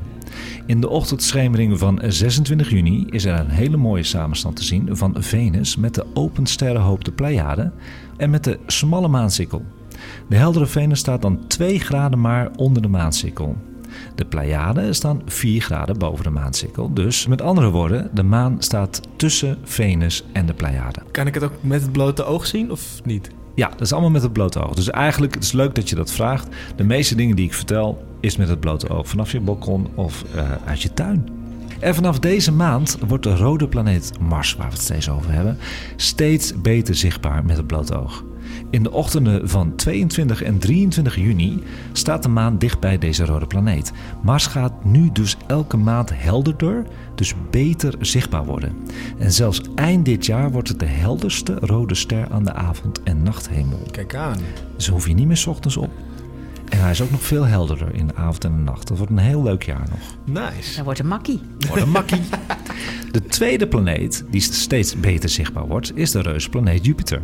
In 0.66 0.82
de 0.82 0.90
ochtendschemering 0.90 1.80
van 1.80 2.02
26 2.08 2.70
juni 2.70 3.06
is 3.10 3.26
er 3.26 3.40
een 3.40 3.50
hele 3.50 3.78
mooie 3.78 4.04
samenstand 4.04 4.56
te 4.56 4.64
zien 4.64 4.98
van 4.98 5.16
Venus 5.20 5.76
met 5.76 5.96
de 5.96 6.06
open 6.14 6.46
sterrenhoop 6.46 7.04
de 7.04 7.12
Pleiade 7.12 7.72
en 8.18 8.30
met 8.30 8.44
de 8.44 8.60
smalle 8.66 9.08
maansikkel. 9.08 9.66
De 10.28 10.36
heldere 10.36 10.66
Venus 10.66 11.00
staat 11.00 11.22
dan 11.22 11.48
2 11.48 11.80
graden 11.80 12.22
maar 12.22 12.50
onder 12.56 12.82
de 12.82 12.88
maansikkel. 12.88 13.56
De 14.16 14.26
Pleiaden 14.26 14.95
staan 14.95 15.22
4 15.26 15.62
graden 15.62 15.97
boven 15.97 16.24
de 16.24 16.30
maansikkel. 16.30 16.93
Dus 16.93 17.28
met 17.28 17.41
andere 17.41 17.70
woorden, 17.70 18.10
de 18.14 18.24
maan 18.24 18.56
staat 18.60 19.02
tussen 19.16 19.58
Venus 19.64 20.24
en 20.32 20.45
de 20.45 20.54
Pleiaden. 20.54 21.04
Kan 21.12 21.28
ik 21.28 21.34
het 21.34 21.43
ook 21.43 21.54
met 21.62 21.82
het 21.82 21.91
blote 21.91 22.24
oog 22.24 22.47
zien 22.47 22.72
of 22.72 23.02
niet? 23.04 23.30
Ja, 23.56 23.70
dat 23.70 23.82
is 23.82 23.91
allemaal 23.91 24.10
met 24.10 24.22
het 24.22 24.34
blote 24.34 24.60
oog. 24.60 24.76
Dus 24.76 24.89
eigenlijk, 24.89 25.34
het 25.34 25.43
is 25.43 25.52
leuk 25.52 25.76
dat 25.76 25.89
je 25.89 25.95
dat 25.95 26.12
vraagt. 26.12 26.47
De 26.76 26.84
meeste 26.84 27.16
dingen 27.16 27.36
die 27.36 27.45
ik 27.45 27.54
vertel, 27.54 28.04
is 28.20 28.38
met 28.38 28.50
het 28.50 28.60
blote 28.60 28.89
oog. 28.89 29.08
Vanaf 29.08 29.32
je 29.32 29.39
balkon 29.39 29.88
of 29.95 30.26
uh, 30.36 30.52
uit 30.66 30.82
je 30.82 30.93
tuin. 30.93 31.30
En 31.80 31.95
vanaf 31.95 32.20
deze 32.20 32.52
maand 32.52 32.97
wordt 33.08 33.24
de 33.24 33.36
rode 33.36 33.68
planeet 33.68 34.12
Mars, 34.20 34.56
waar 34.56 34.68
we 34.68 34.74
het 34.74 34.82
steeds 34.82 35.10
over 35.10 35.32
hebben, 35.32 35.58
steeds 35.95 36.62
beter 36.62 36.95
zichtbaar 36.95 37.45
met 37.45 37.58
het 37.58 37.68
blote 37.68 37.97
oog. 37.97 38.24
In 38.70 38.84
de 38.84 38.91
ochtenden 38.91 39.49
van 39.49 39.76
22 39.76 40.43
en 40.43 40.57
23 40.57 41.15
juni 41.15 41.63
staat 41.91 42.24
de 42.24 42.30
maan 42.30 42.57
dicht 42.57 42.80
bij 42.80 42.97
deze 42.97 43.26
rode 43.26 43.47
planeet. 43.47 43.91
Mars 44.22 44.47
gaat 44.47 44.86
nu 44.86 45.09
dus 45.13 45.38
elke 45.47 45.78
maand 45.78 46.11
helderder, 46.13 46.86
dus 47.15 47.34
beter 47.49 47.95
zichtbaar 47.99 48.45
worden. 48.45 48.76
En 49.17 49.32
zelfs 49.32 49.61
eind 49.76 50.05
dit 50.05 50.26
jaar 50.26 50.51
wordt 50.51 50.67
het 50.67 50.80
de 50.80 50.86
helderste 50.86 51.57
rode 51.59 51.95
ster 51.95 52.28
aan 52.32 52.43
de 52.43 52.53
avond- 52.53 53.03
en 53.03 53.24
nachthemel. 53.24 53.82
Kijk 53.91 54.15
aan. 54.15 54.38
Dus 54.76 54.88
hoef 54.88 55.07
je 55.07 55.13
niet 55.13 55.28
meer 55.28 55.38
's 55.38 55.47
ochtends 55.47 55.78
op. 55.78 55.91
En 56.70 56.80
hij 56.80 56.91
is 56.91 57.01
ook 57.01 57.11
nog 57.11 57.22
veel 57.22 57.45
helderder 57.45 57.95
in 57.95 58.07
de 58.07 58.15
avond 58.15 58.43
en 58.43 58.51
de 58.51 58.61
nacht. 58.61 58.88
Dat 58.88 58.97
wordt 58.97 59.11
een 59.11 59.17
heel 59.17 59.43
leuk 59.43 59.63
jaar 59.63 59.88
nog. 59.89 60.36
Nice. 60.51 60.76
Dat 60.76 60.84
wordt 60.84 60.99
een 60.99 61.07
makkie. 61.07 61.39
Wordt 61.67 61.82
een 61.84 61.89
makkie. 61.89 62.22
De 63.11 63.22
tweede 63.26 63.67
planeet 63.67 64.26
die 64.30 64.41
steeds 64.41 64.99
beter 64.99 65.30
zichtbaar 65.30 65.67
wordt, 65.67 65.97
is 65.97 66.11
de 66.11 66.22
reusplaneet 66.22 66.86
Jupiter. 66.86 67.22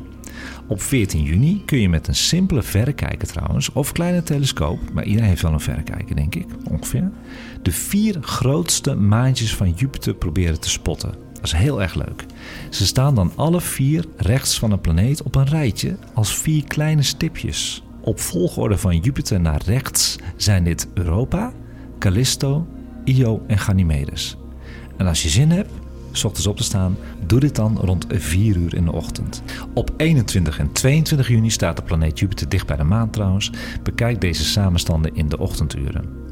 Op 0.68 0.82
14 0.82 1.24
juni 1.24 1.62
kun 1.66 1.80
je 1.80 1.90
met 1.90 2.08
een 2.08 2.16
simpele 2.16 2.64
verrekijker 2.64 3.28
trouwens, 3.28 3.72
of 3.72 3.92
kleine 3.92 4.24
telescoop, 4.24 4.80
maar 4.94 5.04
iedereen 5.04 5.30
heeft 5.30 5.42
wel 5.42 5.54
een 5.54 5.60
verrekijker 5.60 6.16
denk 6.16 6.36
ik, 6.36 6.46
ongeveer, 6.70 7.12
de 7.62 7.72
vier 7.72 8.18
grootste 8.22 8.96
maantjes 8.96 9.56
van 9.56 9.72
Jupiter 9.72 10.14
proberen 10.14 10.60
te 10.60 10.70
spotten. 10.70 11.14
Dat 11.34 11.44
is 11.44 11.52
heel 11.52 11.82
erg 11.82 11.96
leuk. 11.96 12.26
Ze 12.70 12.86
staan 12.86 13.16
dan 13.16 13.32
alle 13.36 13.62
vier 13.62 14.06
rechts 14.18 14.60
van 14.60 14.72
een 14.72 14.82
planeet 14.82 15.24
op 15.24 15.36
een 15.36 15.46
rijtje 15.46 15.98
als 16.14 16.38
vier 16.38 16.64
kleine 16.64 17.04
stipjes. 17.04 17.84
Op 18.02 18.20
volgorde 18.20 18.78
van 18.78 19.00
Jupiter 19.00 19.42
naar 19.42 19.62
rechts 19.66 20.16
zijn 20.36 20.64
dit 20.64 20.88
Europa, 20.94 21.54
Callisto, 22.00 22.68
Io 23.04 23.44
en 23.48 23.58
Ganymedes. 23.58 24.38
En 24.98 25.08
als 25.08 25.24
je 25.24 25.30
zin 25.30 25.52
hebt, 25.52 25.72
s 26.18 26.24
ochtends 26.24 26.48
op 26.48 26.58
te 26.58 26.64
staan, 26.64 26.98
doe 27.26 27.40
dit 27.40 27.56
dan 27.56 27.78
rond 27.78 28.06
4 28.10 28.58
uur 28.58 28.76
in 28.76 28.86
de 28.86 28.92
ochtend. 28.92 29.44
Op 29.74 29.92
21 29.98 30.60
en 30.60 30.72
22 30.72 31.28
juni 31.28 31.50
staat 31.50 31.76
de 31.76 31.84
planeet 31.84 32.20
Jupiter 32.20 32.50
dicht 32.50 32.68
bij 32.68 32.78
de 32.78 32.84
maan 32.84 33.10
trouwens. 33.10 33.52
Bekijk 33.84 34.22
deze 34.22 34.46
samenstanden 34.46 35.16
in 35.16 35.30
de 35.30 35.38
ochtenduren. 35.38 36.24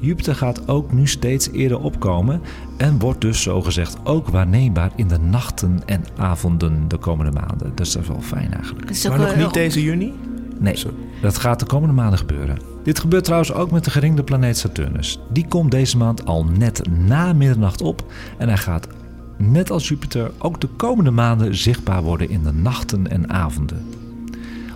Jupiter 0.00 0.34
gaat 0.34 0.68
ook 0.68 0.92
nu 0.92 1.06
steeds 1.06 1.50
eerder 1.50 1.80
opkomen 1.80 2.40
en 2.76 2.98
wordt 2.98 3.20
dus 3.20 3.42
zogezegd 3.42 3.96
ook 4.04 4.28
waarneembaar 4.28 4.92
in 4.96 5.08
de 5.08 5.18
nachten 5.18 5.82
en 5.86 6.04
avonden 6.16 6.88
de 6.88 6.96
komende 6.96 7.32
maanden. 7.32 7.72
Dus 7.74 7.92
dat 7.92 8.02
is 8.02 8.08
wel 8.08 8.20
fijn 8.20 8.54
eigenlijk. 8.54 9.08
Maar 9.08 9.18
nog 9.18 9.36
niet 9.36 9.54
deze 9.54 9.82
juni? 9.82 10.12
Nee, 10.58 10.76
dat 11.20 11.38
gaat 11.38 11.60
de 11.60 11.66
komende 11.66 11.94
maanden 11.94 12.18
gebeuren. 12.18 12.58
Dit 12.82 12.98
gebeurt 12.98 13.24
trouwens 13.24 13.52
ook 13.52 13.70
met 13.70 13.84
de 13.84 13.90
geringde 13.90 14.22
planeet 14.22 14.58
Saturnus. 14.58 15.20
Die 15.32 15.46
komt 15.48 15.70
deze 15.70 15.96
maand 15.96 16.24
al 16.24 16.44
net 16.44 16.88
na 17.06 17.32
middernacht 17.32 17.82
op 17.82 18.04
en 18.38 18.48
hij 18.48 18.56
gaat, 18.56 18.86
net 19.36 19.70
als 19.70 19.88
Jupiter, 19.88 20.30
ook 20.38 20.60
de 20.60 20.66
komende 20.66 21.10
maanden 21.10 21.56
zichtbaar 21.56 22.02
worden 22.02 22.28
in 22.28 22.42
de 22.42 22.52
nachten 22.52 23.10
en 23.10 23.30
avonden. 23.30 23.86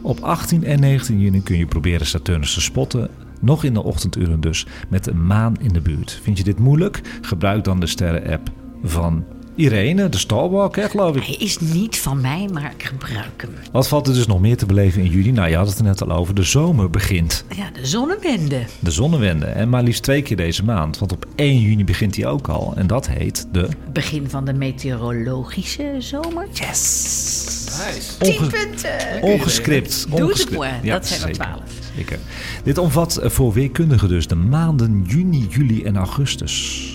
Op 0.03 0.21
18 0.21 0.65
en 0.65 0.81
19 0.81 1.21
juni 1.21 1.43
kun 1.43 1.59
je 1.59 1.67
proberen 1.67 2.07
Saturnus 2.07 2.55
te 2.55 2.61
spotten, 2.61 3.11
nog 3.41 3.65
in 3.65 3.75
de 3.75 3.83
ochtenduren 3.83 4.41
dus, 4.41 4.67
met 4.89 5.05
de 5.05 5.15
maan 5.15 5.57
in 5.61 5.73
de 5.73 5.81
buurt. 5.81 6.21
Vind 6.23 6.39
je 6.39 6.45
dit 6.45 6.59
moeilijk? 6.59 7.01
Gebruik 7.21 7.65
dan 7.65 7.81
de 7.81 7.87
sterren-app 7.87 8.51
van 8.83 9.25
Irene, 9.57 10.09
de 10.09 10.19
Stalwalk, 10.19 10.77
hè, 10.77 10.89
geloof 10.89 11.17
ik. 11.17 11.23
Hij 11.25 11.35
is 11.35 11.59
niet 11.59 11.99
van 11.99 12.21
mij, 12.21 12.49
maar 12.53 12.73
ik 12.77 12.83
gebruik 12.85 13.43
hem. 13.43 13.51
Wat 13.73 13.89
valt 13.89 14.07
er 14.07 14.15
dus 14.15 14.27
nog 14.27 14.41
meer 14.41 14.57
te 14.57 14.67
beleven 14.67 15.03
in 15.03 15.11
juli? 15.11 15.33
Nou, 15.33 15.49
je 15.49 15.57
had 15.57 15.69
het 15.69 15.79
er 15.79 15.85
net 15.85 16.03
al 16.03 16.13
over. 16.13 16.35
De 16.35 16.43
zomer 16.43 16.91
begint. 16.91 17.45
Ja, 17.57 17.71
de 17.73 17.87
zonnewende. 17.87 18.63
De 18.79 18.91
zonnewende. 18.91 19.47
En 19.47 19.69
maar 19.69 19.83
liefst 19.83 20.03
twee 20.03 20.23
keer 20.23 20.37
deze 20.37 20.65
maand. 20.65 20.99
Want 20.99 21.13
op 21.13 21.27
1 21.35 21.61
juni 21.61 21.85
begint 21.85 22.15
die 22.15 22.27
ook 22.27 22.49
al. 22.49 22.73
En 22.77 22.87
dat 22.87 23.09
heet 23.09 23.47
de... 23.53 23.69
Begin 23.93 24.31
van 24.31 24.45
de 24.45 24.53
meteorologische 24.53 25.95
zomer. 25.99 26.47
Yes! 26.53 27.45
Nice. 27.87 28.19
Tien 28.19 28.39
Onge- 28.39 28.51
punten. 28.51 29.23
ongescript. 29.23 30.07
Doe 30.17 30.29
het 30.29 30.57
maar. 30.59 30.81
Ja, 30.83 30.93
dat 30.93 31.07
zijn 31.07 31.21
er 31.21 31.27
zeker. 31.27 31.45
twaalf. 31.45 31.63
Zeker. 31.97 32.19
Dit 32.63 32.79
omvat 32.79 33.17
eh, 33.17 33.31
voor 33.31 33.53
weerkundigen 33.53 34.09
dus 34.09 34.27
de 34.27 34.35
maanden 34.35 35.05
juni, 35.09 35.47
juli 35.51 35.85
en 35.85 35.97
augustus. 35.97 36.86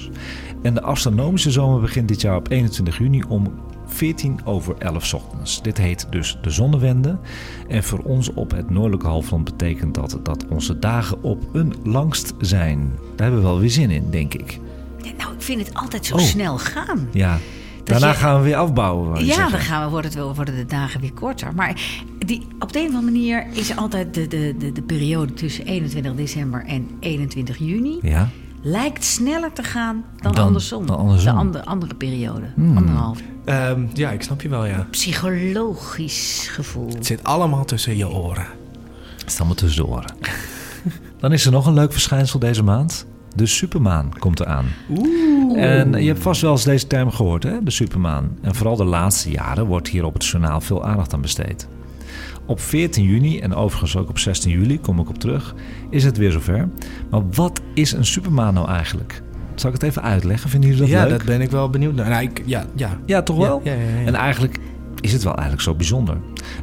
En 0.62 0.74
de 0.74 0.82
astronomische 0.82 1.52
zomer 1.52 1.82
begint 1.82 2.08
dit 2.08 2.22
jaar 2.22 2.36
op 2.36 2.50
21 2.52 2.98
juni 2.98 3.24
om 3.28 3.54
14 3.86 4.40
over 4.46 4.76
11 4.78 5.06
's 5.06 5.14
ochtends. 5.14 5.62
Dit 5.62 5.78
heet 5.78 6.08
dus 6.10 6.38
de 6.42 6.50
zonnewende. 6.50 7.18
En 7.68 7.84
voor 7.84 8.00
ons 8.00 8.34
op 8.34 8.52
het 8.52 8.70
noordelijke 8.70 9.08
halfrond 9.08 9.44
betekent 9.44 9.96
dat 9.96 10.20
dat 10.24 10.46
onze 10.50 10.80
dagen 10.80 11.24
op 11.24 11.44
een 11.54 11.74
langst 11.84 12.34
zijn. 12.40 12.80
Daar 13.16 13.28
hebben 13.28 13.42
we 13.42 13.48
wel 13.48 13.60
weer 13.60 13.70
zin 13.70 13.90
in, 13.90 14.10
denk 14.10 14.34
ik. 14.34 14.60
Ja, 15.02 15.12
nou, 15.18 15.34
ik 15.34 15.42
vind 15.42 15.66
het 15.66 15.74
altijd 15.76 16.06
zo 16.06 16.16
Oh. 16.16 16.22
snel 16.22 16.58
gaan. 16.58 17.08
Ja. 17.12 17.38
Daarna 17.84 18.08
je- 18.08 18.14
gaan 18.14 18.38
we 18.38 18.44
weer 18.44 18.56
afbouwen. 18.56 19.26
Ja, 19.26 19.50
dan 19.50 19.60
gaan 19.60 19.84
we, 19.84 19.90
worden, 19.90 20.12
het 20.12 20.20
wel, 20.20 20.36
worden 20.36 20.56
de 20.56 20.66
dagen 20.66 21.02
weer 21.02 21.14
korter. 21.14 21.54
Maar 21.56 21.82
die, 22.26 22.48
op 22.60 22.74
de 22.74 22.80
een 22.80 22.88
of 22.88 22.94
andere 22.96 23.12
manier 23.14 23.46
is 23.54 23.76
altijd 23.76 24.14
de, 24.14 24.28
de, 24.28 24.56
de, 24.58 24.72
de 24.72 24.82
periode 24.82 25.34
tussen 25.34 25.66
21 25.66 26.16
december 26.16 26.66
en 26.66 26.88
21 27.00 27.58
juni... 27.58 27.98
Ja. 28.02 28.30
Lijkt 28.62 29.04
sneller 29.04 29.54
te 29.54 29.64
gaan 29.64 30.04
dan, 30.18 30.34
Dan- 30.34 30.46
andersom. 30.46 30.86
dan 30.86 30.98
andersom. 30.98 31.34
De 31.34 31.40
andere, 31.40 31.66
andere 31.66 31.96
periode. 31.96 32.46
Hmm. 32.56 32.78
Anderhalf. 32.78 33.20
Ehm, 33.46 33.86
ja, 33.94 34.12
ik 34.12 34.22
snap 34.24 34.42
je 34.42 34.50
wel, 34.50 34.66
ja. 34.66 34.88
Psychologisch 34.92 36.50
gevoel. 36.52 36.88
Het 36.90 37.06
zit 37.06 37.24
allemaal 37.24 37.66
tussen 37.66 37.98
je 37.98 38.10
oren. 38.10 38.46
Het 39.18 39.26
is 39.32 39.38
allemaal 39.38 39.56
tussendoor. 39.56 40.04
Dan 41.20 41.34
is 41.34 41.46
er 41.46 41.52
nog 41.52 41.66
een 41.66 41.74
leuk 41.74 41.92
verschijnsel 41.92 42.40
deze 42.40 42.64
maand. 42.64 43.06
De 43.36 43.46
supermaan 43.46 44.12
komt 44.20 44.40
eraan. 44.40 44.66
En 45.56 45.92
je 46.02 46.08
hebt 46.08 46.22
vast 46.22 46.42
wel 46.42 46.52
eens 46.52 46.64
deze 46.64 46.88
term 46.88 47.12
gehoord, 47.12 47.44
hè? 47.44 47.64
de 47.64 47.72
supermaan. 47.72 48.38
En 48.42 48.56
vooral 48.56 48.76
de 48.76 48.84
laatste 48.84 49.32
jaren 49.32 49.66
wordt 49.66 49.88
hier 49.88 50.04
op 50.06 50.14
het 50.14 50.26
journaal 50.26 50.62
veel 50.62 50.86
aandacht 50.86 51.14
aan 51.14 51.22
besteed. 51.22 51.68
Op 52.52 52.60
14 52.60 53.04
juni 53.04 53.40
en 53.40 53.56
overigens 53.56 53.98
ook 53.98 54.10
op 54.10 54.20
16 54.20 54.52
juli, 54.52 54.80
kom 54.80 55.00
ik 55.00 55.10
op 55.10 55.18
terug, 55.18 55.56
is 55.90 56.04
het 56.04 56.18
weer 56.18 56.32
zover. 56.32 56.70
Maar 57.10 57.22
wat 57.30 57.62
is 57.74 57.92
een 57.92 58.06
supermaan 58.06 58.54
nou 58.54 58.68
eigenlijk? 58.68 59.22
Zal 59.56 59.70
ik 59.70 59.76
het 59.76 59.90
even 59.90 60.02
uitleggen? 60.02 60.50
Vinden 60.50 60.70
jullie 60.70 60.84
dat 60.86 60.92
ja, 60.92 61.02
leuk? 61.02 61.18
dat 61.18 61.26
ben 61.26 61.42
ik 61.42 61.52
wel 61.52 61.70
benieuwd 61.70 61.96
naar. 61.96 62.10
Nou, 62.10 62.24
ik, 62.24 62.44
ja, 62.46 62.66
ja. 62.76 63.00
Ja, 63.06 63.22
toch 63.22 63.38
wel? 63.38 63.62
Ja, 63.64 63.74
ja, 63.74 63.80
ja, 63.80 64.00
ja. 64.00 64.06
En 64.06 64.16
eigenlijk 64.16 64.60
is 65.02 65.14
het 65.14 65.24
wel 65.24 65.34
eigenlijk 65.34 65.62
zo 65.62 65.76
bijzonder. 65.76 66.18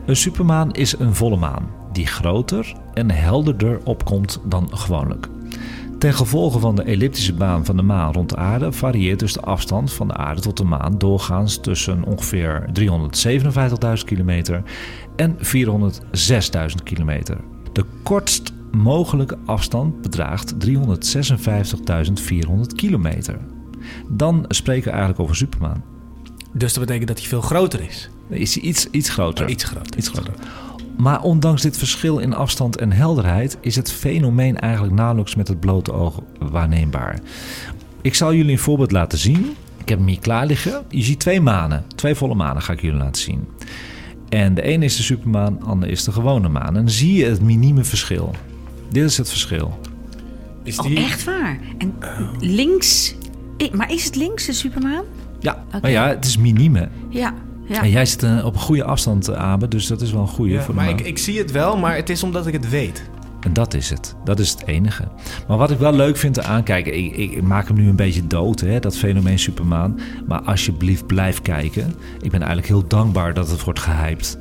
Een 0.07 0.17
supermaan 0.17 0.73
is 0.73 0.99
een 0.99 1.15
volle 1.15 1.37
maan 1.37 1.69
die 1.93 2.07
groter 2.07 2.75
en 2.95 3.11
helderder 3.11 3.81
opkomt 3.85 4.41
dan 4.45 4.69
gewoonlijk. 4.73 5.29
Ten 5.99 6.15
gevolge 6.15 6.59
van 6.59 6.75
de 6.75 6.83
elliptische 6.83 7.35
baan 7.35 7.65
van 7.65 7.77
de 7.77 7.83
maan 7.83 8.13
rond 8.13 8.29
de 8.29 8.37
aarde 8.37 8.73
varieert 8.73 9.19
dus 9.19 9.33
de 9.33 9.41
afstand 9.41 9.93
van 9.93 10.09
de 10.09 10.15
aarde 10.15 10.41
tot 10.41 10.57
de 10.57 10.65
maan 10.65 10.99
doorgaans 10.99 11.61
tussen 11.61 12.05
ongeveer 12.05 12.71
357.000 13.99 14.05
kilometer 14.05 14.63
en 15.17 15.37
406.000 15.37 15.41
kilometer. 16.83 17.37
De 17.73 17.85
kortst 18.03 18.53
mogelijke 18.73 19.39
afstand 19.45 20.03
bedraagt 20.03 20.55
356.400 20.67 20.67
kilometer. 22.77 23.39
Dan 24.09 24.45
spreken 24.49 24.85
we 24.85 24.91
eigenlijk 24.91 25.21
over 25.21 25.37
supermaan. 25.37 25.85
Dus 26.53 26.75
dat 26.75 26.85
betekent 26.85 27.09
dat 27.09 27.19
hij 27.19 27.29
veel 27.29 27.41
groter 27.41 27.81
is. 27.81 28.11
Is 28.29 28.55
hij 28.55 28.65
iets, 28.65 28.91
iets 28.91 29.09
groter. 29.11 29.49
Iets 29.49 29.65
groter. 29.65 29.97
Iets 29.97 30.09
groter. 30.09 30.35
Maar 30.99 31.23
ondanks 31.23 31.63
dit 31.63 31.79
verschil 31.79 32.19
in 32.19 32.35
afstand 32.35 32.77
en 32.77 32.93
helderheid 32.93 33.59
is 33.61 33.77
het 33.77 33.93
fenomeen 33.93 34.59
eigenlijk 34.59 34.95
nauwelijks 34.95 35.35
met 35.35 35.49
het 35.49 35.61
blote 35.61 35.93
oog 35.93 36.21
waarneembaar. 36.39 37.19
Ik 38.03 38.15
zal 38.15 38.35
jullie 38.35 38.53
een 38.53 38.59
voorbeeld 38.59 38.93
laten 38.93 39.19
zien. 39.19 39.55
Ik 39.77 39.89
heb 39.89 39.99
hem 39.99 40.09
hier 40.09 40.21
klaar 40.21 40.47
liggen. 40.47 40.85
Je 40.89 41.03
ziet 41.03 41.21
twee 41.21 41.41
manen, 41.41 41.85
twee 41.95 42.15
volle 42.15 42.35
manen 42.35 42.63
ga 42.63 42.73
ik 42.73 42.81
jullie 42.81 42.99
laten 42.99 43.23
zien. 43.23 43.49
En 44.29 44.55
de 44.55 44.63
ene 44.63 44.85
is 44.85 44.97
de 44.97 45.03
supermaan, 45.03 45.57
de 45.59 45.65
andere 45.65 45.93
is 45.93 46.05
de 46.05 46.13
gewone 46.13 46.49
maan. 46.49 46.67
En 46.67 46.75
dan 46.75 46.89
zie 46.91 47.15
je 47.15 47.25
het 47.25 47.43
minieme 47.43 47.85
verschil. 47.85 48.35
Dit 48.91 49.05
is 49.05 49.17
het 49.17 49.29
verschil. 49.29 49.79
Is 50.63 50.79
Oh, 50.79 50.87
die... 50.87 50.99
echt 50.99 51.25
waar? 51.25 51.59
En 51.79 51.95
links... 52.41 53.15
Maar 53.73 53.93
is 53.93 54.05
het 54.05 54.17
links 54.17 54.47
de 54.47 54.53
Supermaan? 54.53 55.05
Ja, 55.41 55.65
Oké. 55.67 55.79
maar 55.81 55.91
ja, 55.91 56.09
het 56.09 56.25
is 56.25 56.37
minieme. 56.37 56.89
Ja. 57.09 57.35
Ja. 57.69 57.83
En 57.83 57.91
jij 57.91 58.07
zit 58.07 58.23
eh, 58.23 58.45
op 58.45 58.55
een 58.55 58.61
goede 58.61 58.85
afstand, 58.85 59.29
eh, 59.29 59.37
Abe, 59.37 59.69
dus 59.69 59.87
dat 59.87 60.01
is 60.01 60.13
wel 60.13 60.21
een 60.21 60.29
goede 60.29 60.53
Ja, 60.53 60.63
voor 60.63 60.75
de 60.75 60.81
maar 60.81 60.89
ik, 60.89 61.01
ik 61.01 61.19
zie 61.19 61.39
het 61.39 61.51
wel, 61.51 61.77
maar 61.77 61.97
het 61.97 62.11
is 62.11 62.23
omdat 62.23 62.47
ik 62.47 62.53
het 62.53 62.69
weet. 62.69 63.03
En 63.41 63.53
dat 63.53 63.75
is 63.75 63.91
het. 63.91 64.15
Dat 64.25 64.39
is 64.39 64.51
het 64.51 64.67
enige. 64.67 65.09
Maar 65.49 65.57
wat 65.57 65.71
ik 65.71 65.79
wel 65.79 65.93
leuk 65.93 66.17
vind 66.17 66.35
te 66.35 66.43
aankijken, 66.43 67.19
ik, 67.19 67.43
maak 67.43 67.67
hem 67.67 67.77
nu 67.77 67.89
een 67.89 67.97
beetje 67.97 68.27
dood, 68.27 68.61
hè, 68.61 68.81
dat 68.81 68.97
fenomeen 68.97 69.39
Supermaan. 69.39 70.01
Maar 70.27 70.41
alsjeblieft 70.41 71.07
blijf 71.07 71.43
kijken. 71.43 71.95
Ik 72.21 72.31
ben 72.31 72.41
eigenlijk 72.41 72.69
heel 72.69 72.87
dankbaar 72.87 73.35
dat 73.35 73.51
het 73.51 73.65
wordt 73.65 73.81
gehyped. 73.81 74.39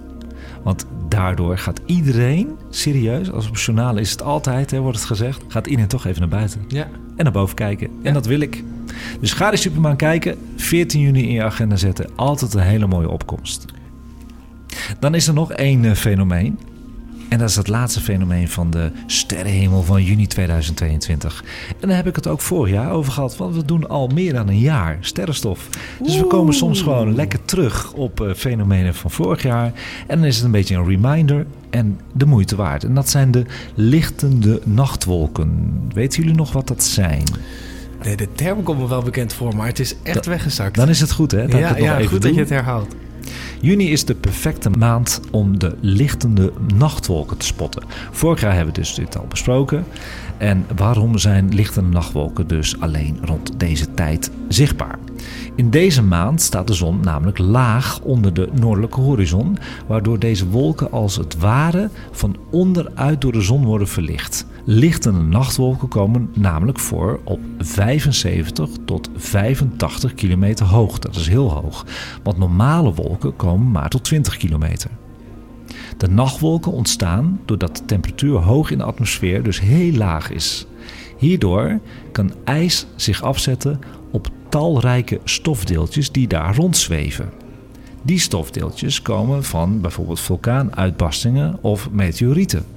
Want 0.63 0.85
daardoor 1.07 1.57
gaat 1.57 1.81
iedereen, 1.85 2.57
serieus, 2.69 3.31
als 3.31 3.47
op 3.47 3.53
het 3.53 3.61
journaal 3.61 3.97
is 3.97 4.11
het 4.11 4.21
altijd, 4.21 4.71
hè, 4.71 4.79
wordt 4.79 4.97
het 4.97 5.07
gezegd, 5.07 5.43
gaat 5.47 5.67
iedereen 5.67 5.89
toch 5.89 6.05
even 6.05 6.19
naar 6.19 6.29
buiten. 6.29 6.65
Ja. 6.67 6.87
En 7.15 7.23
naar 7.23 7.33
boven 7.33 7.55
kijken. 7.55 7.89
En 8.03 8.13
dat 8.13 8.25
wil 8.25 8.39
ik. 8.39 8.63
Dus 9.19 9.33
ga 9.33 9.49
die 9.49 9.59
Supermaan 9.59 9.95
kijken. 9.95 10.37
14 10.55 11.01
juni 11.01 11.21
in 11.21 11.33
je 11.33 11.43
agenda 11.43 11.75
zetten. 11.75 12.09
Altijd 12.15 12.53
een 12.53 12.61
hele 12.61 12.87
mooie 12.87 13.09
opkomst. 13.09 13.65
Dan 14.99 15.15
is 15.15 15.27
er 15.27 15.33
nog 15.33 15.51
één 15.51 15.85
eh, 15.85 15.91
fenomeen. 15.91 16.59
En 17.29 17.37
dat 17.37 17.49
is 17.49 17.55
het 17.55 17.67
laatste 17.67 18.01
fenomeen 18.01 18.49
van 18.49 18.71
de 18.71 18.91
sterrenhemel 19.05 19.83
van 19.83 20.03
juni 20.03 20.27
2022. 20.27 21.43
En 21.79 21.87
daar 21.87 21.97
heb 21.97 22.07
ik 22.07 22.15
het 22.15 22.27
ook 22.27 22.41
vorig 22.41 22.73
jaar 22.73 22.91
over 22.91 23.11
gehad. 23.11 23.37
Want 23.37 23.55
we 23.55 23.65
doen 23.65 23.89
al 23.89 24.07
meer 24.07 24.33
dan 24.33 24.47
een 24.47 24.59
jaar 24.59 24.97
sterrenstof. 25.01 25.69
Dus 26.03 26.17
we 26.17 26.27
komen 26.27 26.53
soms 26.53 26.81
gewoon 26.81 27.15
lekker 27.15 27.45
terug 27.45 27.93
op 27.93 28.21
eh, 28.21 28.33
fenomenen 28.33 28.95
van 28.95 29.11
vorig 29.11 29.43
jaar. 29.43 29.71
En 30.07 30.17
dan 30.17 30.27
is 30.27 30.35
het 30.35 30.45
een 30.45 30.51
beetje 30.51 30.75
een 30.75 30.87
reminder 30.87 31.45
en 31.69 31.99
de 32.13 32.25
moeite 32.25 32.55
waard. 32.55 32.83
En 32.83 32.93
dat 32.93 33.09
zijn 33.09 33.31
de 33.31 33.45
lichtende 33.73 34.61
nachtwolken. 34.63 35.81
Weten 35.93 36.21
jullie 36.21 36.37
nog 36.37 36.51
wat 36.51 36.67
dat 36.67 36.83
zijn? 36.83 37.23
Nee, 38.03 38.15
de 38.15 38.27
term 38.35 38.63
komt 38.63 38.79
me 38.79 38.87
wel 38.87 39.01
bekend 39.03 39.33
voor, 39.33 39.55
maar 39.55 39.67
het 39.67 39.79
is 39.79 39.95
echt 40.03 40.15
Dat- 40.15 40.25
weggezakt. 40.25 40.75
Dan 40.75 40.89
is 40.89 40.99
het 40.99 41.11
goed, 41.11 41.31
hè? 41.31 41.41
Ja, 41.41 41.57
het 41.67 41.77
ja 41.77 42.01
goed 42.07 42.21
dat 42.21 42.33
je 42.33 42.39
het 42.39 42.49
herhaalt. 42.49 42.95
Juni 43.61 43.91
is 43.91 44.05
de 44.05 44.15
perfecte 44.15 44.69
maand 44.69 45.21
om 45.31 45.59
de 45.59 45.75
lichtende 45.81 46.53
nachtwolken 46.75 47.37
te 47.37 47.45
spotten. 47.45 47.83
Vorig 48.11 48.41
jaar 48.41 48.55
hebben 48.55 48.73
we 48.73 48.79
dus 48.79 48.93
dit 48.95 49.17
al 49.17 49.25
besproken. 49.29 49.85
En 50.37 50.65
waarom 50.75 51.17
zijn 51.17 51.53
lichtende 51.53 51.89
nachtwolken 51.89 52.47
dus 52.47 52.79
alleen 52.79 53.17
rond 53.21 53.59
deze 53.59 53.93
tijd 53.93 54.31
zichtbaar? 54.47 54.99
In 55.55 55.69
deze 55.69 56.03
maand 56.03 56.41
staat 56.41 56.67
de 56.67 56.73
zon 56.73 56.99
namelijk 56.99 57.37
laag 57.37 57.99
onder 58.01 58.33
de 58.33 58.49
noordelijke 58.59 59.01
horizon, 59.01 59.57
waardoor 59.87 60.19
deze 60.19 60.47
wolken 60.47 60.91
als 60.91 61.15
het 61.15 61.37
ware 61.37 61.89
van 62.11 62.35
onderuit 62.51 63.21
door 63.21 63.31
de 63.31 63.41
zon 63.41 63.65
worden 63.65 63.87
verlicht. 63.87 64.45
Lichtende 64.69 65.21
nachtwolken 65.21 65.87
komen 65.87 66.29
namelijk 66.33 66.79
voor 66.79 67.19
op 67.23 67.39
75 67.57 68.69
tot 68.85 69.09
85 69.15 70.13
kilometer 70.13 70.65
hoog. 70.65 70.99
Dat 70.99 71.15
is 71.15 71.27
heel 71.27 71.51
hoog. 71.51 71.85
Want 72.23 72.37
normale 72.37 72.93
wolken 72.93 73.35
komen 73.35 73.71
maar 73.71 73.89
tot 73.89 74.03
20 74.03 74.37
kilometer. 74.37 74.89
De 75.97 76.07
nachtwolken 76.07 76.71
ontstaan 76.71 77.39
doordat 77.45 77.77
de 77.77 77.85
temperatuur 77.85 78.37
hoog 78.37 78.71
in 78.71 78.77
de 78.77 78.83
atmosfeer 78.83 79.43
dus 79.43 79.59
heel 79.59 79.93
laag 79.93 80.31
is. 80.31 80.67
Hierdoor 81.17 81.79
kan 82.11 82.31
ijs 82.43 82.87
zich 82.95 83.23
afzetten 83.23 83.79
op 84.11 84.29
talrijke 84.49 85.19
stofdeeltjes 85.23 86.11
die 86.11 86.27
daar 86.27 86.55
rondzweven. 86.55 87.29
Die 88.01 88.19
stofdeeltjes 88.19 89.01
komen 89.01 89.43
van 89.43 89.81
bijvoorbeeld 89.81 90.19
vulkaanuitbarstingen 90.19 91.57
of 91.61 91.89
meteorieten. 91.91 92.76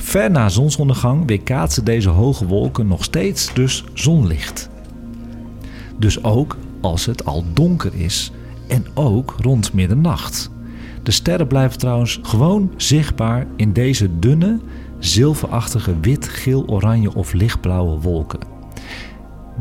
Ver 0.00 0.30
na 0.30 0.48
zonsondergang 0.48 1.26
weerkaatsen 1.26 1.84
deze 1.84 2.08
hoge 2.08 2.46
wolken 2.46 2.86
nog 2.86 3.04
steeds 3.04 3.54
dus 3.54 3.84
zonlicht. 3.94 4.68
Dus 5.96 6.24
ook 6.24 6.56
als 6.80 7.06
het 7.06 7.24
al 7.24 7.44
donker 7.52 7.94
is 7.94 8.32
en 8.68 8.84
ook 8.94 9.34
rond 9.40 9.72
middernacht. 9.72 10.50
De 11.02 11.10
sterren 11.10 11.46
blijven 11.46 11.78
trouwens 11.78 12.18
gewoon 12.22 12.72
zichtbaar 12.76 13.46
in 13.56 13.72
deze 13.72 14.18
dunne, 14.18 14.60
zilverachtige 14.98 16.00
wit, 16.00 16.28
geel, 16.28 16.66
oranje 16.66 17.14
of 17.14 17.32
lichtblauwe 17.32 18.00
wolken. 18.00 18.40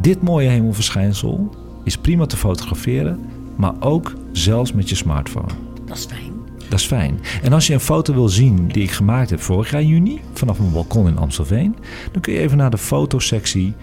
Dit 0.02 0.22
mooie 0.22 0.50
hemelverschijnsel 0.50 1.56
is 1.84 1.98
prima 1.98 2.26
te 2.26 2.38
fotograferen, 2.38 3.20
maar 3.56 3.74
ook 3.80 4.14
zelfs 4.32 4.74
met 4.74 4.90
je 4.90 4.96
smartphone. 4.96 5.52
Dat 5.86 5.98
is 5.98 6.06
fijn. 6.06 6.37
Dat 6.70 6.80
is 6.80 6.86
fijn. 6.86 7.20
En 7.42 7.54
als 7.54 7.68
je 7.68 7.74
een 7.74 7.80
foto 7.80 8.14
wil 8.14 8.30
zien 8.30 8.68
die 8.68 8.84
ik 8.84 8.92
gemaakt 8.92 9.30
heb 9.30 9.42
vorig 9.42 9.72
jaar 9.72 9.84
juni, 9.84 10.22
vanaf 10.34 10.60
mijn 10.60 10.72
balkon 10.72 11.08
in 11.08 11.18
Amstelveen, 11.18 11.76
dan 12.12 12.22
kun 12.22 12.34
je 12.34 12.40
even 12.40 12.58
naar 12.58 12.70
de 12.70 12.78
fotosectie, 12.78 13.74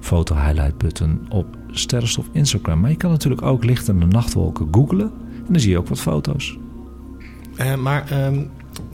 foto 0.00 0.34
highlight 0.34 0.78
button 0.78 1.26
op 1.28 1.46
Sterrenstof 1.70 2.26
Instagram. 2.32 2.80
Maar 2.80 2.90
je 2.90 2.96
kan 2.96 3.10
natuurlijk 3.10 3.42
ook 3.42 3.64
lichtende 3.64 4.06
nachtwolken 4.06 4.68
googlen 4.70 5.10
en 5.46 5.52
dan 5.52 5.60
zie 5.60 5.70
je 5.70 5.78
ook 5.78 5.88
wat 5.88 6.00
foto's. 6.00 6.58
Eh, 7.56 7.74
maar 7.74 8.10
ehm, 8.10 8.38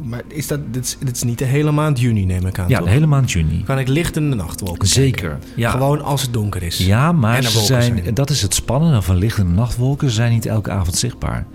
maar 0.04 0.22
is 0.28 0.46
dat, 0.46 0.60
dit, 0.70 0.84
is, 0.84 0.96
dit 0.98 1.16
is 1.16 1.22
niet 1.22 1.38
de 1.38 1.44
hele 1.44 1.70
maand 1.70 2.00
juni, 2.00 2.24
neem 2.24 2.46
ik 2.46 2.58
aan. 2.58 2.68
Ja, 2.68 2.76
toch? 2.76 2.86
de 2.86 2.92
hele 2.92 3.06
maand 3.06 3.32
juni. 3.32 3.62
Kan 3.62 3.78
ik 3.78 3.88
lichtende 3.88 4.36
nachtwolken 4.36 4.88
Zeker. 4.88 5.28
kijken? 5.28 5.48
Ja. 5.56 5.70
Gewoon 5.70 6.02
als 6.02 6.22
het 6.22 6.32
donker 6.32 6.62
is. 6.62 6.78
Ja, 6.78 7.12
maar 7.12 7.42
zijn. 7.42 8.14
dat 8.14 8.30
is 8.30 8.42
het 8.42 8.54
spannende 8.54 9.02
van 9.02 9.16
lichtende 9.16 9.52
nachtwolken. 9.52 10.08
Ze 10.08 10.14
zijn 10.14 10.32
niet 10.32 10.46
elke 10.46 10.70
avond 10.70 10.96
zichtbaar. 10.96 11.46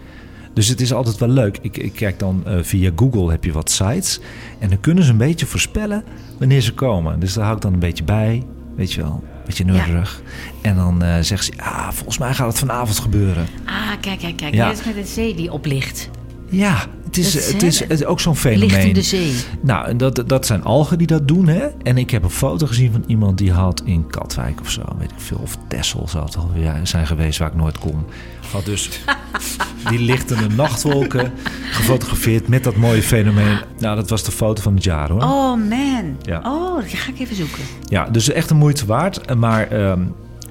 Dus 0.57 0.67
het 0.67 0.81
is 0.81 0.93
altijd 0.93 1.17
wel 1.17 1.29
leuk. 1.29 1.57
Ik, 1.61 1.77
ik 1.77 1.93
kijk 1.93 2.19
dan 2.19 2.43
eh, 2.45 2.57
via 2.61 2.91
Google 2.95 3.31
heb 3.31 3.43
je 3.43 3.51
wat 3.51 3.69
sites. 3.69 4.19
En 4.59 4.69
dan 4.69 4.79
kunnen 4.79 5.03
ze 5.03 5.11
een 5.11 5.17
beetje 5.17 5.45
voorspellen 5.45 6.03
wanneer 6.39 6.61
ze 6.61 6.73
komen. 6.73 7.19
Dus 7.19 7.33
daar 7.33 7.43
hou 7.43 7.55
ik 7.55 7.61
dan 7.61 7.73
een 7.73 7.79
beetje 7.79 8.03
bij. 8.03 8.43
Weet 8.75 8.93
je 8.93 9.01
wel, 9.01 9.23
een 9.23 9.41
beetje 9.45 9.63
nerdig. 9.63 10.21
En 10.61 10.75
dan 10.75 11.03
eh 11.03 11.15
zeggen 11.21 11.43
ze, 11.43 11.61
ah, 11.61 11.91
volgens 11.91 12.17
mij 12.17 12.33
gaat 12.33 12.47
het 12.47 12.59
vanavond 12.59 12.99
gebeuren. 12.99 13.47
Ah, 13.65 13.91
kijk, 14.01 14.19
kijk, 14.19 14.37
kijk. 14.37 14.53
Ja. 14.53 14.69
Dit 14.69 14.79
is 14.79 14.85
met 14.85 14.95
de 14.95 15.05
zee 15.05 15.35
die 15.35 15.51
oplicht. 15.51 16.09
Ja, 16.49 16.85
het 17.07 17.17
is, 17.17 17.51
het 17.51 17.63
is, 17.63 17.79
het 17.79 17.91
is 17.91 18.05
ook 18.05 18.19
zo'n 18.19 18.35
fenomeen. 18.35 18.67
Lichtende 18.67 19.01
zee. 19.01 19.33
Nou, 19.61 19.95
dat, 19.95 20.23
dat 20.27 20.45
zijn 20.45 20.63
algen 20.63 20.97
die 20.97 21.07
dat 21.07 21.27
doen, 21.27 21.47
hè? 21.47 21.67
En 21.83 21.97
ik 21.97 22.09
heb 22.09 22.23
een 22.23 22.29
foto 22.29 22.67
gezien 22.67 22.91
van 22.91 23.03
iemand 23.07 23.37
die 23.37 23.51
had 23.51 23.81
in 23.85 24.07
Katwijk 24.07 24.61
of 24.61 24.69
zo, 24.69 24.81
weet 24.99 25.11
ik 25.11 25.19
veel, 25.19 25.39
of 25.43 25.57
Texel 25.67 26.07
zou 26.07 26.25
het 26.25 26.37
alweer 26.37 26.79
zijn 26.83 27.07
geweest 27.07 27.39
waar 27.39 27.47
ik 27.47 27.55
nooit 27.55 27.77
kom. 27.79 28.05
Had 28.51 28.65
dus 28.65 28.89
die 29.89 29.99
lichtende 29.99 30.47
nachtwolken 30.55 31.31
gefotografeerd 31.71 32.47
met 32.47 32.63
dat 32.63 32.75
mooie 32.75 33.03
fenomeen. 33.03 33.59
Nou, 33.79 33.95
dat 33.95 34.09
was 34.09 34.23
de 34.23 34.31
foto 34.31 34.61
van 34.61 34.75
het 34.75 34.83
jaar, 34.83 35.09
hoor. 35.09 35.21
Oh, 35.21 35.49
man. 35.49 36.17
Ja. 36.21 36.41
Oh, 36.43 36.79
die 36.81 36.97
ga 36.97 37.11
ik 37.11 37.19
even 37.19 37.35
zoeken. 37.35 37.63
Ja, 37.89 38.05
dus 38.05 38.29
echt 38.29 38.49
een 38.49 38.57
moeite 38.57 38.85
waard. 38.85 39.35
Maar 39.35 39.67
ehm, 39.67 40.01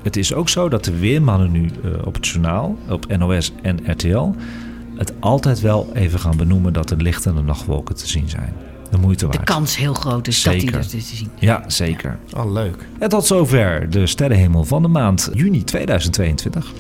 het 0.03 0.17
is 0.17 0.35
ook 0.35 0.49
zo 0.49 0.69
dat 0.69 0.85
de 0.85 0.99
weermannen 0.99 1.51
nu 1.51 1.71
eh, 1.85 2.07
op 2.07 2.15
het 2.15 2.27
journaal, 2.27 2.79
op 2.89 3.17
NOS 3.17 3.53
en 3.63 3.79
RTL, 3.85 4.35
het 4.97 5.13
altijd 5.21 5.61
wel 5.61 5.91
even 5.95 6.19
gaan 6.19 6.37
benoemen 6.37 6.73
dat 6.73 6.91
er 6.91 6.97
lichtende 6.97 7.43
nachtwolken 7.43 7.95
te 7.97 8.07
zien 8.09 8.29
zijn. 8.29 8.53
De 8.91 8.99
moeite 8.99 9.27
De 9.27 9.37
waard. 9.37 9.49
kans 9.49 9.77
heel 9.77 9.95
groot 9.95 10.27
is 10.27 10.43
dat 10.43 10.53
die 10.61 10.71
er 10.73 10.89
te 10.89 11.01
zien. 11.01 11.31
Ja, 11.39 11.65
zeker. 11.67 12.19
Oh, 12.37 12.53
leuk. 12.53 12.89
En 12.99 13.09
tot 13.09 13.27
zover 13.27 13.91
de 13.91 14.07
sterrenhemel 14.07 14.65
van 14.65 14.83
de 14.83 14.89
maand 14.89 15.31
juni 15.35 15.65
2022. 15.65 16.73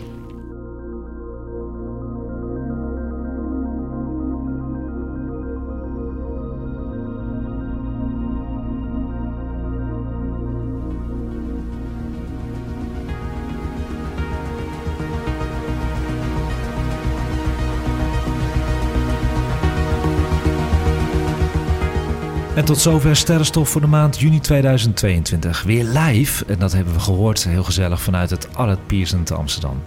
Tot 22.67 22.79
zover 22.79 23.17
Sterrenstof 23.17 23.69
voor 23.69 23.81
de 23.81 23.87
maand 23.87 24.21
juni 24.21 24.41
2022. 24.41 25.63
Weer 25.63 25.85
live, 25.85 26.45
en 26.47 26.59
dat 26.59 26.73
hebben 26.73 26.95
we 26.95 27.01
gehoord, 27.01 27.45
heel 27.45 27.65
gezellig 27.65 28.03
vanuit 28.03 28.31
het 28.31 28.57
Arlet 28.57 28.87
Pierson 28.87 29.23
te 29.23 29.35
Amsterdam. 29.35 29.83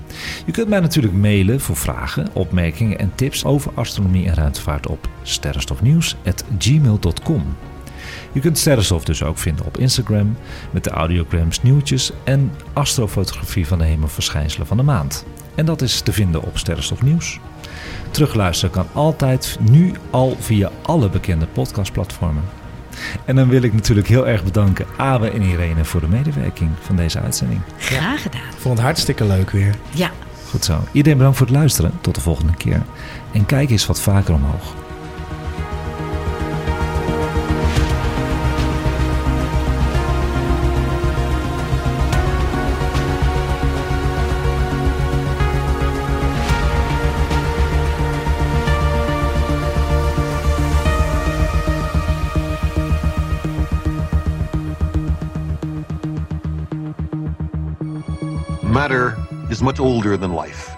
Je 0.45 0.51
kunt 0.51 0.67
mij 0.67 0.79
natuurlijk 0.79 1.13
mailen 1.13 1.59
voor 1.59 1.75
vragen, 1.75 2.27
opmerkingen 2.33 2.99
en 2.99 3.11
tips 3.15 3.45
over 3.45 3.71
astronomie 3.75 4.27
en 4.27 4.33
ruimtevaart 4.33 4.87
op 4.87 5.09
sterrenstofnieuws.gmail.com. 5.21 7.55
Je 8.31 8.39
kunt 8.39 8.57
Sterrenstof 8.57 9.03
dus 9.03 9.23
ook 9.23 9.37
vinden 9.37 9.65
op 9.65 9.77
Instagram 9.77 10.37
met 10.71 10.83
de 10.83 10.89
audiograms, 10.89 11.61
nieuwtjes 11.61 12.11
en 12.23 12.51
astrofotografie 12.73 13.67
van 13.67 13.77
de 13.77 13.85
hemelverschijnselen 13.85 14.67
van 14.67 14.77
de 14.77 14.83
maand. 14.83 15.25
En 15.55 15.65
dat 15.65 15.81
is 15.81 16.01
te 16.01 16.13
vinden 16.13 16.43
op 16.43 16.57
Sterrenstof 16.57 17.01
Nieuws. 17.01 17.39
Terugluisteren 18.11 18.73
kan 18.73 18.87
altijd 18.93 19.57
nu 19.71 19.93
al 20.09 20.35
via 20.39 20.71
alle 20.81 21.09
bekende 21.09 21.45
podcastplatformen. 21.45 22.58
En 23.25 23.35
dan 23.35 23.49
wil 23.49 23.61
ik 23.61 23.73
natuurlijk 23.73 24.07
heel 24.07 24.27
erg 24.27 24.43
bedanken 24.43 24.85
Abe 24.97 25.29
en 25.29 25.41
Irene 25.41 25.85
voor 25.85 26.01
de 26.01 26.07
medewerking 26.07 26.69
van 26.81 26.95
deze 26.95 27.19
uitzending. 27.19 27.61
Graag 27.77 28.21
gedaan. 28.21 28.41
Ik 28.41 28.57
vond 28.59 28.75
het 28.77 28.85
hartstikke 28.85 29.25
leuk 29.25 29.49
weer. 29.49 29.75
Ja, 29.93 30.11
Goed 30.49 30.65
zo. 30.65 30.79
Iedereen 30.91 31.17
bedankt 31.17 31.37
voor 31.37 31.47
het 31.47 31.55
luisteren. 31.55 31.91
Tot 32.01 32.15
de 32.15 32.21
volgende 32.21 32.53
keer. 32.53 32.81
En 33.31 33.45
kijk 33.45 33.69
eens 33.69 33.85
wat 33.85 34.01
vaker 34.01 34.33
omhoog. 34.33 34.73
Is 59.59 59.63
much 59.63 59.81
older 59.81 60.15
than 60.15 60.31
life. 60.31 60.77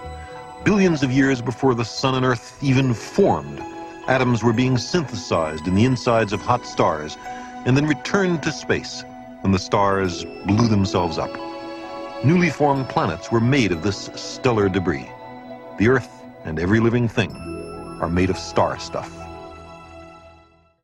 Billions 0.64 1.04
of 1.04 1.12
years 1.12 1.40
before 1.40 1.72
the 1.72 1.84
sun 1.84 2.16
and 2.16 2.26
earth 2.26 2.58
even 2.60 2.92
formed, 2.92 3.60
atoms 4.08 4.42
were 4.42 4.52
being 4.52 4.76
synthesized 4.76 5.68
in 5.68 5.76
the 5.76 5.84
insides 5.84 6.32
of 6.32 6.40
hot 6.40 6.66
stars 6.66 7.16
and 7.64 7.76
then 7.76 7.86
returned 7.86 8.42
to 8.42 8.50
space 8.50 9.04
when 9.42 9.52
the 9.52 9.58
stars 9.58 10.24
blew 10.46 10.66
themselves 10.66 11.16
up. 11.16 11.30
Newly 12.24 12.50
formed 12.50 12.88
planets 12.88 13.30
were 13.30 13.40
made 13.40 13.70
of 13.70 13.84
this 13.84 14.10
stellar 14.16 14.68
debris. 14.68 15.08
The 15.78 15.86
earth 15.86 16.10
and 16.44 16.58
every 16.58 16.80
living 16.80 17.06
thing 17.06 17.30
are 18.00 18.10
made 18.10 18.30
of 18.30 18.36
star 18.36 18.80
stuff. 18.80 19.21